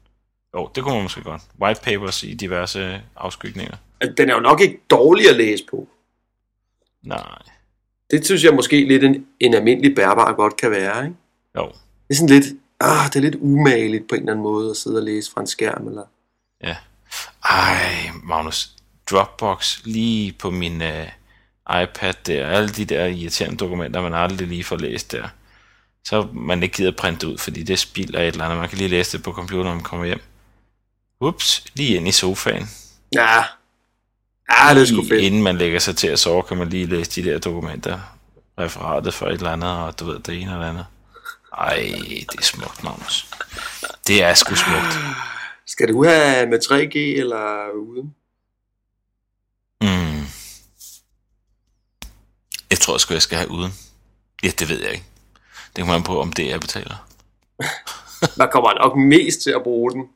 Jo, 0.55 0.69
det 0.75 0.83
kunne 0.83 0.93
man 0.93 1.03
måske 1.03 1.21
godt. 1.23 1.41
White 1.61 1.81
papers 1.83 2.23
i 2.23 2.33
diverse 2.33 3.01
afskygninger. 3.15 3.75
altså, 4.01 4.13
den 4.17 4.29
er 4.29 4.33
jo 4.33 4.39
nok 4.39 4.61
ikke 4.61 4.79
dårlig 4.89 5.29
at 5.29 5.35
læse 5.35 5.63
på. 5.71 5.87
Nej. 7.03 7.41
Det 8.11 8.25
synes 8.25 8.43
jeg 8.43 8.53
måske 8.53 8.87
lidt 8.87 9.03
en, 9.03 9.25
en 9.39 9.53
almindelig 9.53 9.95
bærbar 9.95 10.33
godt 10.33 10.57
kan 10.57 10.71
være, 10.71 11.03
ikke? 11.03 11.15
Jo, 11.55 11.65
Det 12.07 12.09
er 12.09 12.15
sådan 12.15 12.29
lidt, 12.29 12.45
ah, 12.79 13.05
det 13.05 13.15
er 13.15 13.19
lidt 13.19 13.35
umageligt 13.35 14.09
på 14.09 14.15
en 14.15 14.21
eller 14.21 14.31
anden 14.31 14.43
måde 14.43 14.69
at 14.69 14.77
sidde 14.77 14.97
og 14.97 15.03
læse 15.03 15.31
fra 15.31 15.41
en 15.41 15.47
skærm, 15.47 15.87
eller... 15.87 16.03
ja. 16.63 16.75
Ej, 17.45 18.09
Magnus. 18.23 18.69
Dropbox 19.11 19.79
lige 19.85 20.31
på 20.39 20.49
min 20.49 20.81
øh, 20.81 21.07
iPad 21.83 22.13
der. 22.25 22.47
Alle 22.47 22.69
de 22.69 22.85
der 22.85 23.05
irriterende 23.05 23.57
dokumenter, 23.57 24.01
man 24.01 24.13
aldrig 24.13 24.47
lige 24.47 24.63
får 24.63 24.77
læst 24.77 25.11
der. 25.11 25.27
Så 26.03 26.27
man 26.33 26.63
ikke 26.63 26.75
gider 26.75 26.91
printe 26.91 27.27
ud, 27.27 27.37
fordi 27.37 27.63
det 27.63 27.79
spilder 27.79 28.19
et 28.19 28.27
eller 28.27 28.45
andet. 28.45 28.59
Man 28.59 28.69
kan 28.69 28.77
lige 28.77 28.87
læse 28.87 29.17
det 29.17 29.23
på 29.23 29.31
computeren, 29.31 29.65
når 29.65 29.73
man 29.73 29.83
kommer 29.83 30.05
hjem. 30.05 30.21
Ups, 31.21 31.63
lige 31.73 31.95
ind 31.95 32.07
i 32.07 32.11
sofaen. 32.11 32.69
Ja, 33.13 33.43
ja 34.51 34.73
det 34.73 34.81
er 34.81 34.85
sgu 34.85 35.03
fedt. 35.03 35.23
Inden 35.23 35.43
man 35.43 35.57
lægger 35.57 35.79
sig 35.79 35.97
til 35.97 36.07
at 36.07 36.19
sove, 36.19 36.43
kan 36.43 36.57
man 36.57 36.69
lige 36.69 36.85
læse 36.85 37.21
de 37.21 37.29
der 37.29 37.39
dokumenter. 37.39 37.99
Referatet 38.59 39.13
for 39.13 39.25
et 39.25 39.33
eller 39.33 39.51
andet, 39.51 39.69
og 39.69 39.99
du 39.99 40.05
ved, 40.05 40.19
det 40.19 40.41
ene 40.41 40.51
eller 40.51 40.69
andet. 40.69 40.85
Ej, 41.57 41.75
det 42.31 42.39
er 42.39 42.43
smukt, 42.43 42.83
Magnus. 42.83 43.27
Det 44.07 44.23
er 44.23 44.33
sgu 44.33 44.55
smukt. 44.55 44.99
Skal 45.67 45.87
du 45.87 46.03
have 46.05 46.49
med 46.49 46.59
3G 46.65 46.97
eller 47.19 47.69
uden? 47.75 48.15
Mm. 49.81 50.18
Jeg 52.69 52.79
tror 52.79 52.97
sgu, 52.97 53.13
jeg 53.13 53.21
skal 53.21 53.37
have 53.37 53.51
uden. 53.51 53.71
Ja, 54.43 54.47
det 54.59 54.69
ved 54.69 54.81
jeg 54.81 54.91
ikke. 54.91 55.05
Det 55.75 55.81
kommer 55.81 55.93
man 55.93 56.03
på, 56.03 56.21
om 56.21 56.33
det 56.33 56.45
er, 56.45 56.49
jeg 56.49 56.59
betaler. 56.59 57.07
Man 58.37 58.49
kommer 58.51 58.73
nok 58.73 58.97
mest 58.97 59.41
til 59.41 59.51
at 59.51 59.63
bruge 59.63 59.91
den 59.91 60.09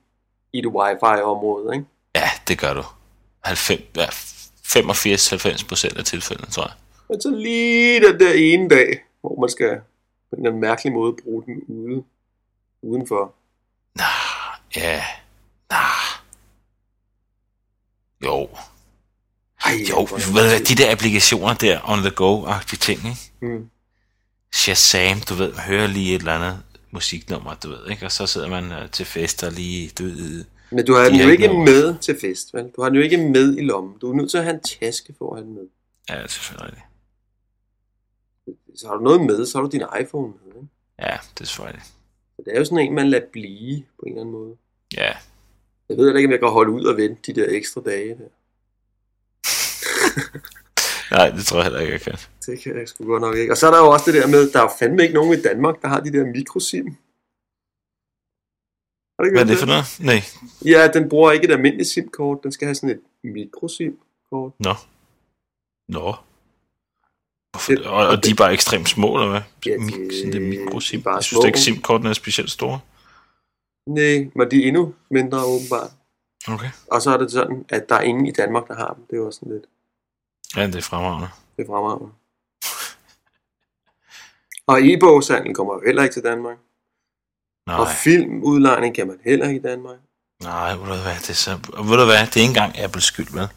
i 0.54 0.62
det 0.62 0.68
wifi-område, 0.68 1.76
ikke? 1.76 1.86
Ja, 2.16 2.30
det 2.48 2.60
gør 2.60 2.74
du. 2.74 2.84
90, 3.44 3.82
ja, 3.96 4.06
85-90 4.06 5.68
procent 5.68 5.98
af 5.98 6.06
tilfældene, 6.06 6.52
tror 6.52 6.64
jeg. 6.64 6.74
Men 7.10 7.22
så 7.22 7.30
lige 7.30 8.08
den 8.08 8.20
der 8.20 8.34
ene 8.34 8.70
dag, 8.70 9.04
hvor 9.22 9.42
man 9.42 9.50
skal 9.50 9.82
på 10.30 10.36
en 10.36 10.40
eller 10.40 10.50
anden 10.50 10.62
mærkelig 10.62 10.94
måde 10.94 11.16
bruge 11.24 11.44
den 11.46 11.64
ude, 11.68 12.04
udenfor. 12.82 13.34
Nah, 13.96 14.60
ja, 14.76 15.04
nah. 15.72 16.24
Jo, 18.24 18.50
Ej, 19.66 19.72
jo, 19.90 20.02
ved 20.12 20.32
hvad, 20.32 20.60
de 20.66 20.76
der 20.84 20.92
applikationer 20.92 21.54
der, 21.54 21.80
on 21.90 22.00
the 22.00 22.10
go-agtige 22.16 22.78
ting, 22.80 23.00
ikke? 23.00 23.56
Mm. 23.58 23.70
Shazam, 24.54 25.20
du 25.30 25.34
ved, 25.34 25.54
hører 25.54 25.88
lige 25.88 26.16
et 26.16 26.20
eller 26.20 26.34
andet 26.34 26.64
musiknummer, 26.92 27.54
du 27.56 27.70
ved, 27.70 27.90
ikke? 27.92 28.06
Og 28.06 28.12
så 28.12 28.28
sidder 28.28 28.48
man 28.50 28.72
øh, 28.72 28.90
til 28.92 29.06
fester 29.06 29.50
lige, 29.50 29.90
du 30.00 30.04
ved, 30.04 30.46
Men 30.72 30.86
du 30.86 30.94
har 30.94 31.04
De 31.04 31.10
den 31.10 31.20
jo 31.22 31.30
ikke 31.30 31.48
noget. 31.48 31.66
med 31.66 31.98
til 32.00 32.18
fest, 32.22 32.54
vel? 32.54 32.72
Du 32.76 32.82
har 32.82 32.90
den 32.90 32.96
jo 32.98 33.04
ikke 33.04 33.18
med 33.18 33.58
i 33.58 33.62
lommen. 33.62 33.94
Du 34.02 34.12
er 34.12 34.16
nødt 34.16 34.32
til 34.32 34.38
at 34.38 34.44
have 34.44 34.54
en 34.56 34.62
taske 34.80 35.14
for 35.18 35.32
at 35.34 35.38
have 35.38 35.46
den 35.48 35.56
med. 35.56 35.64
ja, 36.10 36.16
det 36.16 36.24
er 36.24 36.28
selvfølgelig. 36.28 36.84
Så 38.76 38.88
har 38.88 38.96
du 38.96 39.04
noget 39.04 39.22
med, 39.26 39.46
så 39.46 39.58
har 39.58 39.64
du 39.64 39.70
din 39.72 39.84
iPhone 40.02 40.28
med, 40.46 40.56
ikke? 40.56 40.68
Ja, 41.00 41.18
det 41.34 41.42
er 41.42 41.46
selvfølgelig. 41.46 41.84
Så 42.36 42.42
det 42.46 42.54
er 42.54 42.58
jo 42.60 42.66
sådan 42.66 42.78
en, 42.80 42.94
man 42.96 43.10
lader 43.10 43.26
blive 43.34 43.84
på 44.00 44.06
en 44.06 44.12
eller 44.12 44.22
anden 44.22 44.32
måde. 44.34 44.56
Ja, 44.98 45.12
Jeg 45.90 45.98
ved 45.98 46.06
heller 46.06 46.18
ikke, 46.18 46.28
om 46.28 46.32
jeg 46.32 46.40
kan 46.40 46.50
holde 46.50 46.72
ud 46.72 46.86
og 46.86 46.98
vente 46.98 47.34
de 47.34 47.42
der 47.42 47.48
ekstra 47.50 47.82
dage 47.86 48.10
der. 48.10 48.28
Nej, 51.12 51.30
det 51.30 51.46
tror 51.46 51.58
jeg 51.58 51.64
heller 51.64 51.80
ikke, 51.80 51.94
jeg 51.94 52.02
kan. 52.02 52.14
Det 52.46 52.60
kan 52.64 52.78
jeg 52.80 52.88
sgu 52.88 53.06
godt 53.06 53.22
nok 53.22 53.36
ikke. 53.36 53.54
Og 53.54 53.58
så 53.58 53.68
er 53.68 53.72
der 53.72 53.80
jo 53.80 53.90
også 53.92 54.12
det 54.12 54.22
der 54.22 54.28
med, 54.28 54.52
der 54.52 54.62
er 54.62 54.70
fandme 54.80 55.04
ikke 55.04 55.16
nogen 55.16 55.40
i 55.40 55.42
Danmark, 55.42 55.82
der 55.82 55.88
har 55.88 56.00
de 56.00 56.12
der 56.14 56.26
mikrosim. 56.26 56.88
Har 59.20 59.32
Hvad 59.32 59.42
er 59.42 59.46
det 59.46 59.58
for 59.58 59.66
noget? 59.74 59.86
Nej. 60.00 60.22
Ja, 60.74 60.88
den 60.88 61.10
bruger 61.10 61.32
ikke 61.32 61.46
et 61.48 61.52
almindeligt 61.52 61.90
SIM-kort. 61.90 62.40
Den 62.44 62.52
skal 62.52 62.66
have 62.66 62.76
sådan 62.76 62.90
et 62.90 63.02
mikrosim-kort. 63.24 64.52
Nå. 64.60 64.74
Nå. 65.90 66.16
Hvorfor? 67.52 67.72
Det- 67.72 67.86
Og, 67.88 68.08
og 68.08 68.24
de 68.26 68.30
er 68.32 68.36
bare 68.36 68.54
ekstremt 68.54 68.90
små, 68.90 69.16
eller 69.16 69.30
hvad? 69.30 69.42
Ja, 69.66 69.72
de- 69.74 69.80
Mik- 69.80 70.14
sådan 70.18 70.32
det 70.34 70.42
de 70.42 70.48
mikrosim. 70.50 71.00
er 71.00 71.04
bare 71.04 71.16
Jeg 71.16 71.24
synes 71.24 71.42
da 71.42 71.48
ikke. 71.48 71.60
SIM-kortene 71.60 72.10
er 72.10 72.14
specielt 72.14 72.52
store. 72.52 72.80
Nej, 73.88 74.18
men 74.36 74.52
de 74.52 74.64
er 74.64 74.68
endnu 74.68 74.94
mindre 75.12 75.46
åbenbart. 75.46 75.92
Okay. 76.48 76.70
Og 76.88 77.02
så 77.02 77.10
er 77.14 77.18
det 77.18 77.32
sådan, 77.32 77.66
at 77.70 77.90
der 77.90 77.96
er 77.96 78.02
ingen 78.02 78.26
i 78.28 78.32
Danmark, 78.32 78.68
der 78.68 78.76
har 78.76 78.94
dem. 78.94 79.04
Det 79.08 79.14
er 79.14 79.18
jo 79.18 79.26
også 79.26 79.40
sådan 79.40 79.54
lidt 79.54 79.66
Ja, 80.56 80.68
det 80.68 80.76
er 80.76 80.82
fremragende. 80.82 81.28
det 81.58 81.64
er 81.64 81.68
fremragende. 81.68 82.12
Og 84.68 84.80
e-bogshandel 84.82 85.56
kommer 85.56 85.74
heller 85.86 86.04
ikke 86.04 86.14
til 86.14 86.24
Danmark. 86.24 86.58
Nej, 87.68 87.76
Og 87.78 87.88
filmudlejning 88.04 88.96
kan 88.96 89.08
man 89.08 89.20
heller 89.26 89.48
ikke 89.48 89.60
i 89.60 89.64
Danmark. 89.64 89.98
nej, 90.42 90.70
ved 90.76 90.80
du 90.80 91.02
hvad, 91.02 91.20
det 91.20 91.30
er 91.30 91.34
så... 91.34 91.52
Ved 91.56 91.98
du 91.98 92.06
hvad, 92.06 92.26
det 92.28 92.38
er 92.38 92.42
ikke 92.42 92.50
engang 92.50 92.80
Apples 92.80 93.04
skyld, 93.04 93.34
vel? 93.34 93.48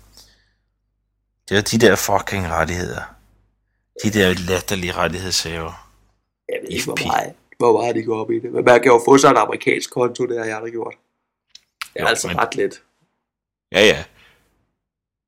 Det 1.48 1.56
er 1.58 1.62
de 1.62 1.78
der 1.86 1.96
fucking 1.96 2.48
rettigheder. 2.48 3.02
De 4.04 4.10
der 4.10 4.34
latterlige 4.48 4.92
rettighedshaver. 4.92 5.88
Jeg 6.48 6.58
ved 6.62 6.68
ikke, 6.70 6.84
hvor 6.84 7.06
meget, 7.06 7.34
hvor 7.58 7.80
meget 7.82 7.94
de 7.96 8.02
går 8.04 8.20
op 8.20 8.30
i 8.30 8.34
det. 8.40 8.52
Men 8.52 8.64
man 8.64 8.82
kan 8.82 8.92
jo 8.92 9.02
få 9.04 9.18
sig 9.18 9.30
en 9.30 9.36
amerikansk 9.36 9.90
konto, 9.90 10.26
det 10.26 10.38
har 10.38 10.44
jeg 10.44 10.56
aldrig 10.56 10.72
gjort. 10.72 10.94
Det 11.82 11.90
er 11.94 12.00
jo, 12.02 12.06
altså 12.06 12.28
men- 12.28 12.38
ret 12.38 12.54
let. 12.56 12.82
Ja, 13.72 13.80
ja. 13.80 14.04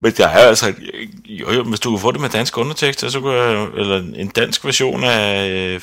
Men 0.03 0.13
der 0.13 0.29
er 0.29 0.49
altså... 0.49 0.75
Jo, 1.25 1.51
jo, 1.51 1.63
hvis 1.63 1.81
du 1.81 1.91
kunne 1.91 2.01
få 2.01 2.13
det 2.13 2.21
med 2.21 2.29
dansk 2.29 2.59
undertekst, 2.59 3.11
så 3.11 3.21
kunne 3.21 3.35
jeg, 3.35 3.69
eller 3.77 3.97
en 3.97 4.29
dansk 4.29 4.65
version 4.65 5.05
af... 5.05 5.49
Øh, 5.51 5.81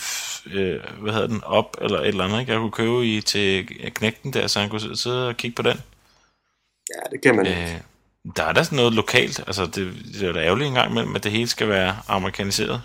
øh, 0.53 0.79
hvad 1.01 1.13
hedder 1.13 1.27
den? 1.27 1.43
Op, 1.43 1.77
eller 1.81 1.99
et 1.99 2.07
eller 2.07 2.23
andet, 2.23 2.39
ikke? 2.39 2.51
Jeg 2.51 2.59
kunne 2.59 2.71
købe 2.71 3.05
i 3.05 3.21
til 3.21 3.67
knægten 3.93 4.33
der, 4.33 4.47
så 4.47 4.59
han 4.59 4.69
kunne 4.69 4.97
sidde 4.97 5.27
og 5.27 5.37
kigge 5.37 5.55
på 5.55 5.61
den. 5.61 5.81
Ja, 6.95 7.09
det 7.11 7.21
kan 7.21 7.35
man 7.35 7.45
ikke. 7.45 7.61
Øh, 7.61 7.81
der 8.35 8.43
er 8.43 8.53
da 8.53 8.63
sådan 8.63 8.75
noget 8.75 8.93
lokalt. 8.93 9.39
Altså, 9.47 9.65
det, 9.65 9.93
det 10.13 10.29
er 10.29 10.31
da 10.31 10.39
ærgerligt 10.39 10.67
engang 10.67 10.91
imellem, 10.91 11.15
at 11.15 11.23
det 11.23 11.31
hele 11.31 11.47
skal 11.47 11.69
være 11.69 11.95
amerikaniseret. 12.07 12.81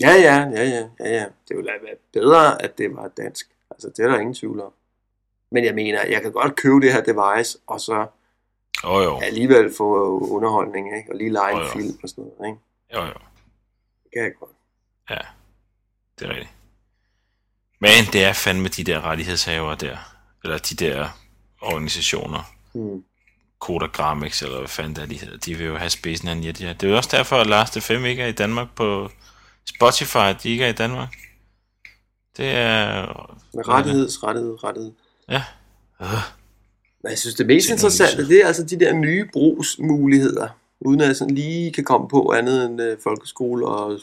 Ja, 0.00 0.12
ja, 0.12 0.36
ja, 0.36 0.64
ja, 0.64 0.84
ja, 1.00 1.10
ja. 1.14 1.24
Det 1.48 1.56
ville 1.56 1.70
være 1.82 1.96
bedre, 2.12 2.62
at 2.62 2.78
det 2.78 2.96
var 2.96 3.10
dansk. 3.16 3.46
Altså, 3.70 3.88
det 3.96 4.04
er 4.04 4.08
der 4.08 4.18
ingen 4.18 4.34
tvivl 4.34 4.60
om. 4.60 4.72
Men 5.52 5.64
jeg 5.64 5.74
mener, 5.74 6.06
jeg 6.06 6.22
kan 6.22 6.32
godt 6.32 6.56
købe 6.56 6.80
det 6.80 6.92
her 6.92 7.02
device, 7.02 7.58
og 7.66 7.80
så 7.80 8.06
Jo, 8.84 9.00
jo. 9.00 9.20
alligevel 9.20 9.74
få 9.76 10.18
underholdning, 10.18 10.96
ikke? 10.96 11.12
Og 11.12 11.16
lige 11.16 11.30
lege 11.30 11.56
Jo, 11.56 11.62
en 11.62 11.70
film 11.72 11.98
og 12.02 12.08
sådan 12.08 12.24
noget, 12.38 12.52
ikke? 12.52 12.60
Jo, 12.94 13.00
jo. 13.00 13.18
Det 14.02 14.10
kan 14.12 14.22
jeg 14.22 14.32
godt. 14.40 14.50
Ja, 15.10 15.18
det 16.18 16.26
er 16.26 16.30
rigtigt. 16.30 16.54
Men 17.80 18.12
det 18.12 18.24
er 18.24 18.32
fandme 18.32 18.68
de 18.68 18.84
der 18.84 19.00
rettighedshavere 19.00 19.76
der. 19.76 19.96
Eller 20.44 20.58
de 20.58 20.74
der 20.74 21.08
organisationer. 21.60 22.42
Hmm. 22.74 23.04
Kodagramix, 23.58 24.42
eller 24.42 24.58
hvad 24.58 24.68
fanden 24.68 24.96
det 24.96 25.02
er, 25.02 25.06
de 25.06 25.18
hedder. 25.18 25.38
De 25.38 25.54
vil 25.54 25.66
jo 25.66 25.76
have 25.76 25.90
spidsen 25.90 26.28
af 26.28 26.36
Njet, 26.36 26.60
ja. 26.60 26.72
Det 26.72 26.82
er 26.82 26.90
jo 26.90 26.96
også 26.96 27.16
derfor, 27.16 27.36
at 27.36 27.46
Lars 27.46 27.70
5 27.70 28.04
ikke 28.04 28.22
er 28.22 28.26
i 28.26 28.32
Danmark 28.32 28.74
på 28.76 29.10
Spotify, 29.64 30.34
de 30.42 30.50
ikke 30.50 30.64
er 30.64 30.68
i 30.68 30.72
Danmark. 30.72 31.16
Det 32.36 32.50
er... 32.50 33.06
Med 33.54 33.68
rettigheds, 33.68 34.22
rettighed, 34.22 34.64
rettighed. 34.64 34.92
Ja. 35.28 35.44
Øh, 36.00 36.39
Men 37.02 37.10
jeg 37.10 37.18
synes, 37.18 37.34
det 37.34 37.46
mest 37.46 37.70
interessante, 37.70 38.28
det 38.28 38.42
er 38.42 38.46
altså 38.46 38.64
de 38.64 38.80
der 38.80 38.92
nye 38.92 39.28
brugsmuligheder, 39.32 40.48
uden 40.80 41.00
at 41.00 41.06
jeg 41.06 41.16
sådan 41.16 41.34
lige 41.34 41.72
kan 41.72 41.84
komme 41.84 42.08
på 42.08 42.32
andet 42.36 42.66
end 42.66 42.82
øh, 42.82 42.96
folkeskole 43.02 43.66
og 43.66 44.00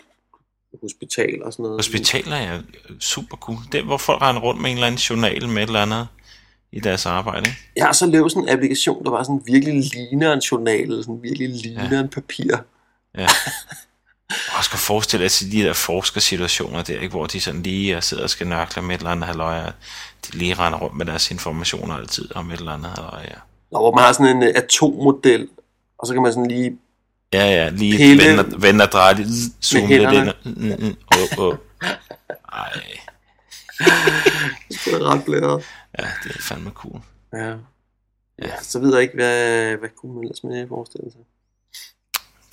hospital 0.81 1.43
og 1.43 1.53
sådan 1.53 1.63
noget. 1.63 1.77
hospitaler 1.77 2.35
er 2.35 2.61
super 2.99 3.37
cool. 3.37 3.57
Det 3.71 3.79
er, 3.79 3.83
hvor 3.83 3.97
folk 3.97 4.21
render 4.21 4.41
rundt 4.41 4.61
med 4.61 4.69
en 4.69 4.77
eller 4.77 4.87
anden 4.87 4.99
journal 4.99 5.49
med 5.49 5.63
et 5.63 5.67
eller 5.67 5.81
andet 5.81 6.07
i 6.71 6.79
deres 6.79 7.05
arbejde. 7.05 7.49
Ikke? 7.49 7.59
Jeg 7.75 7.85
har 7.85 7.93
så 7.93 8.05
lavet 8.05 8.31
sådan 8.31 8.43
en 8.43 8.49
applikation, 8.49 9.03
der 9.03 9.11
var 9.11 9.23
sådan 9.23 9.41
virkelig 9.45 9.83
ligner 9.93 10.33
en 10.33 10.39
journal, 10.39 10.81
eller 10.81 11.01
sådan 11.01 11.23
virkelig 11.23 11.49
ligner 11.49 11.95
ja. 11.95 11.99
en 11.99 12.09
papir. 12.09 12.57
Ja. 13.17 13.27
Og 14.29 14.63
skal 14.63 14.79
forestille 14.79 15.29
dig 15.29 15.51
de 15.51 15.61
der 15.63 15.73
forskersituationer 15.73 16.83
der, 16.83 16.99
ikke, 16.99 17.09
hvor 17.09 17.25
de 17.25 17.41
sådan 17.41 17.63
lige 17.63 17.95
øh, 17.95 18.01
sidder 18.03 18.23
og 18.23 18.29
skal 18.29 18.47
nørkle 18.47 18.81
med 18.81 18.95
et 18.95 18.99
eller 18.99 19.11
andet 19.11 19.25
halløj, 19.27 19.59
og 19.59 19.73
de 20.27 20.37
lige 20.37 20.53
render 20.53 20.79
rundt 20.79 20.97
med 20.97 21.05
deres 21.05 21.31
informationer 21.31 21.95
altid 21.95 22.35
om 22.35 22.51
et 22.51 22.59
eller 22.59 22.71
andet 22.73 22.89
halløj, 22.91 23.21
ja. 23.21 23.35
Når 23.71 23.79
hvor 23.79 23.95
man 23.95 24.03
har 24.03 24.13
sådan 24.13 24.37
en 24.37 24.43
øh, 24.43 24.53
atommodel, 24.55 25.47
og 25.99 26.07
så 26.07 26.13
kan 26.13 26.21
man 26.23 26.33
sådan 26.33 26.47
lige... 26.47 26.77
Ja, 27.33 27.45
ja, 27.45 27.69
lige 27.69 27.97
Pille- 27.97 28.23
vende, 28.23 28.61
vende 28.61 28.83
og 28.83 28.91
dreje 28.91 29.13
lidt, 29.13 29.29
zoome 29.65 29.87
lidt 29.87 30.11
ind. 30.13 30.33
Mm, 30.43 30.85
mm, 30.87 30.95
åh. 31.37 31.55
Ej, 32.53 32.73
Det 34.69 34.93
er 34.93 35.03
ret 35.11 35.23
blæret. 35.25 35.63
ja, 35.99 36.07
det 36.23 36.35
er 36.35 36.41
fandme 36.41 36.69
cool. 36.69 37.01
Ja. 37.33 37.49
ja. 38.41 38.61
Så 38.61 38.79
ved 38.79 38.93
jeg 38.93 39.01
ikke, 39.01 39.15
hvad, 39.15 39.75
hvad 39.75 39.89
kunne 40.01 40.13
man 40.13 40.23
ellers 40.23 40.43
med 40.43 40.67
forestille 40.67 41.11
sig. 41.11 41.21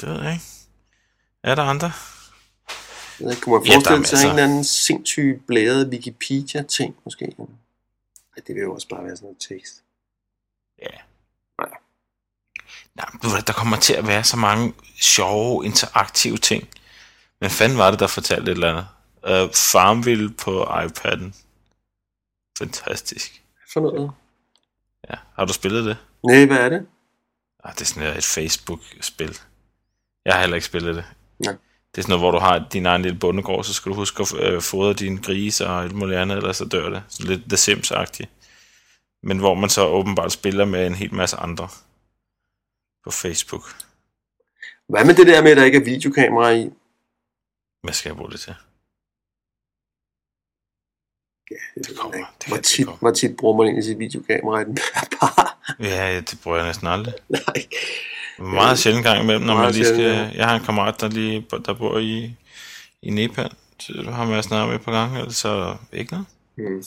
Det 0.00 0.08
ved 0.08 0.22
jeg 0.22 0.32
ikke. 0.32 0.44
Er 1.44 1.54
der 1.54 1.62
andre? 1.62 1.92
Jeg 3.20 3.36
kunne 3.42 3.58
man 3.58 3.66
Ja, 3.66 3.74
forestille 3.74 3.84
sig 3.84 3.98
masser. 4.00 4.18
en 4.24 4.30
eller 4.30 4.44
anden 4.44 4.64
sindssyg 4.64 5.42
blæret 5.46 5.88
Wikipedia-ting, 5.88 6.96
måske? 7.04 7.24
Ja, 8.36 8.40
det 8.46 8.54
vil 8.54 8.62
jo 8.62 8.74
også 8.74 8.88
bare 8.88 9.04
være 9.04 9.16
sådan 9.16 9.26
noget 9.26 9.38
tekst. 9.48 9.82
Ja. 10.82 10.96
Nej. 11.58 11.78
Nej, 12.94 13.40
der 13.46 13.52
kommer 13.52 13.76
til 13.76 13.94
at 13.94 14.06
være 14.06 14.24
så 14.24 14.36
mange 14.36 14.74
sjove, 15.00 15.64
interaktive 15.64 16.36
ting. 16.36 16.68
Men 17.40 17.50
fanden 17.50 17.78
var 17.78 17.90
det, 17.90 18.00
der 18.00 18.06
fortalte 18.06 18.50
et 18.52 18.54
eller 18.54 18.70
andet? 18.70 18.86
Uh, 19.46 19.54
Farmville 19.54 20.30
på 20.34 20.64
iPad'en. 20.64 21.32
Fantastisk. 22.58 23.42
For 23.72 23.80
noget? 23.80 24.10
Ja, 25.10 25.14
har 25.34 25.44
du 25.44 25.52
spillet 25.52 25.84
det? 25.84 25.96
Nej, 26.26 26.46
hvad 26.46 26.56
er 26.58 26.68
det? 26.68 26.86
Ah, 27.64 27.74
det 27.74 27.80
er 27.80 27.84
sådan 27.84 28.16
et 28.16 28.24
Facebook-spil. 28.24 29.38
Jeg 30.24 30.34
har 30.34 30.40
heller 30.40 30.54
ikke 30.54 30.66
spillet 30.66 30.94
det. 30.96 31.04
Det 31.50 31.98
er 31.98 32.02
sådan 32.02 32.10
noget, 32.18 32.22
hvor 32.22 32.30
du 32.30 32.38
har 32.38 32.68
din 32.72 32.86
egen 32.86 33.02
lille 33.02 33.18
bondegård, 33.18 33.64
så 33.64 33.74
skal 33.74 33.90
du 33.90 33.96
huske 33.96 34.22
at 34.22 34.34
øh, 34.34 34.62
fodre 34.62 34.94
dine 34.94 35.22
grise 35.22 35.66
og 35.66 35.82
alt 35.82 35.94
muligt 35.94 36.18
andet, 36.18 36.36
ellers 36.36 36.56
så 36.56 36.64
dør 36.64 36.88
det. 36.90 37.02
Så 37.08 37.22
lidt 37.26 37.42
The 37.48 37.56
Sims-agtigt. 37.56 38.28
Men 39.22 39.38
hvor 39.38 39.54
man 39.54 39.70
så 39.70 39.86
åbenbart 39.86 40.32
spiller 40.32 40.64
med 40.64 40.86
en 40.86 40.94
hel 40.94 41.14
masse 41.14 41.36
andre 41.36 41.68
på 43.04 43.10
Facebook. 43.10 43.62
Hvad 44.88 45.04
med 45.04 45.14
det 45.14 45.26
der 45.26 45.42
med, 45.42 45.50
at 45.50 45.56
der 45.56 45.64
ikke 45.64 45.78
er 45.78 45.84
videokamera 45.84 46.50
i? 46.50 46.70
Hvad 47.82 47.92
skal 47.92 48.08
jeg 48.08 48.16
bruge 48.16 48.30
det 48.30 48.40
til? 48.40 48.54
Det, 51.48 51.88
det 51.88 51.98
kommer. 51.98 52.34
Det 52.40 52.48
hvor, 52.48 52.56
tit, 52.56 52.88
hvor 53.00 53.10
tit 53.10 53.36
bruger 53.36 53.56
man 53.56 53.66
egentlig 53.66 53.84
sit 53.84 53.98
videokamera 53.98 54.60
i 54.60 54.64
den 54.64 54.78
par? 55.20 55.58
Ja, 55.80 56.20
det 56.20 56.38
bruger 56.42 56.56
jeg 56.56 56.66
næsten 56.66 56.86
aldrig. 56.86 57.14
Nej. 57.28 57.66
Meget 58.38 58.78
sjældent 58.78 59.04
gang 59.04 59.22
imellem, 59.22 59.44
når 59.44 59.54
man 59.56 59.72
lige 59.72 59.84
skal... 59.84 59.96
sjældent, 59.96 60.34
Jeg 60.34 60.48
har 60.48 60.56
en 60.56 60.64
kammerat, 60.64 61.00
der, 61.00 61.08
lige, 61.08 61.46
der 61.66 61.74
bor 61.74 61.98
i, 61.98 62.36
i 63.02 63.10
Nepal. 63.10 63.52
Så 63.80 64.10
har 64.10 64.24
man 64.24 64.42
snart 64.42 64.68
med 64.68 64.78
på 64.78 64.90
gang, 64.90 65.18
ellers 65.18 65.36
så 65.36 65.76
ikke 65.92 66.12
noget. 66.12 66.26
Hmm. 66.56 66.84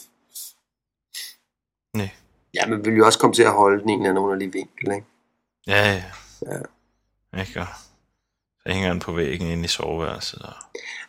Nej. 1.93 2.10
Ja, 2.53 2.65
men 2.67 2.86
vi 2.86 2.89
vil 2.89 2.97
jo 2.97 3.05
også 3.05 3.19
komme 3.19 3.33
til 3.33 3.43
at 3.43 3.51
holde 3.51 3.81
den 3.81 3.89
en 3.89 3.99
eller 3.99 4.10
anden 4.10 4.23
underlig 4.23 4.53
vinkel, 4.53 4.91
ikke? 4.95 5.07
Ja, 5.67 5.93
ja. 5.93 6.03
Ja. 7.33 7.39
Ikke? 7.41 7.62
Og 7.62 7.67
så 8.63 8.71
hænger 8.71 8.89
den 8.89 8.99
på 8.99 9.12
væggen 9.12 9.47
inde 9.47 9.63
i 9.63 9.67
soveværelset. 9.67 10.41
Og... 10.41 10.53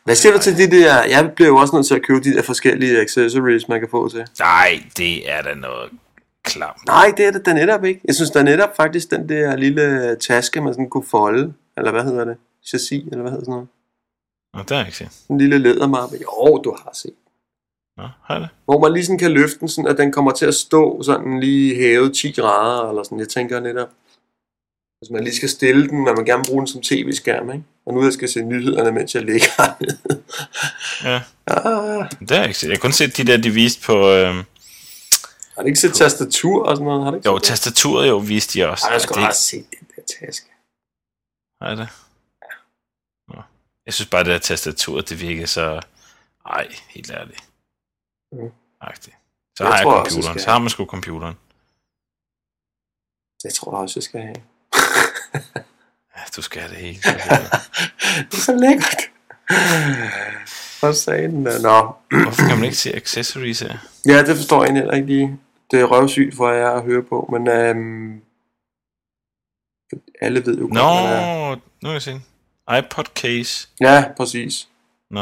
Hvad 0.05 0.15
siger 0.15 0.33
du 0.33 0.39
til 0.39 0.57
det 0.57 0.73
der? 0.73 1.05
Jeg 1.05 1.33
bliver 1.35 1.49
jo 1.49 1.57
også 1.57 1.75
nødt 1.77 1.87
til 1.87 1.95
at 1.95 2.03
købe 2.03 2.25
de 2.25 2.35
der 2.35 2.43
forskellige 2.43 3.01
accessories, 3.01 3.69
man 3.69 3.81
kan 3.81 3.89
få 3.91 4.09
til. 4.09 4.27
Nej, 4.39 4.83
det 4.97 5.31
er 5.31 5.43
da 5.43 5.55
noget 5.55 5.91
klamt. 6.45 6.87
Nej, 6.87 7.13
det 7.17 7.27
er 7.27 7.31
det 7.31 7.47
da 7.47 7.53
netop 7.53 7.85
ikke. 7.85 8.01
Jeg 8.05 8.15
synes 8.15 8.31
da 8.31 8.43
netop 8.43 8.77
faktisk, 8.77 9.11
den 9.11 9.29
der 9.29 9.57
lille 9.57 10.17
taske, 10.17 10.61
man 10.61 10.73
sådan 10.73 10.91
kunne 10.91 11.05
folde, 11.11 11.53
eller 11.77 11.91
hvad 11.91 12.05
hedder 12.05 12.25
det? 12.25 12.37
Chassis, 12.67 13.05
eller 13.05 13.21
hvad 13.23 13.31
hedder 13.31 13.45
sådan 13.45 13.53
noget? 13.53 13.69
Nå, 14.55 14.61
det 14.61 14.71
har 14.71 14.77
jeg 14.77 14.87
ikke 14.87 14.99
set. 14.99 15.09
En 15.31 15.39
lille 15.39 15.59
lædermappe. 15.59 16.17
Jo, 16.23 16.57
du 16.65 16.77
har 16.83 16.91
set. 16.95 17.15
Nå, 17.97 18.09
har 18.25 18.39
det? 18.39 18.49
Hvor 18.65 18.81
man 18.81 18.93
lige 18.93 19.05
sådan 19.05 19.19
kan 19.19 19.31
løfte 19.31 19.61
den, 19.61 19.69
sådan 19.69 19.91
at 19.91 19.99
den 19.99 20.13
kommer 20.13 20.33
til 20.33 20.47
at 20.47 20.55
stå 20.55 21.03
sådan 21.03 21.41
lige 21.41 21.75
hævet 21.75 22.15
10 22.15 22.33
grader, 22.33 22.89
eller 22.89 23.03
sådan. 23.03 23.19
Jeg 23.21 23.29
tænker 23.29 23.61
netop, 23.61 23.89
hvis 25.01 25.11
man 25.13 25.25
lige 25.25 25.37
skal 25.37 25.49
stille 25.49 25.89
den, 25.89 26.05
man 26.05 26.17
vil 26.17 26.27
gerne 26.27 26.45
bruge 26.49 26.61
den 26.61 26.67
som 26.67 26.83
tv-skærm, 26.83 27.51
ikke? 27.51 27.65
Og 27.87 27.95
nu 27.95 28.05
jeg 28.05 28.13
skal 28.13 28.29
se 28.29 28.43
nyhederne, 28.43 28.93
mens 28.93 29.15
jeg 29.15 29.23
ligger 29.23 29.47
hernede. 29.59 30.23
Ja, 31.05 31.21
Ah, 31.47 32.11
det 32.21 32.31
har 32.31 32.37
jeg 32.37 32.47
ikke 32.47 32.59
set. 32.59 32.69
Jeg 32.69 32.75
har 32.75 32.81
kun 32.81 32.93
set 32.93 33.17
de 33.17 33.25
der, 33.25 33.37
de 33.37 33.51
viste 33.51 33.87
på... 33.87 34.11
Øh... 34.11 34.35
har 35.59 35.63
du 35.63 35.67
ikke 35.67 35.81
set 35.81 35.95
tastatur 35.95 36.67
og 36.69 36.77
sådan 36.77 36.85
noget? 36.85 37.05
Har 37.05 37.15
ikke 37.15 37.29
Jo, 37.29 37.35
det? 37.35 37.43
tastaturet 37.45 38.09
jo 38.09 38.17
viste 38.19 38.59
de 38.59 38.69
også. 38.69 38.87
Ej, 38.87 38.93
jeg 38.93 39.01
skulle 39.01 39.17
det... 39.17 39.25
have 39.25 39.35
set 39.35 39.67
den 39.71 39.89
der 39.97 40.03
taske. 40.27 40.47
Har 41.63 41.69
det? 41.75 41.89
Nå. 43.29 43.43
Jeg 43.87 43.95
synes 43.95 44.11
bare, 44.11 44.25
det 44.25 44.31
der 44.33 44.39
tastaturet, 44.39 45.09
det 45.09 45.21
virker 45.21 45.47
så... 45.47 45.81
Ej, 46.47 46.69
helt 46.89 47.11
ærligt. 47.11 47.45
Mm. 48.33 48.51
Agtigt. 48.81 49.17
Så 49.57 49.65
Jeg 49.65 49.73
har 49.73 49.79
jeg 49.79 49.87
også, 49.87 50.11
computeren. 50.11 50.39
skal 50.39 50.45
Så 50.45 50.51
har 50.51 50.59
man 50.59 50.71
sgu 50.71 50.85
computeren. 50.87 51.35
Det 53.43 53.55
tror 53.55 53.73
jeg 53.73 53.81
også, 53.83 53.99
jeg 53.99 54.03
skal 54.03 54.21
have. 54.21 54.37
Ja, 56.17 56.23
du 56.37 56.43
skal 56.43 56.63
have 56.63 56.71
det 56.75 56.81
hele. 56.81 56.99
det 58.31 58.35
er 58.35 58.43
så 58.51 58.55
lækkert. 58.57 59.03
Hvad 60.81 60.95
sagde 60.95 61.29
den 61.29 61.47
der? 61.47 61.61
Nå. 61.63 61.95
Hvorfor 62.23 62.43
kan 62.49 62.57
man 62.57 62.65
ikke 62.65 62.77
se 62.77 62.95
accessories 62.97 63.61
her? 63.61 63.79
Ja, 64.07 64.23
det 64.27 64.37
forstår 64.37 64.65
jeg 64.65 64.75
heller 64.75 64.95
ikke 64.95 65.07
lige. 65.07 65.41
Det 65.71 65.81
er 65.81 65.85
røvsygt 65.85 66.37
for 66.37 66.51
jer 66.51 66.71
at 66.71 66.83
høre 66.83 67.03
på, 67.03 67.29
men 67.33 67.49
øhm, 67.49 68.21
alle 70.21 70.47
ved 70.47 70.55
jo 70.59 70.63
godt, 70.63 70.73
Nå, 70.75 70.81
hvad 70.81 71.03
det 71.03 71.23
er. 71.23 71.55
nu 71.55 71.61
kan 71.83 71.93
jeg 71.93 72.03
se. 72.03 72.21
iPod 72.79 73.05
case. 73.15 73.69
Ja, 73.81 74.05
præcis. 74.17 74.69
Nå, 75.11 75.21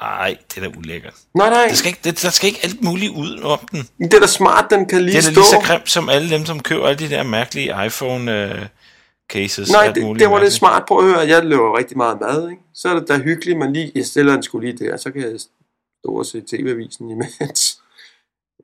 ej, 0.00 0.36
det 0.54 0.62
er 0.64 0.70
da 0.70 0.78
ulækkert. 0.78 1.14
Nej, 1.34 1.50
nej. 1.50 1.66
Der 1.68 1.74
skal 1.74 1.88
ikke, 1.88 2.00
det, 2.04 2.22
der 2.22 2.30
skal 2.30 2.46
ikke 2.48 2.60
alt 2.62 2.82
muligt 2.84 3.12
ud 3.12 3.40
om 3.42 3.58
den. 3.72 3.88
Det 4.10 4.14
er 4.14 4.20
da 4.20 4.26
smart, 4.26 4.66
den 4.70 4.86
kan 4.86 5.02
lige 5.02 5.12
Det 5.16 5.18
er 5.18 5.28
da 5.28 5.32
stå. 5.32 5.40
lige 5.40 5.44
så 5.50 5.60
grimt 5.66 5.90
som 5.90 6.08
alle 6.08 6.30
dem, 6.30 6.44
som 6.44 6.60
køber 6.60 6.86
alle 6.86 6.98
de 6.98 7.10
der 7.14 7.22
mærkelige 7.22 7.86
iPhone 7.86 8.50
uh, 8.60 8.66
cases. 9.32 9.70
Nej, 9.72 9.86
det, 9.86 9.94
det 9.96 10.04
var 10.04 10.30
mærkeligt. 10.30 10.54
smart. 10.54 10.84
Prøv 10.88 10.98
at 10.98 11.04
høre, 11.04 11.18
jeg 11.28 11.44
laver 11.44 11.78
rigtig 11.78 11.96
meget 11.96 12.20
mad, 12.20 12.50
ikke? 12.50 12.62
Så 12.74 12.88
er 12.88 12.98
det 12.98 13.08
da 13.08 13.18
hyggeligt, 13.18 13.58
man 13.58 13.72
lige, 13.72 13.92
jeg 13.94 14.06
stiller 14.06 14.32
den 14.32 14.42
skulle 14.42 14.70
lige 14.72 14.84
der, 14.86 14.96
så 14.96 15.10
kan 15.10 15.20
jeg 15.22 15.40
stå 15.40 16.08
og 16.18 16.26
se 16.26 16.40
tv-avisen 16.40 17.10
imens. 17.10 17.80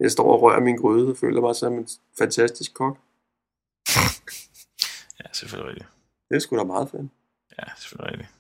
Jeg 0.01 0.11
står 0.11 0.33
og 0.33 0.43
rører 0.43 0.61
min 0.61 0.77
gryde 0.77 1.11
og 1.11 1.17
føler 1.17 1.41
mig 1.41 1.57
som 1.57 1.73
en 1.79 1.89
fantastisk 2.19 2.75
kok. 2.75 2.99
Ja, 5.21 5.33
selvfølgelig 5.33 5.71
rigtigt. 5.71 5.89
Det 6.29 6.37
er 6.37 6.41
sgu 6.41 6.57
da 6.57 6.65
meget 6.65 6.91
fedt. 6.91 7.11
Ja, 7.59 7.65
selvfølgelig 7.77 8.13
rigtigt. 8.13 8.35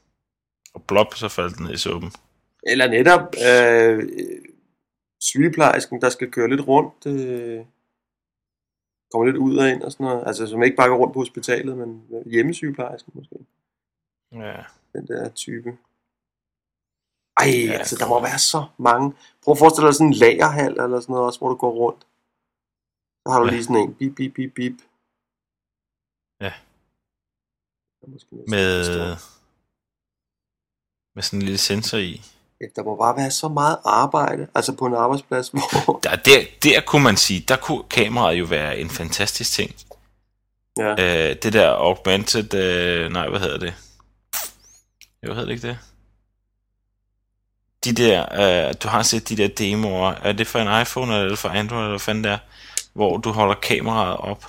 Og 0.75 0.83
blop, 0.83 1.15
så 1.15 1.29
faldt 1.29 1.57
den 1.57 1.67
ned 1.67 1.75
i 1.75 1.77
suppen. 1.77 2.13
Eller 2.63 2.89
netop 2.89 3.35
øh, 3.51 4.09
sygeplejersken, 5.21 6.01
der 6.01 6.09
skal 6.09 6.31
køre 6.31 6.49
lidt 6.49 6.69
rundt. 6.69 7.07
Øh, 7.07 7.65
kommer 9.13 9.27
lidt 9.27 9.37
ud 9.37 9.57
og 9.57 9.71
ind 9.71 9.83
og 9.83 9.93
sådan 9.93 10.05
noget. 10.05 10.23
Altså, 10.27 10.47
som 10.47 10.63
ikke 10.63 10.77
bare 10.77 10.89
går 10.89 10.97
rundt 10.97 11.13
på 11.13 11.19
hospitalet, 11.19 11.79
men 11.79 12.05
hjemmesygeplejerske 12.27 13.11
måske. 13.15 13.37
Ja. 14.33 14.63
Den 14.93 15.07
der 15.09 15.29
type. 15.29 15.77
Ej, 17.43 17.67
Ja, 17.67 17.73
altså, 17.79 17.97
der 17.97 18.09
må 18.09 18.21
være 18.21 18.39
så 18.39 18.61
mange. 18.79 19.07
Prøv 19.43 19.53
at 19.53 19.59
forestille 19.59 19.87
dig 19.87 19.95
sådan 19.95 20.07
en 20.07 20.13
lagerhal 20.25 20.73
eller 20.73 21.01
sådan 21.01 21.13
noget 21.13 21.27
også, 21.27 21.39
hvor 21.39 21.49
du 21.49 21.57
går 21.65 21.73
rundt. 21.83 22.03
Så 23.23 23.27
har 23.33 23.39
du 23.41 23.47
Ja. 23.47 23.53
lige 23.53 23.65
sådan 23.65 23.77
en 23.77 23.95
bip, 23.95 24.15
bip, 24.17 24.35
bip, 24.35 24.53
bip. 24.55 24.77
Ja. 26.45 26.53
Måske 28.13 28.29
Med, 28.55 29.17
med 31.15 31.23
sådan 31.23 31.39
en 31.39 31.43
lille 31.43 31.59
sensor 31.59 31.99
i. 31.99 32.23
Ja, 32.61 32.67
der 32.77 32.83
må 32.83 32.97
bare 32.97 33.17
være 33.17 33.31
så 33.31 33.49
meget 33.49 33.79
arbejde, 33.85 34.49
altså 34.55 34.77
på 34.77 34.87
en 34.87 34.95
arbejdsplads, 34.95 35.49
hvor... 35.53 36.01
Der, 36.03 36.17
der, 36.17 36.39
der 36.63 36.81
kunne 36.87 37.03
man 37.05 37.17
sige, 37.17 37.41
der 37.49 37.57
kunne 37.57 37.85
kameraet 37.85 38.39
jo 38.39 38.45
være 38.45 38.79
en 38.79 38.91
fantastisk 38.91 39.53
ting. 39.53 39.71
Ja, 40.77 40.91
Øh, 40.93 41.37
det 41.43 41.53
der 41.53 41.69
augmented, 41.71 42.55
øh, 42.55 43.11
nej, 43.13 43.29
hvad 43.29 43.41
hedder 43.41 43.59
det? 43.59 43.75
Jo, 45.27 45.33
hedder 45.35 45.45
det 45.45 45.53
ikke 45.55 45.69
det? 45.69 45.79
De 47.85 47.93
der, 47.93 48.21
øh, 48.69 48.75
du 48.83 48.89
har 48.89 49.03
set 49.03 49.29
de 49.29 49.37
der 49.37 49.49
demoer, 49.49 50.11
er 50.11 50.33
det 50.33 50.47
for 50.47 50.59
en 50.59 50.83
iPhone, 50.83 51.13
eller 51.13 51.25
er 51.25 51.29
det 51.29 51.39
for 51.39 51.49
Android, 51.49 51.85
eller 51.85 51.99
fanden 51.99 52.25
der, 52.25 52.39
hvor 52.93 53.17
du 53.17 53.31
holder 53.31 53.55
kameraet 53.55 54.17
op, 54.17 54.45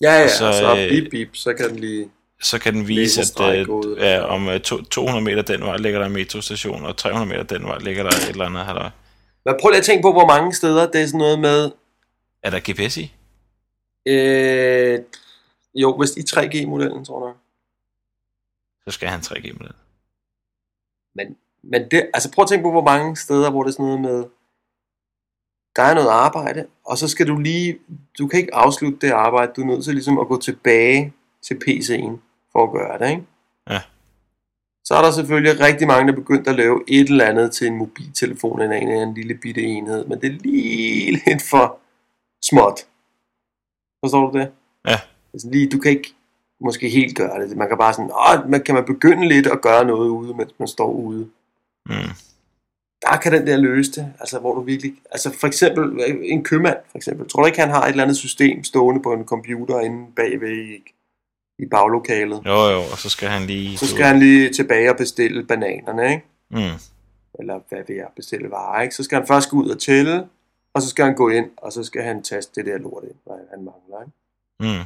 ja, 0.00 0.12
ja, 0.12 0.24
og 0.24 0.30
så, 0.30 0.36
så, 0.36 0.46
og 0.46 0.54
så 0.54 0.76
øh, 0.82 0.88
bip, 0.88 1.10
bip, 1.10 1.36
så 1.36 1.54
kan 1.54 1.70
den 1.70 1.78
lige... 1.78 2.10
så 2.42 2.58
kan 2.58 2.74
den 2.74 2.88
vise, 2.88 3.20
at 3.20 3.58
øh, 3.58 3.68
ud. 3.68 3.96
ja, 3.96 4.20
om 4.20 4.48
øh, 4.48 4.60
to, 4.60 4.82
200 4.82 5.24
meter 5.24 5.42
den 5.42 5.60
vej 5.60 5.76
ligger 5.76 5.98
der 5.98 6.06
en 6.06 6.12
metrostation, 6.12 6.84
og 6.86 6.96
300 6.96 7.28
meter 7.28 7.58
den 7.58 7.66
vej 7.66 7.78
ligger 7.78 8.02
der 8.02 8.10
et 8.10 8.28
eller 8.28 8.44
andet 8.44 8.66
her. 8.66 8.90
Men 9.44 9.54
prøv 9.60 9.70
lige 9.70 9.78
at 9.78 9.84
tænke 9.84 10.02
på, 10.02 10.12
hvor 10.12 10.26
mange 10.26 10.54
steder 10.54 10.90
det 10.90 11.02
er 11.02 11.06
sådan 11.06 11.18
noget 11.18 11.38
med... 11.38 11.70
Er 12.42 12.50
der 12.50 12.60
GPS 12.60 12.96
i? 12.96 13.14
Øh, 14.06 15.00
jo, 15.74 15.96
hvis 15.96 16.10
i 16.16 16.20
3G-modellen, 16.20 17.04
tror 17.04 17.26
jeg. 17.26 17.34
Så 18.84 18.90
skal 18.90 19.08
han 19.08 19.20
3G 19.20 19.42
med 19.42 19.66
den. 19.66 19.76
Men, 21.14 21.36
men 21.70 21.82
det, 21.90 22.10
altså 22.14 22.30
prøv 22.32 22.42
at 22.42 22.48
tænke 22.48 22.62
på, 22.62 22.70
hvor 22.70 22.84
mange 22.84 23.16
steder, 23.16 23.50
hvor 23.50 23.62
det 23.62 23.68
er 23.68 23.72
sådan 23.72 23.84
noget 23.84 24.00
med, 24.00 24.24
der 25.76 25.82
er 25.82 25.94
noget 25.94 26.08
arbejde, 26.08 26.66
og 26.84 26.98
så 26.98 27.08
skal 27.08 27.28
du 27.28 27.38
lige, 27.38 27.78
du 28.18 28.26
kan 28.26 28.40
ikke 28.40 28.54
afslutte 28.54 28.98
det 29.06 29.10
arbejde, 29.10 29.52
du 29.56 29.60
er 29.60 29.66
nødt 29.66 29.84
til 29.84 29.94
ligesom 29.94 30.18
at 30.18 30.28
gå 30.28 30.40
tilbage 30.40 31.12
til 31.42 31.54
PC'en 31.54 32.18
for 32.52 32.64
at 32.64 32.72
gøre 32.72 32.98
det, 32.98 33.10
ikke? 33.10 33.26
Ja. 33.70 33.80
Så 34.84 34.94
er 34.94 35.02
der 35.02 35.10
selvfølgelig 35.10 35.60
rigtig 35.60 35.86
mange, 35.86 36.06
der 36.06 36.12
er 36.12 36.16
begyndt 36.16 36.48
at 36.48 36.54
lave 36.54 36.82
et 36.88 37.08
eller 37.08 37.24
andet 37.24 37.52
til 37.52 37.66
en 37.66 37.76
mobiltelefon, 37.76 38.62
en, 38.62 38.72
en, 38.72 38.88
en 38.88 39.14
lille 39.14 39.34
bitte 39.34 39.62
enhed, 39.62 40.06
men 40.06 40.20
det 40.20 40.26
er 40.34 40.38
lige 40.38 41.10
lidt 41.26 41.42
for 41.50 41.78
småt. 42.42 42.86
Forstår 44.04 44.30
du 44.30 44.38
det? 44.38 44.50
Ja. 44.88 45.00
Altså 45.32 45.48
lige, 45.50 45.68
du 45.68 45.78
kan 45.78 45.90
ikke 45.90 46.14
måske 46.60 46.88
helt 46.88 47.16
gøre 47.16 47.40
det. 47.40 47.56
Man 47.56 47.68
kan 47.68 47.78
bare 47.78 47.94
sådan, 47.94 48.10
åh, 48.10 48.50
man 48.50 48.62
kan 48.62 48.74
man 48.74 48.84
begynde 48.84 49.28
lidt 49.28 49.46
at 49.46 49.62
gøre 49.62 49.84
noget 49.84 50.08
ude, 50.08 50.34
mens 50.34 50.54
man 50.58 50.68
står 50.68 50.92
ude 50.92 51.30
Mm. 51.86 52.10
der 53.02 53.16
kan 53.22 53.32
den 53.32 53.46
der 53.46 53.56
løse 53.56 53.92
det, 53.92 54.12
altså 54.20 54.38
hvor 54.38 54.54
du 54.54 54.60
virkelig, 54.60 54.94
altså 55.10 55.38
for 55.40 55.46
eksempel 55.46 56.00
en 56.22 56.44
købmand 56.44 56.76
for 56.90 56.98
eksempel, 56.98 57.28
tror 57.28 57.42
du 57.42 57.46
ikke 57.46 57.60
han 57.60 57.70
har 57.70 57.82
et 57.82 57.90
eller 57.90 58.02
andet 58.02 58.16
system 58.16 58.64
stående 58.64 59.02
på 59.02 59.12
en 59.12 59.24
computer 59.24 59.80
inde 59.80 60.12
bagved 60.16 60.50
i, 60.50 60.92
i 61.58 61.66
baglokalet? 61.66 62.42
Jo, 62.46 62.68
jo, 62.70 62.78
og 62.78 62.98
så 62.98 63.08
skal 63.10 63.28
han 63.28 63.42
lige... 63.42 63.78
Så 63.78 63.86
skal 63.86 64.04
han 64.04 64.18
lige 64.18 64.52
tilbage 64.52 64.90
og 64.90 64.96
bestille 64.96 65.46
bananerne, 65.46 66.10
ikke? 66.10 66.24
Mm. 66.50 66.78
Eller 67.38 67.60
hvad 67.68 67.82
vil 67.86 67.96
jeg 67.96 68.08
bestille 68.16 68.50
varer, 68.50 68.82
ikke? 68.82 68.94
Så 68.94 69.02
skal 69.02 69.18
han 69.18 69.26
først 69.26 69.50
gå 69.50 69.56
ud 69.56 69.68
og 69.68 69.80
tælle, 69.80 70.28
og 70.74 70.82
så 70.82 70.88
skal 70.88 71.04
han 71.04 71.14
gå 71.14 71.28
ind, 71.28 71.50
og 71.56 71.72
så 71.72 71.84
skal 71.84 72.02
han 72.02 72.22
taste 72.22 72.52
det 72.54 72.66
der 72.66 72.78
lort 72.78 73.04
ind, 73.04 73.16
hvad 73.24 73.36
han 73.50 73.64
mangler, 73.64 74.00
ikke? 74.00 74.78
Mm. 74.78 74.84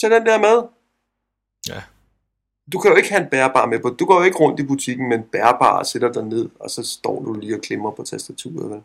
Tag 0.00 0.10
den 0.10 0.26
der 0.26 0.38
med. 0.38 0.68
Ja. 1.68 1.82
Du 2.72 2.78
kan 2.78 2.90
jo 2.90 2.96
ikke 2.96 3.08
have 3.08 3.22
en 3.22 3.28
bærbar 3.30 3.66
med 3.66 3.78
på. 3.78 3.90
Du 3.90 4.06
går 4.06 4.18
jo 4.18 4.22
ikke 4.22 4.38
rundt 4.38 4.60
i 4.60 4.62
butikken 4.62 5.08
med 5.08 5.16
en 5.16 5.22
bærbar 5.22 5.78
og 5.78 5.86
sætter 5.86 6.12
dig 6.12 6.24
ned, 6.24 6.48
og 6.60 6.70
så 6.70 6.82
står 6.82 7.22
du 7.22 7.32
lige 7.32 7.54
og 7.54 7.60
klemmer 7.60 7.90
på 7.90 8.02
tastaturet, 8.02 8.70
vel? 8.70 8.80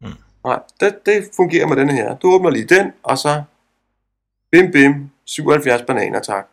Mm. 0.00 0.18
Nej, 0.44 0.60
det, 0.80 1.06
det 1.06 1.30
fungerer 1.36 1.66
med 1.66 1.76
denne 1.76 1.92
her. 1.92 2.16
Du 2.16 2.32
åbner 2.32 2.50
lige 2.50 2.64
den, 2.64 2.92
og 3.02 3.18
så 3.18 3.42
bim 4.52 4.72
bim, 4.72 5.10
77 5.24 5.82
bananer, 5.86 6.20
tak. 6.20 6.48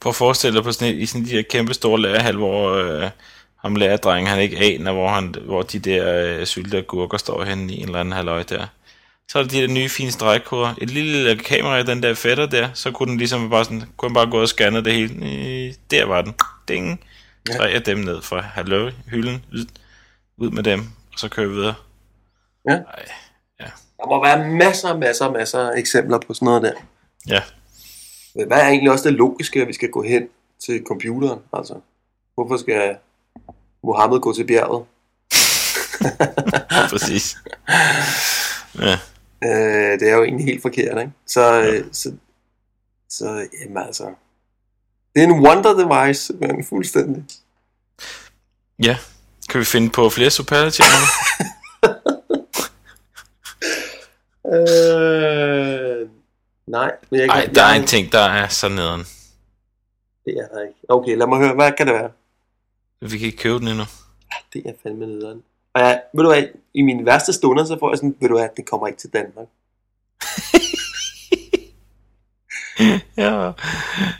Prøv 0.00 0.10
at 0.10 0.16
forestille 0.16 0.56
dig 0.56 0.64
på 0.64 0.72
sådan 0.72 0.94
et, 0.94 1.00
i 1.00 1.06
sådan 1.06 1.24
de 1.24 1.30
her 1.30 1.42
kæmpe 1.42 1.74
store 1.74 2.00
lærerhal, 2.00 2.36
hvor 2.36 2.70
øh, 2.70 3.10
ham 3.56 3.76
lærerdrengen, 3.76 4.26
han 4.26 4.40
ikke 4.40 4.56
aner, 4.58 4.92
hvor, 4.92 5.08
han, 5.08 5.34
hvor 5.44 5.62
de 5.62 5.78
der 5.78 6.24
øh, 6.24 6.46
syltede 6.46 6.78
agurker 6.78 7.18
står 7.18 7.44
henne 7.44 7.72
i 7.72 7.76
en 7.76 7.86
eller 7.86 8.00
anden 8.00 8.12
halvøj 8.12 8.42
der. 8.42 8.66
Så 9.30 9.38
er 9.38 9.42
der 9.42 9.48
de 9.50 9.60
der 9.60 9.66
nye 9.68 9.88
fine 9.88 10.10
stregkoder. 10.12 10.74
Et 10.78 10.90
lille, 10.90 11.12
lille 11.12 11.36
kamera 11.42 11.76
i 11.78 11.82
den 11.82 12.02
der 12.02 12.14
fætter 12.14 12.46
der, 12.46 12.68
så 12.74 12.90
kunne 12.90 13.10
den 13.10 13.18
ligesom 13.18 13.50
bare 13.50 13.64
sådan, 13.64 13.82
kunne 13.96 14.08
han 14.08 14.14
bare 14.14 14.30
gå 14.30 14.40
og 14.40 14.48
scanne 14.48 14.84
det 14.84 14.92
hele. 14.92 15.14
Øh, 15.14 15.74
der 15.90 16.04
var 16.04 16.22
den. 16.22 16.34
Ding. 16.68 17.00
Ja. 17.48 17.54
Er 17.56 17.66
jeg 17.68 17.86
dem 17.86 17.98
ned 17.98 18.22
fra 18.22 18.40
hallo, 18.40 18.90
hylden, 19.06 19.44
ud, 20.38 20.50
med 20.50 20.62
dem, 20.62 20.80
og 21.12 21.18
så 21.18 21.28
kører 21.28 21.46
vi 21.48 21.54
videre. 21.54 21.74
Ja. 22.68 22.72
Ej, 22.74 23.04
Der 23.98 24.06
må 24.06 24.24
være 24.24 24.48
masser, 24.48 24.96
masser, 24.96 25.30
masser 25.30 25.58
af 25.70 25.78
eksempler 25.78 26.18
på 26.26 26.34
sådan 26.34 26.46
noget 26.46 26.62
der. 26.62 26.72
ja. 27.28 27.42
Men 28.34 28.46
Hvad 28.46 28.56
er 28.58 28.66
egentlig 28.68 28.90
også 28.92 29.08
det 29.08 29.16
logiske, 29.16 29.62
at 29.62 29.68
vi 29.68 29.72
skal 29.72 29.90
gå 29.90 30.02
hen 30.02 30.28
til 30.66 30.82
computeren? 30.88 31.38
Altså, 31.52 31.74
hvorfor 32.34 32.56
skal 32.56 32.96
Mohammed 33.84 34.20
gå 34.20 34.34
til 34.34 34.46
bjerget? 34.46 34.84
Præcis. 36.90 37.36
Ja. 38.80 38.98
Øh, 39.44 40.00
det 40.00 40.10
er 40.10 40.16
jo 40.16 40.24
egentlig 40.24 40.46
helt 40.46 40.62
forkert, 40.62 40.98
ikke? 40.98 41.12
Så, 41.26 41.62
øh, 41.62 41.84
så, 41.92 42.12
så 43.08 43.48
jamen 43.60 43.86
altså, 43.86 44.04
det 45.14 45.22
er 45.22 45.26
en 45.26 45.46
wonder 45.46 45.72
device, 45.72 46.32
men 46.34 46.64
fuldstændig. 46.64 47.24
ja. 48.82 48.98
Kan 49.48 49.60
vi 49.60 49.64
finde 49.64 49.90
på 49.90 50.10
flere 50.10 50.30
superlativer? 50.30 50.86
Øh, 54.54 56.08
nej, 56.66 56.92
men 57.10 57.20
jeg 57.20 57.28
kan, 57.30 57.36
Nej, 57.36 57.50
der 57.54 57.62
er 57.62 57.68
jeg, 57.68 57.80
en 57.80 57.86
ting, 57.86 58.12
der 58.12 58.18
er 58.18 58.48
så 58.48 58.68
nederen. 58.68 59.00
Det 60.24 60.34
er 60.38 60.48
der 60.54 60.60
ikke. 60.62 60.78
Okay, 60.88 61.16
lad 61.16 61.26
mig 61.26 61.38
høre, 61.38 61.54
hvad 61.54 61.72
kan 61.72 61.86
det 61.86 61.94
være? 61.94 62.10
Vi 63.00 63.18
kan 63.18 63.26
ikke 63.26 63.38
købe 63.38 63.58
den 63.58 63.68
endnu. 63.68 63.84
Det 64.52 64.62
er 64.66 64.72
fandme 64.82 65.06
nederen. 65.06 65.42
Og 65.74 65.80
jeg, 65.80 66.02
ved 66.14 66.24
du 66.24 66.30
hvad, 66.30 66.48
i 66.74 66.82
mine 66.82 67.06
værste 67.06 67.32
stunder, 67.32 67.64
så 67.64 67.78
får 67.78 67.90
jeg 67.90 67.98
sådan, 67.98 68.16
ved 68.20 68.28
du 68.28 68.34
hvad, 68.34 68.48
det 68.56 68.66
kommer 68.66 68.86
ikke 68.86 68.98
til 68.98 69.12
Danmark. 69.12 69.46
Ja. 73.16 73.52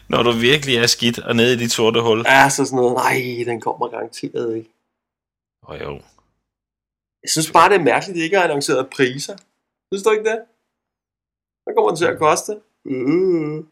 Når 0.08 0.22
du 0.22 0.32
virkelig 0.32 0.76
er 0.76 0.86
skidt 0.86 1.18
og 1.18 1.36
nede 1.36 1.54
i 1.54 1.56
dit 1.56 1.72
sorte 1.72 2.00
hul. 2.00 2.24
Ja, 2.26 2.48
så 2.50 2.64
sådan 2.64 2.76
noget, 2.76 2.94
nej, 2.94 3.44
den 3.46 3.60
kommer 3.60 3.88
garanteret 3.88 4.56
ikke. 4.56 4.70
Åh 5.68 5.74
oh, 5.74 5.80
jo. 5.80 5.92
Jeg 7.22 7.30
synes 7.30 7.50
bare, 7.52 7.68
det 7.68 7.76
er 7.76 7.84
mærkeligt, 7.84 8.14
at 8.14 8.18
de 8.18 8.24
ikke 8.24 8.36
har 8.36 8.44
annonceret 8.44 8.90
priser. 8.90 9.36
Synes 9.92 10.02
du 10.02 10.10
ikke 10.10 10.30
det? 10.30 10.38
Hvad 11.64 11.74
kommer 11.74 11.90
den 11.90 11.96
til 11.96 12.04
at 12.04 12.18
koste? 12.18 12.52
Uh. 12.84 13.64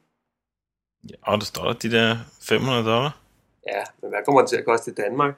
Ja, 1.10 1.14
og 1.22 1.38
der 1.38 1.44
står 1.44 1.72
de 1.72 1.90
der 1.90 2.16
500 2.42 2.84
dollar. 2.84 3.20
Ja, 3.68 3.82
men 4.00 4.10
hvad 4.10 4.18
kommer 4.24 4.40
den 4.40 4.48
til 4.48 4.56
at 4.56 4.64
koste 4.64 4.90
i 4.90 4.94
Danmark? 4.94 5.34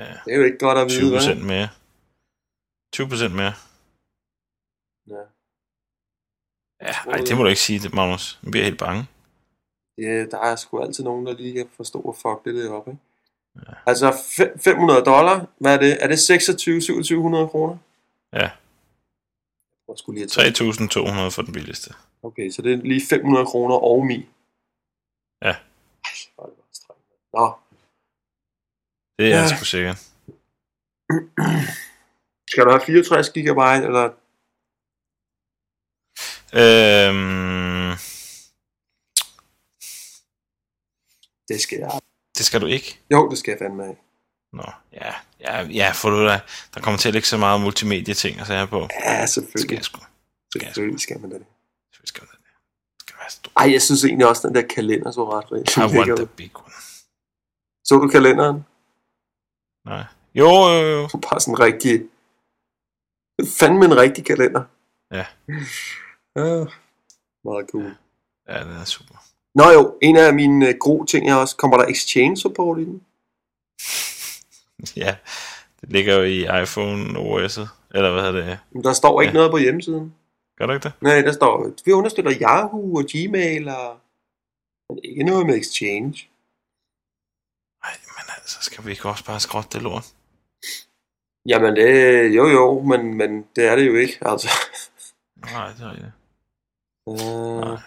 Ja, 0.00 0.12
Det 0.24 0.32
er 0.32 0.36
jo 0.36 0.44
ikke 0.44 0.58
godt 0.58 0.78
at 0.78 0.88
20 0.88 1.00
vide, 1.00 1.10
hvad? 1.10 1.18
procent 1.18 1.46
mere. 1.46 1.68
20 2.92 3.08
procent 3.08 3.34
mere. 3.34 3.52
Ja. 5.14 5.22
Ja, 6.86 6.94
ej, 7.12 7.16
det 7.26 7.36
må 7.36 7.42
du 7.42 7.48
ikke 7.48 7.60
sige, 7.60 7.88
Magnus. 7.88 8.38
Jeg 8.42 8.50
bliver 8.50 8.64
helt 8.64 8.78
bange. 8.78 9.06
Ja, 9.98 10.24
der 10.32 10.38
er 10.38 10.56
sgu 10.56 10.80
altid 10.80 11.04
nogen, 11.04 11.26
der 11.26 11.32
lige 11.36 11.52
kan 11.54 11.68
forstå 11.76 12.00
og 12.00 12.16
fuck 12.16 12.44
det 12.44 12.54
der 12.54 12.70
op, 12.72 12.88
ikke? 12.88 13.00
Ja. 13.56 13.72
Altså, 13.86 14.10
fe- 14.10 14.58
500 14.58 15.04
dollar, 15.04 15.46
hvad 15.58 15.74
er 15.74 15.78
det? 15.80 16.02
Er 16.04 16.06
det 16.08 16.18
26-2700 16.18 17.48
kroner? 17.50 17.76
Ja, 18.32 18.50
Jeg 19.88 19.98
skulle 19.98 20.20
lige 20.20 20.30
have 20.36 20.52
taget- 20.52 20.60
3.200 21.30 21.30
for 21.34 21.42
den 21.42 21.52
billigste. 21.52 21.94
Okay, 22.22 22.50
så 22.50 22.62
det 22.62 22.72
er 22.72 22.76
lige 22.76 23.02
500 23.10 23.46
kroner 23.46 23.74
og 23.74 24.06
mi. 24.06 24.16
Ja. 25.42 25.48
Ej, 25.48 25.56
hvor 26.34 26.44
er 26.44 26.48
det 26.48 26.56
bare 26.56 26.72
strengt. 26.72 27.02
Nå, 27.32 27.52
Det 29.20 29.26
er 29.26 29.30
Ja. 29.36 29.40
jeg 29.40 29.48
sgu 29.56 29.64
sikkert. 29.64 29.96
skal 32.50 32.64
du 32.64 32.70
have 32.70 32.80
64 32.86 33.28
gigabyte, 33.30 33.84
eller 33.86 34.06
Øhm, 36.62 37.90
det 41.48 41.60
skal 41.60 41.78
jeg? 41.78 42.00
det 42.38 42.46
skal 42.46 42.60
du 42.60 42.66
ikke. 42.66 42.98
Jo, 43.12 43.28
det 43.30 43.38
skal 43.38 43.50
jeg 43.50 43.58
fandme 43.58 43.82
have. 43.84 43.96
Nå, 44.52 44.62
ja, 44.92 45.12
ja, 45.40 45.62
ja, 45.62 45.90
for 45.94 46.10
du 46.10 46.26
da, 46.26 46.40
der 46.74 46.80
kommer 46.80 46.98
til 46.98 47.08
at 47.08 47.12
ligge 47.14 47.28
så 47.28 47.36
meget 47.36 47.60
multimedia 47.60 48.14
ting 48.14 48.40
og 48.40 48.46
sager 48.46 48.66
på. 48.66 48.78
Ja, 48.80 48.86
Det 48.86 49.28
skal 49.28 49.28
selvfølgelig. 49.28 49.76
jeg 49.76 49.84
sgu. 49.84 50.00
Selvfølgelig 50.52 51.00
skal 51.00 51.20
man 51.20 51.30
da 51.30 51.36
det. 51.38 51.46
Selvfølgelig 51.92 52.08
skal 52.08 52.22
det. 52.22 52.30
Det 52.94 53.00
skal 53.00 53.16
være 53.20 53.30
stort. 53.30 53.52
Ej, 53.56 53.72
jeg 53.72 53.82
synes 53.82 54.04
egentlig 54.04 54.26
også, 54.28 54.48
den 54.48 54.54
der 54.54 54.62
kalender 54.62 55.10
så 55.10 55.22
ret 55.32 55.52
rigtig. 55.52 55.76
I 55.82 55.96
want 55.96 56.16
the 56.22 56.26
big 56.26 56.50
one. 56.58 56.74
Så 57.84 57.94
du 58.02 58.08
kalenderen? 58.08 58.64
Nej. 59.86 60.04
Jo, 60.34 60.48
jo, 60.48 60.86
jo. 60.86 61.08
Bare 61.30 61.40
sådan 61.40 61.60
rigtig... 61.60 62.02
Fandme 63.58 63.84
en 63.84 63.96
rigtig 63.96 64.24
kalender. 64.24 64.62
Ja. 65.12 65.26
Ja, 66.36 66.64
meget 67.44 67.68
cool. 67.72 67.96
Ja, 68.48 68.58
det 68.64 68.76
er 68.80 68.84
super. 68.84 69.14
Nå 69.54 69.70
jo, 69.70 69.98
en 70.02 70.16
af 70.16 70.34
mine 70.34 70.68
øh, 70.68 70.74
gode 70.80 71.06
ting 71.06 71.30
er 71.30 71.34
også, 71.34 71.56
kommer 71.56 71.76
der 71.76 71.86
exchange 71.86 72.36
support 72.36 72.78
i 72.78 72.84
den? 72.84 73.02
Ja, 74.96 75.16
det 75.80 75.88
ligger 75.92 76.14
jo 76.16 76.22
i 76.22 76.62
iPhone 76.62 77.18
OS'et. 77.18 77.68
Eller 77.94 78.12
hvad 78.12 78.22
hedder 78.22 78.46
det? 78.46 78.58
Men 78.70 78.84
Der 78.84 78.92
står 78.92 79.20
ikke 79.20 79.30
Ja. 79.30 79.34
noget 79.34 79.50
på 79.50 79.58
hjemmesiden. 79.58 80.14
Gør 80.58 80.66
der 80.66 80.74
ikke 80.74 80.84
det? 80.84 80.92
Nej, 81.00 81.20
der 81.20 81.32
står, 81.32 81.70
vi 81.84 81.92
understøtter 81.92 82.32
Yahoo 82.40 82.94
og 82.94 83.04
Gmail 83.04 83.68
og... 83.68 83.96
Men 84.88 84.98
ikke 85.04 85.22
noget 85.24 85.46
med 85.46 85.56
exchange. 85.58 86.28
Nej, 88.50 88.58
altså, 88.58 88.70
skal 88.70 88.84
vi 88.84 88.90
ikke 88.90 89.08
også 89.08 89.24
bare 89.24 89.40
skrotte 89.40 89.68
det 89.72 89.82
lort? 89.82 90.06
Jamen 91.46 91.76
det, 91.76 91.88
jo 92.36 92.44
jo, 92.58 92.82
men, 92.90 93.14
men 93.14 93.30
det 93.56 93.64
er 93.70 93.76
det 93.76 93.86
jo 93.86 93.94
ikke, 93.94 94.16
altså. 94.30 94.48
Nej, 95.36 95.68
det 95.76 95.84
er 95.90 95.94
det. 96.04 96.12
Øh, 97.10 97.78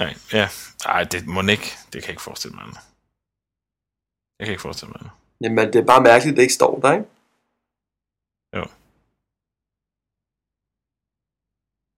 Nej, 0.00 0.12
ja. 0.38 0.46
Ej, 0.94 1.02
det 1.12 1.26
må 1.34 1.40
ikke. 1.56 1.70
Det 1.90 1.98
kan 2.00 2.08
jeg 2.08 2.16
ikke 2.16 2.28
forestille 2.30 2.54
mig. 2.54 2.64
andet. 2.64 2.78
Jeg 4.38 4.44
kan 4.46 4.52
ikke 4.52 4.66
forestille 4.68 4.90
mig. 4.92 5.00
andet. 5.00 5.12
jamen 5.42 5.72
det 5.72 5.78
er 5.80 5.86
bare 5.92 6.02
mærkeligt, 6.02 6.32
at 6.32 6.36
det 6.36 6.42
ikke 6.42 6.60
står 6.60 6.80
der, 6.80 6.92
ikke? 6.92 7.08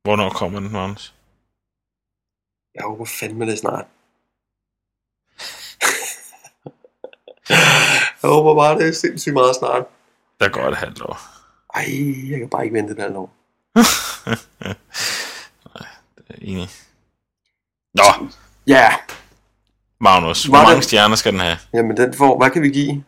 Hvornår 0.06 0.30
kommer 0.40 0.60
den, 0.60 0.72
Magnus? 0.72 1.04
Jeg 2.74 2.82
håber 2.88 3.04
fandme 3.04 3.46
det 3.50 3.58
snart. 3.58 3.86
Jeg 8.24 8.32
håber 8.32 8.54
bare, 8.54 8.78
det 8.78 8.88
er 8.88 8.92
sindssygt 8.92 9.32
meget 9.34 9.56
snart. 9.56 9.82
Der 10.40 10.48
går 10.48 10.60
et 10.62 10.76
halvt 10.76 11.02
år. 11.02 11.18
Ej, 11.74 12.30
jeg 12.30 12.38
kan 12.38 12.48
bare 12.48 12.64
ikke 12.64 12.74
vente 12.74 12.92
et 12.92 12.98
halvt 12.98 13.16
år. 13.16 13.30
Det 16.16 16.24
er 16.28 16.34
enig. 16.40 16.68
Nå, 17.94 18.04
Ja, 18.66 18.88
Magnus, 20.00 20.48
Var 20.48 20.56
hvor 20.58 20.62
mange 20.64 20.76
det- 20.76 20.84
stjerner 20.84 21.16
skal 21.16 21.32
den 21.32 21.40
have? 21.40 21.56
jamen 21.74 21.96
den 21.96 22.14
får, 22.14 22.38
hvad 22.38 22.50
kan 22.50 22.62
vi 22.62 22.68
give? 22.70 23.04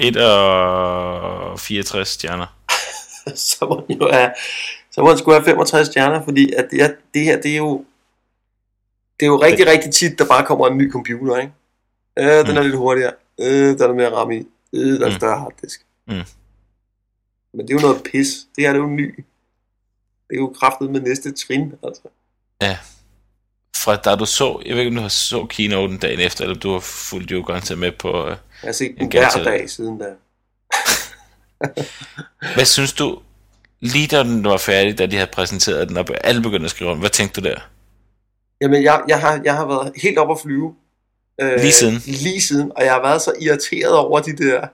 1 0.00 0.16
og 0.16 1.60
64 1.60 2.08
stjerner. 2.08 2.46
så 3.36 3.66
må 3.66 3.84
den 3.88 4.00
jo 4.00 4.08
have, 4.12 4.30
så 4.90 5.00
må 5.02 5.10
den 5.10 5.18
skulle 5.18 5.34
have 5.38 5.44
65 5.44 5.86
stjerner, 5.88 6.24
fordi 6.24 6.52
at 6.52 6.66
det, 6.70 6.82
er, 6.82 6.90
det 7.14 7.22
her, 7.24 7.40
det 7.42 7.52
er 7.52 7.56
jo, 7.56 7.84
det 9.20 9.26
er 9.26 9.30
jo 9.30 9.42
rigtig, 9.42 9.66
rigtig 9.66 9.94
tit, 9.94 10.18
der 10.18 10.26
bare 10.26 10.46
kommer 10.46 10.66
en 10.68 10.78
ny 10.78 10.92
computer, 10.92 11.36
ikke? 11.36 11.52
Øh, 12.18 12.46
den 12.46 12.50
Mm. 12.50 12.56
er 12.56 12.62
lidt 12.62 12.76
hurtigere. 12.76 13.12
Øh, 13.40 13.78
der 13.78 13.88
er 13.88 13.94
mere 13.94 14.12
ram 14.14 14.30
i. 14.30 14.46
Øh, 14.72 15.00
der 15.00 15.06
er 15.06 15.10
Mm. 15.10 15.16
større 15.16 15.38
harddisk. 15.38 15.80
Mm. 16.06 16.14
Men 17.54 17.68
det 17.68 17.74
er 17.74 17.74
jo 17.74 17.80
noget 17.80 18.02
pis. 18.12 18.28
Det 18.56 18.64
her 18.64 18.72
det 18.72 18.78
er 18.78 18.82
jo 18.82 18.88
ny. 18.90 19.24
Det 20.28 20.36
er 20.36 20.40
jo 20.40 20.54
kraftet 20.60 20.90
med 20.90 21.00
næste 21.00 21.32
trin, 21.32 21.72
altså. 21.84 22.02
Fra 23.76 23.96
da 23.96 24.14
du 24.16 24.26
så, 24.26 24.62
jeg 24.66 24.72
ved 24.76 24.82
ikke 24.82 24.90
om 24.90 24.94
du 24.96 25.02
har 25.02 25.08
så 25.08 25.46
keynoten 25.50 25.98
dagen 25.98 26.20
efter, 26.20 26.44
eller 26.44 26.54
om 26.54 26.60
du 26.60 26.72
har 26.72 26.80
fulgt 26.80 27.30
jo 27.30 27.44
garanteret 27.46 27.78
med 27.78 27.92
på... 27.92 28.24
øh, 28.24 28.28
Jeg 28.30 28.36
har 28.62 28.72
set 28.72 28.90
En 28.90 28.96
den 28.98 29.08
hver 29.10 29.44
dag 29.44 29.70
siden 29.70 29.98
da. 29.98 30.04
Hvad 32.54 32.64
synes 32.64 32.92
du, 32.92 33.18
lige 33.80 34.06
da 34.06 34.22
den 34.22 34.44
var 34.44 34.56
færdig, 34.56 34.98
da 34.98 35.06
de 35.06 35.16
havde 35.16 35.30
præsenteret 35.32 35.88
den, 35.88 35.96
og 35.96 36.06
alle 36.24 36.42
begyndte 36.42 36.64
at 36.64 36.70
skrive 36.70 36.90
om, 36.90 36.98
hvad 36.98 37.10
tænkte 37.10 37.40
du 37.40 37.48
der? 37.48 37.60
Jamen, 38.60 38.82
jeg, 38.82 39.02
jeg, 39.08 39.20
har, 39.20 39.40
jeg 39.44 39.56
har 39.56 39.66
været 39.66 39.92
helt 40.02 40.18
op 40.18 40.30
at 40.30 40.40
flyve. 40.42 40.74
Øh, 41.40 41.60
Lige 41.60 41.72
siden? 41.72 42.02
Lige 42.06 42.40
siden. 42.40 42.72
Og 42.76 42.84
jeg 42.84 42.92
har 42.92 43.02
været 43.02 43.22
så 43.22 43.32
irriteret 43.40 43.96
over 43.96 44.20
de 44.20 44.36
der 44.36 44.66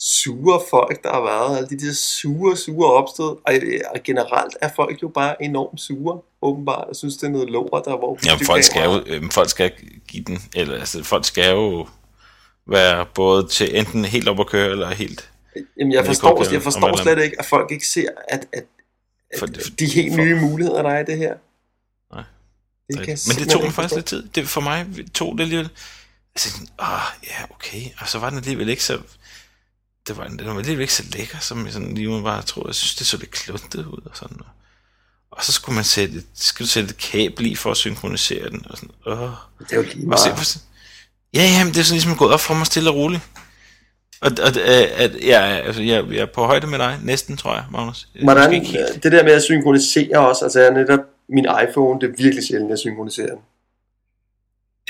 sure 0.00 0.60
folk, 0.70 1.02
der 1.02 1.10
har 1.12 1.20
været. 1.20 1.56
Alle 1.56 1.68
de 1.68 1.86
der 1.86 1.92
sure, 1.92 2.56
sure 2.56 2.92
opstød. 2.92 3.24
Og, 3.46 3.54
øh, 3.54 3.80
og 3.94 4.00
generelt 4.04 4.56
er 4.60 4.68
folk 4.76 5.02
jo 5.02 5.08
bare 5.08 5.42
enormt 5.42 5.80
sure, 5.80 6.20
åbenbart. 6.42 6.84
Jeg 6.88 6.96
synes, 6.96 7.16
det 7.16 7.26
er 7.26 7.30
noget 7.30 7.50
lort, 7.50 7.82
der 7.84 7.96
hvor 7.98 8.18
Jamen, 8.26 8.46
folk 8.46 8.62
skal 8.62 8.84
jo, 8.84 9.02
øh, 9.06 9.30
folk 9.30 9.50
skal 9.50 9.72
give 10.08 10.24
den, 10.24 10.38
eller 10.54 10.74
altså, 10.78 11.04
folk 11.04 11.24
skal 11.24 11.50
jo 11.54 11.86
være 12.66 13.06
både 13.14 13.46
til 13.48 13.78
enten 13.78 14.04
helt 14.04 14.28
op 14.28 14.40
at 14.40 14.46
køre, 14.46 14.70
eller 14.70 14.90
helt... 14.90 15.30
Jamen, 15.78 15.92
jeg 15.92 16.06
forstår, 16.06 16.52
jeg 16.52 16.62
forstår 16.62 16.96
slet 17.02 17.24
ikke, 17.24 17.36
at 17.38 17.46
folk 17.46 17.70
ikke 17.72 17.86
ser, 17.86 18.08
at, 18.28 18.46
at, 18.52 18.64
at 19.30 19.38
For 19.38 19.46
det- 19.46 19.78
de 19.78 19.86
helt 19.86 20.14
for- 20.14 20.22
nye 20.22 20.40
muligheder, 20.40 20.82
der 20.82 20.90
er 20.90 21.00
i 21.00 21.04
det 21.04 21.18
her. 21.18 21.34
Det 22.88 23.06
kan 23.06 23.18
Men 23.28 23.36
det 23.36 23.50
tog 23.50 23.62
mig 23.62 23.72
faktisk 23.72 23.94
lidt 23.94 24.06
tid. 24.06 24.28
Det, 24.34 24.48
for 24.48 24.60
mig 24.60 24.86
tog 25.14 25.32
det 25.38 25.42
alligevel... 25.42 25.68
Altså, 26.34 26.60
ah, 26.78 27.00
ja, 27.26 27.44
okay. 27.50 27.82
Og 27.98 28.08
så 28.08 28.18
var 28.18 28.28
den 28.30 28.38
alligevel 28.38 28.68
ikke 28.68 28.84
så... 28.84 28.98
Det 30.08 30.16
var, 30.16 30.24
den 30.26 30.46
var 30.46 30.58
alligevel 30.58 30.80
ikke 30.82 30.94
så 30.94 31.02
lækker, 31.12 31.38
som 31.38 31.64
jeg 31.64 31.72
sådan 31.72 31.94
lige 31.94 32.08
umiddelbart 32.08 32.44
troede. 32.46 32.68
Jeg 32.68 32.74
synes, 32.74 32.94
det 32.94 33.06
så 33.06 33.16
lidt 33.16 33.30
kluntet 33.30 33.86
ud 33.86 34.00
og 34.04 34.16
sådan. 34.16 34.36
Og 35.30 35.44
så 35.44 35.52
skulle 35.52 35.74
man 35.74 35.84
sætte, 35.84 36.14
et- 36.18 36.26
skulle 36.34 36.68
sætte 36.68 36.90
et 36.90 36.96
kabel 36.98 37.46
i 37.46 37.54
for 37.54 37.70
at 37.70 37.76
synkronisere 37.76 38.50
den. 38.50 38.66
Og 38.70 38.76
sådan, 38.76 38.90
åh. 39.06 39.18
Det 39.60 39.72
er 39.72 39.76
jo 39.76 39.82
lige 39.82 40.12
Og 40.12 40.18
se, 40.18 40.28
meget. 40.28 40.38
for, 40.38 40.58
ja, 41.34 41.42
ja, 41.42 41.64
men 41.64 41.74
det 41.74 41.80
er 41.80 41.84
sådan 41.84 41.94
ligesom 41.94 42.16
gået 42.16 42.32
op 42.32 42.40
for 42.40 42.54
mig 42.54 42.66
stille 42.66 42.90
og 42.90 42.96
roligt. 42.96 43.22
Og, 44.20 44.30
og 44.42 44.48
øh, 44.48 44.88
at, 44.92 45.16
ja, 45.22 45.40
altså, 45.40 45.82
jeg, 45.82 46.04
jeg 46.10 46.18
er 46.18 46.26
på 46.26 46.46
højde 46.46 46.66
med 46.66 46.78
dig, 46.78 46.98
næsten, 47.02 47.36
tror 47.36 47.54
jeg, 47.54 47.64
Magnus. 47.70 48.08
Hvordan, 48.22 48.54
øh, 48.54 49.02
det 49.02 49.12
der 49.12 49.22
med 49.24 49.32
at 49.32 49.42
synkronisere 49.42 50.28
også, 50.28 50.44
altså 50.44 50.60
jeg 50.60 50.70
netop 50.72 51.00
min 51.32 51.46
iPhone, 51.68 52.00
det 52.00 52.08
er 52.08 52.16
virkelig 52.16 52.44
sjældent, 52.46 52.70
jeg 52.70 52.78
synkroniserer 52.78 53.34
den. 53.34 53.42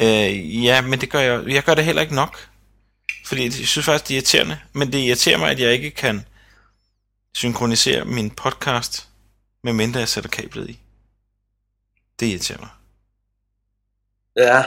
Øh, 0.03 0.64
ja, 0.64 0.82
men 0.82 1.01
det 1.01 1.11
gør 1.11 1.20
jeg. 1.20 1.47
Jeg 1.47 1.62
gør 1.62 1.74
det 1.74 1.84
heller 1.84 2.03
ikke 2.03 2.14
nok. 2.14 2.36
Fordi 3.26 3.45
jeg 3.45 3.53
synes 3.53 3.84
faktisk, 3.84 4.09
det 4.09 4.14
er 4.14 4.16
irriterende. 4.18 4.59
Men 4.72 4.93
det 4.93 4.99
irriterer 4.99 5.38
mig, 5.38 5.51
at 5.51 5.61
jeg 5.61 5.72
ikke 5.72 5.90
kan 5.90 6.24
synkronisere 7.34 8.05
min 8.05 8.30
podcast, 8.30 9.09
medmindre 9.62 10.01
jeg 10.01 10.09
sætter 10.09 10.30
kablet 10.30 10.70
i. 10.70 10.78
Det 12.20 12.26
irriterer 12.26 12.59
mig. 12.61 12.68
Ja, 14.36 14.62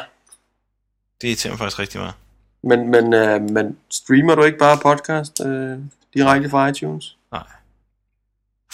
Det 1.21 1.27
irriterer 1.27 1.51
mig 1.53 1.59
faktisk 1.59 1.79
rigtig 1.79 1.99
meget. 1.99 2.13
men, 2.63 2.89
men, 2.91 3.13
øh, 3.13 3.41
men 3.41 3.77
streamer 3.91 4.35
du 4.35 4.43
ikke 4.43 4.57
bare 4.57 4.77
podcast 4.77 5.41
øh, 5.45 5.77
direkte 6.13 6.49
fra 6.49 6.67
iTunes? 6.67 7.17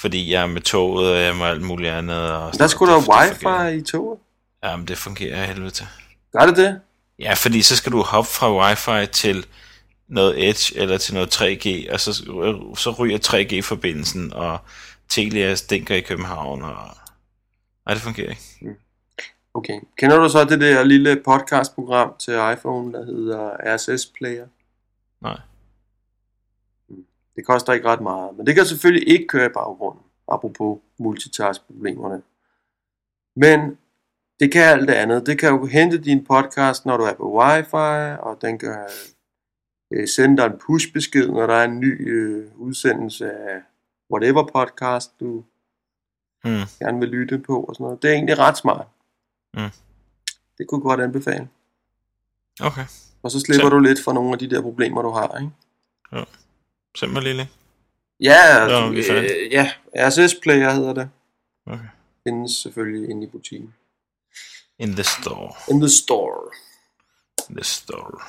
Fordi 0.02 0.32
jeg 0.32 0.42
er 0.42 0.48
med 0.48 0.62
toget, 0.62 1.12
og 1.12 1.18
jeg 1.20 1.28
er 1.28 1.34
med 1.34 1.46
alt 1.46 1.62
muligt 1.62 1.92
andet. 1.92 2.32
Og 2.32 2.54
Der 2.58 2.68
skulle 2.68 2.94
der 2.94 3.00
wifi 3.00 3.36
fungerer. 3.42 3.68
i 3.70 3.82
toget. 3.82 4.20
Jamen, 4.64 4.88
det 4.88 4.98
fungerer 4.98 5.46
helvede 5.46 5.70
til. 5.70 5.86
Gør 6.32 6.46
det 6.46 6.58
det? 6.58 6.80
Ja, 7.20 7.34
fordi 7.34 7.62
så 7.62 7.76
skal 7.76 7.92
du 7.92 8.02
hoppe 8.02 8.30
fra 8.30 8.58
wifi 8.58 9.12
til 9.12 9.46
noget 10.08 10.50
Edge 10.50 10.78
eller 10.78 10.98
til 10.98 11.14
noget 11.14 11.42
3G, 11.42 11.94
og 11.94 12.00
så, 12.00 12.14
så 12.78 12.96
ryger 13.00 13.18
3G-forbindelsen, 13.28 14.34
og 14.34 14.58
Telia 15.10 15.56
stinker 15.56 15.96
i 15.96 16.02
København, 16.02 16.62
og... 16.62 16.76
Nej, 17.86 17.94
det 17.94 18.02
fungerer 18.04 18.30
ikke. 18.30 18.76
Okay. 19.54 19.80
Kender 19.98 20.18
du 20.18 20.30
så 20.30 20.44
det 20.44 20.62
der 20.62 20.84
lille 20.84 21.22
podcastprogram 21.26 22.14
til 22.20 22.34
iPhone, 22.34 22.94
der 22.94 23.06
hedder 23.06 23.76
RSS 23.76 24.06
Player? 24.06 24.46
Nej. 25.22 25.38
Det 27.42 27.48
koster 27.48 27.74
ikke 27.74 27.88
ret 27.88 28.02
meget, 28.02 28.38
men 28.38 28.46
det 28.48 28.56
kan 28.56 28.66
selvfølgelig 28.66 29.10
ikke 29.10 29.28
køre 29.28 29.46
i 29.46 29.50
baggrunden, 29.54 30.02
apropos 30.32 30.80
multitask-problemerne. 30.98 32.22
Men 33.36 33.78
det 34.40 34.52
kan 34.52 34.64
alt 34.64 34.88
det 34.88 34.94
andet. 34.94 35.26
Det 35.26 35.40
kan 35.40 35.50
jo 35.50 35.66
hente 35.66 35.98
din 35.98 36.26
podcast, 36.26 36.86
når 36.86 36.98
du 36.98 37.04
er 37.04 37.14
på 37.14 37.40
wifi, 37.40 38.18
og 38.22 38.38
den 38.42 38.60
kan 38.60 38.78
øh, 39.92 40.08
sende 40.08 40.38
dig 40.38 40.46
en 40.46 40.60
push-besked, 40.60 41.28
når 41.28 41.48
der 41.48 41.54
er 41.54 41.64
en 41.64 41.80
ny 41.80 42.10
øh, 42.10 42.52
udsendelse 42.56 43.32
af 43.32 43.62
whatever 44.12 44.44
podcast, 44.54 45.20
du 45.20 45.44
Hmm. 46.44 46.62
gerne 46.80 47.00
vil 47.00 47.10
lytte 47.10 47.38
på 47.40 47.64
og 47.64 47.76
sådan 47.76 47.84
noget. 47.84 48.02
Det 48.02 48.10
er 48.10 48.14
egentlig 48.14 48.40
ret 48.40 48.58
smart. 48.58 48.88
Mm. 49.54 49.70
Det 50.58 50.68
kunne 50.68 50.82
godt 50.82 51.02
anbefale. 51.02 51.48
Okay, 52.62 52.86
Og 53.24 53.32
så 53.32 53.40
slipper 53.40 53.66
Så- 53.66 53.70
du 53.70 53.80
lidt 53.80 54.04
for 54.04 54.14
nogle 54.14 54.32
af 54.34 54.40
de 54.40 54.50
der 54.50 54.62
problemer, 54.62 55.02
du 55.02 55.10
har, 55.10 55.38
ikke? 55.38 55.52
send 56.12 56.28
lige 56.96 57.34
link. 57.34 57.50
Ja, 58.20 58.66
Nå, 58.68 59.04
færdige. 59.04 59.34
øh, 59.36 59.52
ja, 59.52 59.72
RSS 59.96 60.36
Player 60.42 60.72
hedder 60.72 60.94
det. 60.94 61.10
Okay. 61.66 61.86
Findes 62.28 62.52
selvfølgelig 62.52 63.10
inde 63.10 63.28
i 63.28 63.30
butikken. 63.30 63.74
In 64.80 64.92
the 64.94 65.04
store. 65.04 65.54
In 65.70 65.80
the 65.82 65.90
store. 65.90 66.52
In 67.50 67.56
the 67.56 67.64
store. 67.64 68.22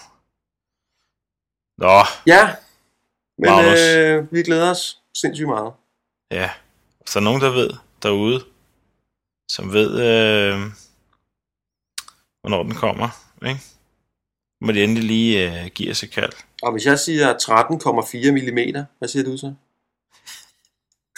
Nå, 1.79 2.05
Ja, 2.27 2.57
men 3.39 3.51
Magnus. 3.51 3.79
øh, 3.81 4.33
vi 4.33 4.43
glæder 4.43 4.71
os 4.71 4.99
sindssygt 5.15 5.49
meget. 5.49 5.73
ja. 6.31 6.51
Hvis 7.01 7.13
der 7.13 7.21
er 7.21 7.25
nogen, 7.25 7.41
der 7.43 7.51
ved 7.51 7.71
derude, 8.03 8.45
som 9.49 9.73
ved, 9.73 9.91
øh, 10.01 10.61
hvornår 12.41 12.63
den 12.63 12.75
kommer, 12.75 13.09
ikke? 13.47 13.61
Må 14.65 14.73
de 14.73 14.85
endelig 14.85 15.05
lige 15.05 15.63
øh, 15.63 15.71
give 15.71 15.91
os 15.91 16.03
et 16.03 16.11
kald. 16.11 16.33
Og 16.63 16.73
hvis 16.73 16.87
jeg 16.87 16.99
siger 16.99 17.35
13,4 17.35 18.31
mm, 18.31 18.87
hvad 18.99 19.09
siger 19.09 19.25
du 19.25 19.37
så? 19.37 19.55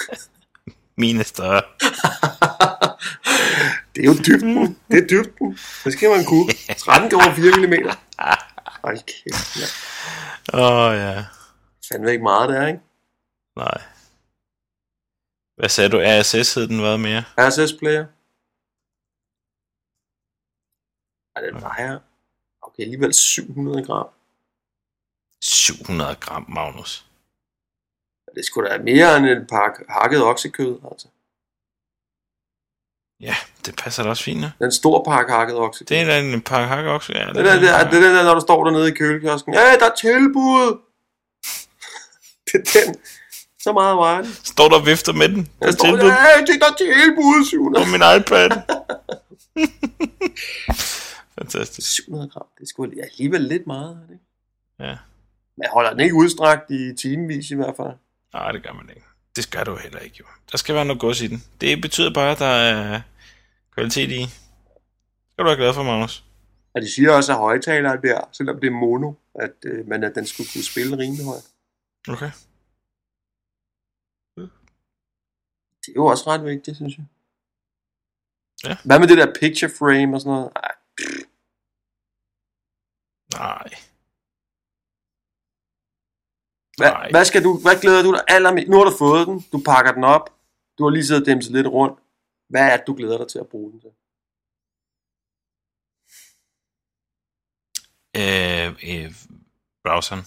Min 1.02 1.20
er 1.20 1.24
større. 1.24 1.62
det 3.94 4.02
er 4.02 4.06
jo 4.06 4.14
dybden. 4.26 4.78
Det 4.90 4.98
er 5.02 5.06
dybden. 5.06 5.58
Det 5.84 5.92
skal 5.92 6.10
man 6.10 6.24
kunne. 6.24 6.50
13,4 6.52 7.66
mm. 7.66 7.74
Hold 8.84 8.98
kæft. 8.98 9.56
Åh, 10.54 10.60
oh, 10.60 10.96
ja. 10.96 11.24
Fandme 11.88 12.10
ikke 12.10 12.22
meget 12.22 12.48
der, 12.48 12.66
ikke? 12.66 12.80
Nej. 13.56 13.82
Hvad 15.56 15.68
sagde 15.68 15.90
du? 15.90 16.00
RSS 16.00 16.54
hed 16.54 16.68
den 16.68 16.80
hvad 16.80 16.98
mere? 16.98 17.24
RSS 17.38 17.72
Player. 17.78 18.06
Ej, 21.36 21.42
den 21.42 21.62
vejer... 21.62 22.13
Okay, 22.74 22.82
alligevel 22.82 23.14
700 23.14 23.84
gram. 23.86 24.06
700 25.42 26.14
gram, 26.20 26.44
Magnus. 26.48 27.06
Det 28.34 28.46
skulle 28.46 28.70
da 28.70 28.78
mere 28.78 29.16
end 29.16 29.26
en 29.26 29.46
pakke 29.46 29.84
hakket 29.88 30.22
oksekød, 30.22 30.78
altså. 30.92 31.08
Ja, 33.20 33.36
det 33.66 33.76
passer 33.76 34.02
da 34.02 34.08
også 34.08 34.22
fint. 34.24 34.42
Ja. 34.42 34.50
Den 34.60 34.72
store 34.72 35.04
pakke 35.04 35.32
hakket 35.32 35.56
oksekød. 35.56 35.86
Det 35.86 36.00
er 36.00 36.04
da 36.04 36.18
en 36.20 36.42
pakke 36.42 36.66
hakke 36.68 36.90
også. 36.90 37.12
Ja, 37.12 37.18
Det 37.18 37.28
er 37.28 37.32
den 37.34 37.44
der, 37.44 37.60
det 37.90 37.98
er 37.98 38.00
den 38.02 38.02
der, 38.16 38.24
når 38.24 38.34
du 38.34 38.40
står 38.40 38.64
dernede 38.64 38.88
i 38.88 38.92
kølekiosken. 38.94 39.54
Ja, 39.54 39.60
der 39.80 39.90
er 39.90 39.94
tilbud! 39.94 40.66
det 42.46 42.54
er 42.54 42.58
den. 42.86 42.94
Så 43.62 43.72
meget 43.72 43.96
vejer 43.96 44.22
den. 44.22 44.34
Står 44.44 44.68
der 44.68 44.76
og 44.80 44.86
vifter 44.86 45.12
med 45.12 45.28
den? 45.28 45.48
Jeg 45.60 45.72
står 45.72 45.84
Tilbud 45.84 45.98
der, 45.98 46.14
"Hey, 46.14 46.46
det 46.46 46.62
er 46.62 46.68
der 46.68 46.74
tilbud, 46.76 47.44
700. 47.44 47.84
på 47.84 47.90
min 47.90 48.02
iPad. 48.16 48.50
Fantastisk. 51.38 51.90
700 51.90 52.30
gram, 52.30 52.46
det 52.58 52.62
er 52.62 52.66
sgu 52.66 52.84
alligevel 52.84 53.40
lidt 53.40 53.66
meget, 53.66 53.96
er 53.96 54.06
det 54.06 54.12
ikke? 54.12 54.24
Ja. 54.78 54.98
Men 55.56 55.66
holder 55.72 55.90
den 55.90 56.00
ikke 56.00 56.14
udstrakt 56.14 56.70
i 56.70 56.94
timevis 56.94 57.50
i 57.50 57.54
hvert 57.54 57.76
fald. 57.76 57.92
Nej, 58.32 58.52
det 58.52 58.62
gør 58.62 58.72
man 58.72 58.88
ikke. 58.88 59.06
Det 59.36 59.44
skal 59.44 59.66
du 59.66 59.76
heller 59.76 59.98
ikke, 59.98 60.16
jo. 60.20 60.24
Der 60.52 60.58
skal 60.58 60.74
være 60.74 60.84
noget 60.84 61.00
gods 61.00 61.20
i 61.20 61.26
den. 61.26 61.42
Det 61.60 61.80
betyder 61.80 62.14
bare, 62.14 62.30
at 62.30 62.38
der 62.38 62.46
er 62.46 63.00
kvalitet 63.74 64.10
i. 64.10 64.22
Skal 65.32 65.44
du 65.44 65.44
være 65.44 65.56
glad 65.56 65.74
for, 65.74 65.82
Magnus. 65.82 66.24
Og 66.74 66.82
de 66.82 66.92
siger 66.94 67.12
også, 67.12 67.32
at 67.32 67.38
højtaleren 67.38 68.02
der, 68.02 68.28
selvom 68.32 68.60
det 68.60 68.66
er 68.66 68.70
mono, 68.70 69.12
at, 69.34 69.54
øh, 69.64 69.86
men 69.86 70.04
at 70.04 70.14
den 70.14 70.26
skulle 70.26 70.48
kunne 70.52 70.64
spille 70.64 70.98
rimelig 70.98 71.24
højt. 71.24 71.44
Okay. 72.08 72.30
Det 75.86 75.90
er 75.90 75.94
jo 75.96 76.06
også 76.06 76.24
ret 76.26 76.44
vigtigt, 76.44 76.76
synes 76.76 76.96
jeg. 76.96 77.06
Ja. 78.64 78.76
Hvad 78.84 78.98
med 78.98 79.08
det 79.08 79.18
der 79.18 79.34
picture 79.40 79.70
frame 79.78 80.16
og 80.16 80.20
sådan 80.20 80.32
noget? 80.32 80.52
Ej, 80.56 80.74
Nej. 83.34 83.68
Hvad, 86.76 86.90
Nej. 86.90 87.10
hvad, 87.10 87.24
skal 87.24 87.44
du, 87.44 87.58
hvad 87.58 87.80
glæder 87.80 88.02
du 88.02 88.12
dig 88.12 88.24
allermest? 88.28 88.68
Nu 88.68 88.76
har 88.76 88.84
du 88.84 88.96
fået 88.98 89.26
den, 89.26 89.44
du 89.52 89.62
pakker 89.64 89.92
den 89.92 90.04
op, 90.04 90.30
du 90.78 90.84
har 90.84 90.90
lige 90.90 91.06
siddet 91.06 91.22
og 91.22 91.26
dæmset 91.26 91.52
lidt 91.52 91.66
rundt. 91.66 91.98
Hvad 92.48 92.72
er 92.72 92.76
det, 92.76 92.86
du 92.86 92.94
glæder 92.94 93.18
dig 93.18 93.28
til 93.28 93.38
at 93.38 93.48
bruge 93.48 93.72
den 93.72 93.80
til? 93.80 93.90
Øh, 98.16 98.68
øh, 98.90 99.14
browseren. 99.84 100.22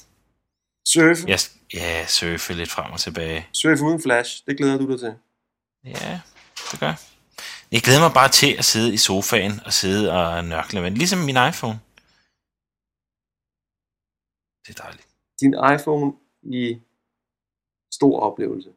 Surfe? 0.85 1.27
Jeg, 1.27 1.39
ja, 1.73 2.05
surfe 2.07 2.53
lidt 2.53 2.71
frem 2.71 2.91
og 2.91 2.99
tilbage. 2.99 3.47
Surfe 3.53 3.83
uden 3.83 4.01
flash, 4.01 4.45
det 4.47 4.57
glæder 4.57 4.77
du 4.77 4.91
dig 4.91 4.99
til. 4.99 5.15
Ja, 5.83 6.21
det 6.71 6.79
gør 6.79 6.87
jeg. 6.87 6.97
Jeg 7.71 7.81
glæder 7.85 8.01
mig 8.05 8.13
bare 8.19 8.31
til 8.31 8.51
at 8.61 8.65
sidde 8.65 8.93
i 8.93 8.97
sofaen 8.97 9.55
og 9.65 9.73
sidde 9.73 10.03
og 10.11 10.43
nørkle 10.43 10.81
med. 10.81 10.91
Ligesom 10.91 11.19
min 11.19 11.39
iPhone. 11.51 11.79
Det 14.63 14.69
er 14.75 14.79
dejligt. 14.83 15.07
Din 15.41 15.53
iPhone 15.75 16.07
i 16.43 16.81
stor 17.91 18.19
oplevelse. 18.19 18.71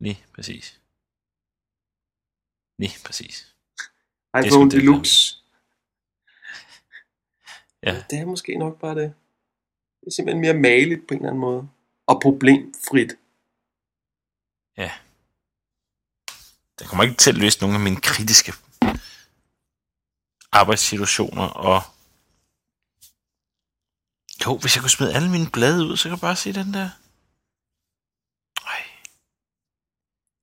Lige 0.00 0.26
præcis. 0.34 0.80
Lige 2.78 2.98
præcis. 3.06 3.56
iPhone 4.44 4.70
det, 4.70 4.80
Deluxe. 4.80 5.36
Ja. 7.82 8.04
Det 8.10 8.18
er 8.18 8.26
måske 8.26 8.58
nok 8.58 8.80
bare 8.80 8.94
det. 8.94 9.14
Det 10.00 10.06
er 10.06 10.10
simpelthen 10.10 10.40
mere 10.40 10.54
maligt 10.54 11.08
på 11.08 11.14
en 11.14 11.20
eller 11.20 11.28
anden 11.28 11.40
måde. 11.40 11.68
Og 12.06 12.20
problemfrit. 12.22 13.12
Ja 14.76 14.92
den 16.78 16.86
kommer 16.86 17.04
ikke 17.04 17.16
til 17.16 17.30
at 17.30 17.38
løse 17.38 17.60
nogle 17.60 17.76
af 17.76 17.80
mine 17.80 18.00
kritiske 18.00 18.52
arbejdssituationer, 20.52 21.42
og 21.42 21.82
jo, 24.46 24.58
hvis 24.58 24.76
jeg 24.76 24.82
kunne 24.82 24.90
smide 24.90 25.14
alle 25.14 25.30
mine 25.30 25.50
blade 25.50 25.86
ud, 25.86 25.96
så 25.96 26.02
kan 26.02 26.10
jeg 26.10 26.20
bare 26.20 26.36
se 26.36 26.52
den 26.52 26.74
der. 26.74 26.90
Ej. 28.66 28.82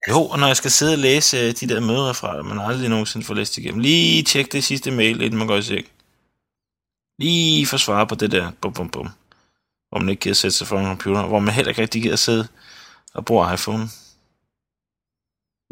Jo, 0.09 0.25
og 0.25 0.39
når 0.39 0.47
jeg 0.47 0.57
skal 0.57 0.71
sidde 0.71 0.93
og 0.93 0.99
læse 0.99 1.37
øh, 1.37 1.53
de 1.59 1.67
der 1.67 1.79
mødereferater, 1.79 2.43
man 2.43 2.59
aldrig 2.59 2.89
nogensinde 2.89 3.25
får 3.25 3.33
læst 3.33 3.57
igennem, 3.57 3.79
lige 3.79 4.23
tjek 4.23 4.51
det 4.51 4.63
sidste 4.63 4.91
mail, 4.91 5.21
inden 5.21 5.37
man 5.37 5.47
går 5.47 5.57
i 5.57 5.61
seng. 5.61 5.87
Lige 7.19 7.67
få 7.67 7.77
svare 7.77 8.07
på 8.07 8.15
det 8.15 8.31
der, 8.31 8.51
bum 8.61 8.73
bum 8.73 8.89
bum. 8.89 9.09
Hvor 9.89 9.99
man 9.99 10.09
ikke 10.09 10.19
gider 10.19 10.35
sætte 10.35 10.57
sig 10.57 10.67
foran 10.67 10.85
en 10.85 10.89
computer, 10.89 11.27
hvor 11.27 11.39
man 11.39 11.53
heller 11.53 11.69
ikke 11.69 11.81
rigtig 11.81 12.01
gider 12.01 12.15
sidde 12.15 12.47
og 13.13 13.25
bruge 13.25 13.53
iPhone. 13.53 13.89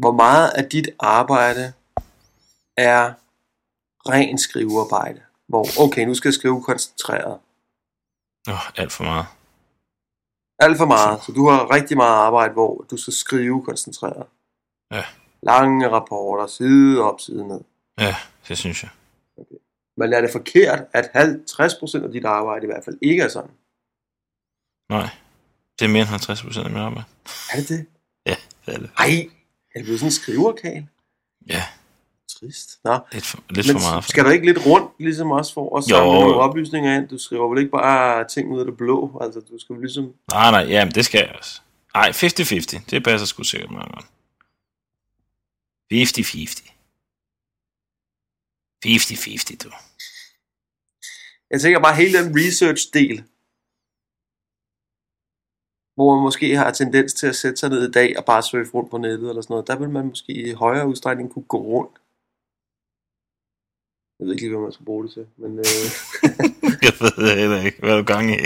Hvor 0.02 0.12
meget 0.12 0.50
af 0.50 0.68
dit 0.68 0.88
arbejde 1.00 1.72
er 2.76 3.12
ren 4.08 4.38
skrivearbejde? 4.38 5.22
Hvor, 5.48 5.66
okay, 5.84 6.04
nu 6.04 6.14
skal 6.14 6.28
jeg 6.28 6.34
skrive 6.34 6.62
koncentreret. 6.62 7.38
Åh, 8.48 8.54
oh, 8.54 8.60
alt 8.76 8.92
for 8.92 9.04
meget. 9.04 9.26
Alt 10.58 10.78
for 10.78 10.84
meget. 10.84 11.22
Så 11.24 11.32
du 11.32 11.48
har 11.48 11.74
rigtig 11.74 11.96
meget 11.96 12.16
arbejde, 12.26 12.52
hvor 12.52 12.86
du 12.90 12.96
skal 12.96 13.12
skrive 13.12 13.64
koncentreret. 13.64 14.26
Ja. 14.92 15.04
Lange 15.42 15.88
rapporter, 15.88 16.46
side 16.46 17.02
op, 17.02 17.20
side 17.20 17.48
ned. 17.48 17.60
Ja, 17.98 18.16
det 18.48 18.58
synes 18.58 18.82
jeg. 18.82 18.90
Men 19.96 20.12
er 20.12 20.20
det 20.20 20.30
forkert, 20.32 20.80
at 20.92 21.04
50% 21.04 22.04
af 22.04 22.12
dit 22.12 22.24
arbejde 22.24 22.62
i 22.62 22.66
hvert 22.66 22.84
fald 22.84 22.98
ikke 23.02 23.22
er 23.22 23.28
sådan? 23.28 23.50
Nej. 24.88 25.08
Det 25.78 25.84
er 25.84 25.88
mere 25.88 26.02
end 26.02 26.08
50 26.08 26.42
procent 26.42 26.66
af 26.66 26.70
mit 26.70 26.80
arbejde. 26.80 27.08
Er 27.52 27.56
det 27.56 27.68
det? 27.68 27.86
Ja, 28.26 28.36
det 28.66 28.74
er 28.74 28.78
det. 28.78 28.90
Ej, 28.98 29.30
er 29.74 29.78
det 29.78 29.84
blevet 29.84 30.00
sådan 30.00 30.08
en 30.08 30.12
skriverkal? 30.12 30.86
Ja, 31.48 31.62
Trist. 32.28 32.78
Nå, 32.84 32.98
lidt 33.12 33.26
for, 33.26 33.38
lidt 33.50 33.66
men 33.66 33.80
for 33.80 33.90
meget. 33.90 34.04
skal 34.04 34.24
du 34.24 34.30
ikke 34.30 34.46
lidt 34.46 34.66
rundt, 34.66 34.92
ligesom 34.98 35.30
også 35.30 35.52
for 35.52 35.78
at 35.78 35.84
samle 35.84 36.12
nogle 36.12 36.34
oplysninger 36.34 36.96
ind? 36.96 37.08
Du 37.08 37.18
skriver 37.18 37.48
vel 37.48 37.58
ikke 37.58 37.70
bare 37.70 38.28
ting 38.28 38.52
ud 38.52 38.60
af 38.60 38.66
det 38.66 38.76
blå? 38.76 39.18
Altså, 39.20 39.40
du 39.40 39.58
skal 39.58 39.74
vel 39.74 39.82
ligesom... 39.82 40.14
Nej, 40.30 40.50
nej, 40.50 40.60
ja, 40.60 40.84
men 40.84 40.94
det 40.94 41.04
skal 41.04 41.18
jeg 41.18 41.36
også. 41.38 41.60
Nej, 41.94 42.10
50-50. 42.10 42.80
Det 42.90 43.04
passer 43.04 43.26
sgu 43.26 43.42
sikkert 43.42 43.70
meget 43.70 43.92
godt. 43.92 44.06
50-50. 45.92 46.72
50-50, 48.86 49.56
du. 49.64 49.70
Jeg 51.50 51.60
tænker 51.60 51.80
bare 51.80 51.96
hele 51.96 52.24
den 52.24 52.36
research-del, 52.36 53.24
hvor 55.94 56.14
man 56.14 56.22
måske 56.22 56.56
har 56.56 56.70
tendens 56.70 57.14
til 57.14 57.26
at 57.26 57.36
sætte 57.36 57.56
sig 57.56 57.70
ned 57.70 57.88
i 57.88 57.90
dag 57.92 58.18
og 58.18 58.24
bare 58.24 58.42
surfe 58.42 58.70
rundt 58.74 58.90
på 58.90 58.98
nettet 58.98 59.28
eller 59.28 59.42
sådan 59.42 59.54
noget, 59.54 59.66
der 59.66 59.76
vil 59.78 59.90
man 59.90 60.06
måske 60.06 60.32
i 60.32 60.52
højere 60.52 60.88
udstrækning 60.88 61.32
kunne 61.32 61.44
gå 61.44 61.58
rundt. 61.58 61.98
Jeg 64.18 64.26
ved 64.26 64.32
ikke 64.34 64.42
lige, 64.44 64.50
hvad 64.50 64.62
man 64.62 64.72
skal 64.72 64.86
bruge 64.86 65.04
det 65.04 65.12
til, 65.12 65.26
men 65.36 65.58
øh, 65.58 65.64
Jeg 66.86 66.92
ved 67.00 67.36
heller 67.38 67.62
ikke, 67.62 67.78
hvad 67.78 67.90
er 67.90 67.96
du 67.96 68.04
gang 68.04 68.30
i. 68.30 68.36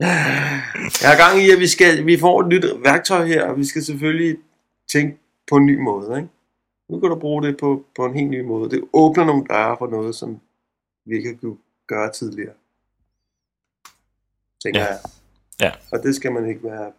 jeg 0.00 1.08
har 1.10 1.16
gang 1.16 1.42
i, 1.42 1.50
at 1.50 1.58
vi, 1.58 1.66
skal, 1.66 2.06
vi 2.06 2.18
får 2.18 2.40
et 2.40 2.48
nyt 2.48 2.64
værktøj 2.84 3.26
her, 3.26 3.44
og 3.48 3.56
vi 3.58 3.64
skal 3.64 3.84
selvfølgelig 3.84 4.38
tænke 4.92 5.18
på 5.50 5.56
en 5.56 5.66
ny 5.66 5.78
måde. 5.78 6.16
Ikke? 6.16 6.28
Nu 6.88 7.00
kan 7.00 7.08
du 7.10 7.16
bruge 7.16 7.42
det 7.42 7.56
på, 7.56 7.84
på 7.96 8.04
en 8.06 8.14
helt 8.14 8.30
ny 8.30 8.40
måde. 8.44 8.70
Det 8.70 8.84
åbner 8.92 9.24
nogle 9.24 9.44
døre 9.50 9.76
for 9.78 9.86
noget, 9.86 10.14
som 10.14 10.40
vi 11.06 11.16
ikke 11.16 11.28
har 11.28 11.36
kunne 11.36 11.56
gøre 11.86 12.12
tidligere. 12.12 12.54
Tænker 14.62 14.80
Ja. 14.80 14.86
jeg. 14.86 14.98
Ja. 15.60 15.72
Og 15.92 15.98
det 16.02 16.16
skal 16.16 16.32
man 16.32 16.48
ikke 16.48 16.60
være 16.64 16.92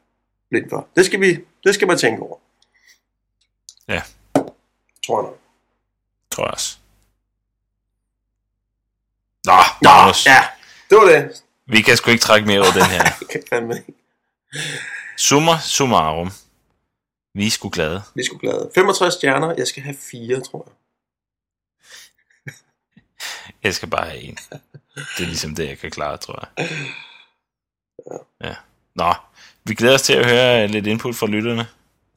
blind 0.50 0.70
for. 0.70 0.88
Det 0.96 1.06
skal, 1.06 1.20
vi, 1.22 1.40
det 1.64 1.76
skal 1.76 1.88
man 1.88 1.98
tænke 1.98 2.22
over. 2.22 2.38
Ja. 3.88 4.02
Tror 5.06 5.20
jeg 5.22 5.24
nok. 5.24 5.40
Tror 6.32 6.44
jeg 6.46 6.54
også. 6.54 6.78
Nå, 9.46 9.52
Magnus. 9.82 10.26
ja, 10.26 10.44
det 10.90 10.98
var 10.98 11.06
det. 11.06 11.44
Vi 11.66 11.82
kan 11.82 11.98
sgu 11.98 12.12
ikke 12.12 12.22
trække 12.22 12.48
mere 12.48 12.60
ud 12.60 12.74
den 12.74 12.86
her. 12.86 13.04
Kan. 13.50 13.84
Summer 15.18 15.58
summarum. 15.60 16.32
Vi 17.34 17.48
er 17.48 17.52
sgu 17.52 17.70
glade. 17.70 18.02
Vi 18.16 18.22
er 18.22 18.26
sgu 18.26 18.38
glade. 18.38 18.72
65 18.76 19.14
stjerner. 19.14 19.56
Jeg 19.58 19.68
skal 19.68 19.84
have 19.84 19.96
fire, 20.12 20.42
tror 20.42 20.68
jeg. 20.68 22.54
Jeg 23.64 23.74
skal 23.74 23.90
bare 23.90 24.06
have 24.10 24.22
en. 24.22 24.38
Det 24.96 25.24
er 25.24 25.26
ligesom 25.26 25.56
det, 25.56 25.68
jeg 25.68 25.78
kan 25.78 25.92
klare, 25.92 26.18
tror 26.18 26.50
jeg. 26.58 26.70
Ja. 28.44 28.54
Nå, 28.96 29.14
vi 29.66 29.74
glæder 29.74 29.94
os 29.96 30.02
til 30.02 30.14
at 30.14 30.26
høre 30.26 30.68
lidt 30.68 30.88
input 30.88 31.16
fra 31.16 31.28
lytterne. 31.28 31.68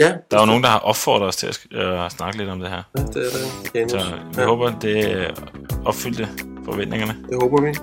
Ja, 0.00 0.08
Der 0.30 0.36
er 0.36 0.40
jo 0.40 0.46
nogen, 0.46 0.62
der 0.62 0.68
har 0.68 0.78
opfordret 0.78 1.28
os 1.28 1.36
til 1.36 1.46
at 1.46 1.60
øh, 1.72 2.10
snakke 2.10 2.38
lidt 2.38 2.48
om 2.50 2.60
det 2.60 2.68
her. 2.70 2.82
Ja, 2.98 3.02
det 3.02 3.16
er 3.16 3.20
det. 3.30 3.74
Janus. 3.74 3.90
Så 3.90 3.98
vi 4.34 4.40
ja, 4.40 4.46
håber, 4.46 4.78
det 4.78 5.16
øh, 5.16 5.30
opfyldte 5.84 6.28
forventningerne. 6.64 7.16
det 7.28 7.38
håber 7.42 7.62
vi. 7.62 7.74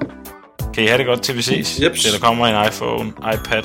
Kan 0.73 0.83
I 0.83 0.87
have 0.87 0.97
det 0.97 1.05
godt 1.05 1.21
til 1.21 1.35
vi 1.35 1.41
ses? 1.41 1.79
Jeps. 1.79 2.01
Til 2.03 2.13
der 2.13 2.19
kommer 2.19 2.47
en 2.47 2.67
iPhone, 2.67 3.09
iPad 3.09 3.63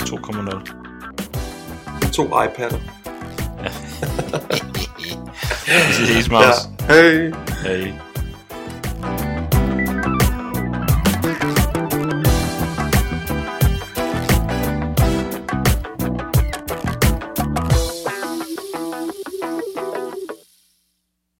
2.0. 0.00 2.10
To 2.12 2.24
iPad'er. 2.24 2.76
Vi 5.66 6.06
ses, 6.06 6.30
Magnus. 6.30 6.54
Ja. 6.88 6.94
Hej. 6.94 7.32
Hej. 7.62 7.92